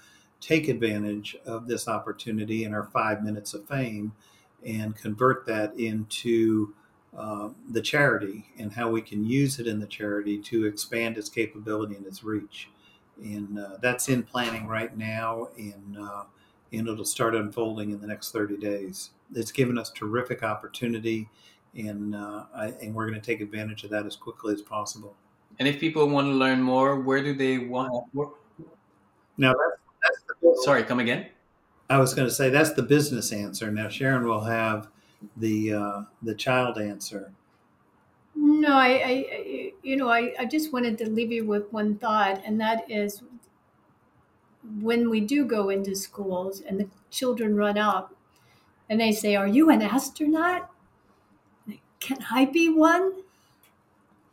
take 0.41 0.67
advantage 0.67 1.37
of 1.45 1.67
this 1.67 1.87
opportunity 1.87 2.63
in 2.63 2.73
our 2.73 2.83
five 2.83 3.23
minutes 3.23 3.53
of 3.53 3.65
fame 3.67 4.11
and 4.67 4.95
convert 4.95 5.47
that 5.47 5.73
into 5.79 6.73
uh, 7.17 7.49
the 7.71 7.81
charity 7.81 8.45
and 8.59 8.71
how 8.71 8.89
we 8.89 9.01
can 9.01 9.25
use 9.25 9.59
it 9.59 9.65
in 9.65 9.79
the 9.79 9.87
charity 9.87 10.37
to 10.37 10.65
expand 10.65 11.17
its 11.17 11.29
capability 11.29 11.95
and 11.95 12.05
its 12.05 12.23
reach. 12.23 12.69
And 13.23 13.57
uh, 13.57 13.77
that's 13.81 14.09
in 14.09 14.21
planning 14.21 14.67
right 14.67 14.95
now, 14.95 15.47
and 15.57 15.97
uh, 15.99 16.23
and 16.71 16.87
it'll 16.87 17.05
start 17.05 17.33
unfolding 17.33 17.89
in 17.89 17.99
the 17.99 18.05
next 18.05 18.31
30 18.31 18.57
days 18.57 19.11
it's 19.35 19.51
given 19.51 19.77
us 19.77 19.89
terrific 19.91 20.43
opportunity, 20.43 21.29
and 21.75 22.15
uh, 22.15 22.45
I, 22.55 22.67
and 22.81 22.93
we're 22.93 23.07
going 23.07 23.19
to 23.19 23.25
take 23.25 23.41
advantage 23.41 23.83
of 23.83 23.89
that 23.91 24.05
as 24.05 24.15
quickly 24.15 24.53
as 24.53 24.61
possible. 24.61 25.15
And 25.59 25.67
if 25.67 25.79
people 25.79 26.07
want 26.07 26.27
to 26.27 26.31
learn 26.31 26.61
more, 26.61 26.99
where 26.99 27.23
do 27.23 27.33
they 27.33 27.57
want? 27.57 28.05
Now 29.37 29.53
that's, 29.53 29.81
that's 30.03 30.41
the 30.41 30.61
sorry, 30.63 30.83
come 30.83 30.99
again. 30.99 31.27
I 31.89 31.99
was 31.99 32.13
going 32.13 32.27
to 32.27 32.33
say 32.33 32.49
that's 32.49 32.73
the 32.73 32.83
business 32.83 33.31
answer. 33.31 33.71
Now 33.71 33.89
Sharon 33.89 34.25
will 34.25 34.41
have 34.43 34.89
the 35.35 35.73
uh, 35.73 36.01
the 36.21 36.35
child 36.35 36.77
answer. 36.77 37.33
No, 38.35 38.73
I, 38.73 38.87
I 39.03 39.73
you 39.81 39.95
know, 39.97 40.09
I, 40.09 40.33
I 40.39 40.45
just 40.45 40.71
wanted 40.71 40.97
to 40.99 41.09
leave 41.09 41.31
you 41.31 41.45
with 41.45 41.71
one 41.73 41.97
thought, 41.97 42.41
and 42.45 42.59
that 42.61 42.89
is 42.89 43.23
when 44.81 45.09
we 45.09 45.19
do 45.21 45.45
go 45.45 45.69
into 45.69 45.95
schools 45.95 46.61
and 46.61 46.79
the 46.79 46.89
children 47.09 47.55
run 47.55 47.77
up 47.77 48.13
and 48.89 48.99
they 49.01 49.11
say, 49.11 49.35
Are 49.35 49.47
you 49.47 49.69
an 49.69 49.81
astronaut? 49.81 50.71
Can 51.99 52.25
I 52.31 52.45
be 52.45 52.69
one? 52.69 53.23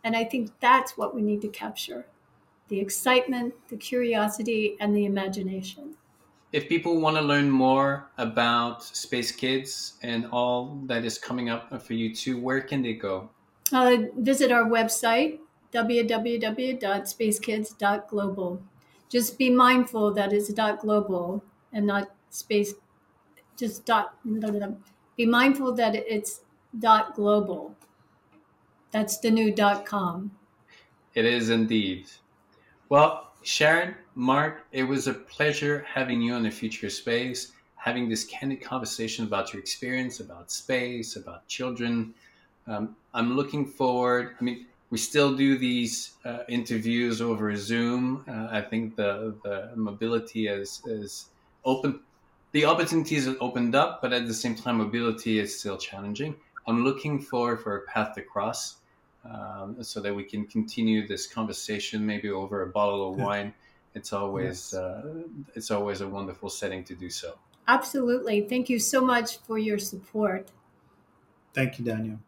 And 0.05 0.15
I 0.17 0.25
think 0.25 0.53
that's 0.61 0.97
what 0.97 1.15
we 1.15 1.23
need 1.23 1.41
to 1.43 1.49
capture 1.49 2.07
the 2.69 2.81
excitement, 2.81 3.55
the 3.69 3.77
curiosity, 3.77 4.77
and 4.81 4.97
the 4.97 5.05
imagination. 5.07 5.97
If 6.55 6.69
people 6.69 7.01
want 7.01 7.17
to 7.17 7.23
learn 7.23 7.51
more 7.51 8.13
about 8.17 8.85
Space 8.85 9.33
Kids 9.33 9.95
and 10.03 10.27
all 10.31 10.81
that 10.87 11.05
is 11.05 11.19
coming 11.19 11.51
up 11.51 11.83
for 11.83 11.95
you 11.95 12.15
too, 12.15 12.41
where 12.41 12.61
can 12.61 12.81
they 12.81 12.95
go? 12.95 13.29
Uh, 13.73 13.97
visit 14.19 14.53
our 14.53 14.63
website, 14.63 15.41
www.spacekids.global. 15.73 18.63
Just 19.09 19.37
be 19.37 19.51
mindful 19.51 20.15
that 20.15 20.33
it's 20.33 20.53
.global 20.53 21.43
and 21.73 21.89
not 21.89 22.15
space 22.31 22.75
just 23.57 23.85
dot 23.85 24.17
be 25.17 25.27
mindful 25.27 25.73
that 25.73 25.95
it's 25.95 26.41
dot 26.79 27.15
global 27.15 27.75
that's 28.91 29.19
the 29.19 29.31
new 29.31 29.55
dot 29.55 29.87
com 29.87 30.33
it 31.15 31.25
is 31.25 31.51
indeed 31.51 32.11
well 32.89 33.34
sharon 33.45 33.95
marc 34.15 34.67
it 34.73 34.83
was 34.83 35.07
a 35.07 35.15
pleasure 35.15 35.85
having 35.89 36.21
you 36.21 36.33
on 36.33 36.43
the 36.43 36.51
future 36.51 36.91
space 36.91 37.53
having 37.77 38.09
this 38.09 38.25
candid 38.25 38.63
conversation 38.63 39.25
about 39.25 39.53
your 39.53 39.61
experience 39.61 40.21
about 40.21 40.51
space 40.51 41.17
about 41.17 41.47
children. 41.47 42.15
Um, 42.67 42.97
i'm 43.13 43.37
looking 43.37 43.67
forward 43.67 44.37
i 44.41 44.45
mean 44.45 44.67
we 44.91 44.99
still 44.99 45.37
do 45.37 45.59
these 45.59 46.13
uh, 46.25 46.45
interviews 46.49 47.21
over 47.21 47.55
zoom. 47.57 48.25
Uh, 48.29 48.49
i 48.51 48.61
think 48.61 48.97
the, 48.97 49.35
the 49.45 49.71
mobility 49.77 50.49
is, 50.49 50.81
is 50.87 51.27
open 51.65 52.01
the 52.55 52.65
opportunities 52.65 53.27
have 53.27 53.37
opened 53.41 53.75
up, 53.75 54.01
but 54.01 54.13
at 54.13 54.29
the 54.29 54.33
same 54.33 54.55
time, 54.55 54.79
mobility 54.79 55.41
is 55.41 55.59
still 55.59 55.77
challenging. 55.77 56.37
I'm 56.69 56.85
looking 56.85 57.21
forward 57.21 57.61
for 57.61 57.79
a 57.79 57.83
path 57.87 58.15
to 58.15 58.23
cross 58.23 58.77
um, 59.31 59.83
so 59.83 60.01
that 60.01 60.15
we 60.15 60.25
can 60.25 60.47
continue 60.47 61.07
this 61.07 61.27
conversation, 61.27 62.05
maybe 62.05 62.31
over 62.31 62.63
a 62.63 62.69
bottle 62.69 63.11
of 63.11 63.19
wine. 63.19 63.55
It's 63.95 64.13
always 64.13 64.73
yes. 64.73 64.75
uh, 64.75 65.23
it's 65.55 65.71
always 65.71 66.01
a 66.01 66.09
wonderful 66.09 66.51
setting 66.51 66.83
to 66.85 66.95
do 66.95 67.09
so. 67.09 67.39
Absolutely. 67.69 68.43
Thank 68.43 68.69
you 68.69 68.79
so 68.79 69.01
much 69.01 69.39
for 69.39 69.57
your 69.57 69.79
support. 69.79 70.51
Thank 71.55 71.79
you, 71.79 71.85
Daniel. 71.85 72.19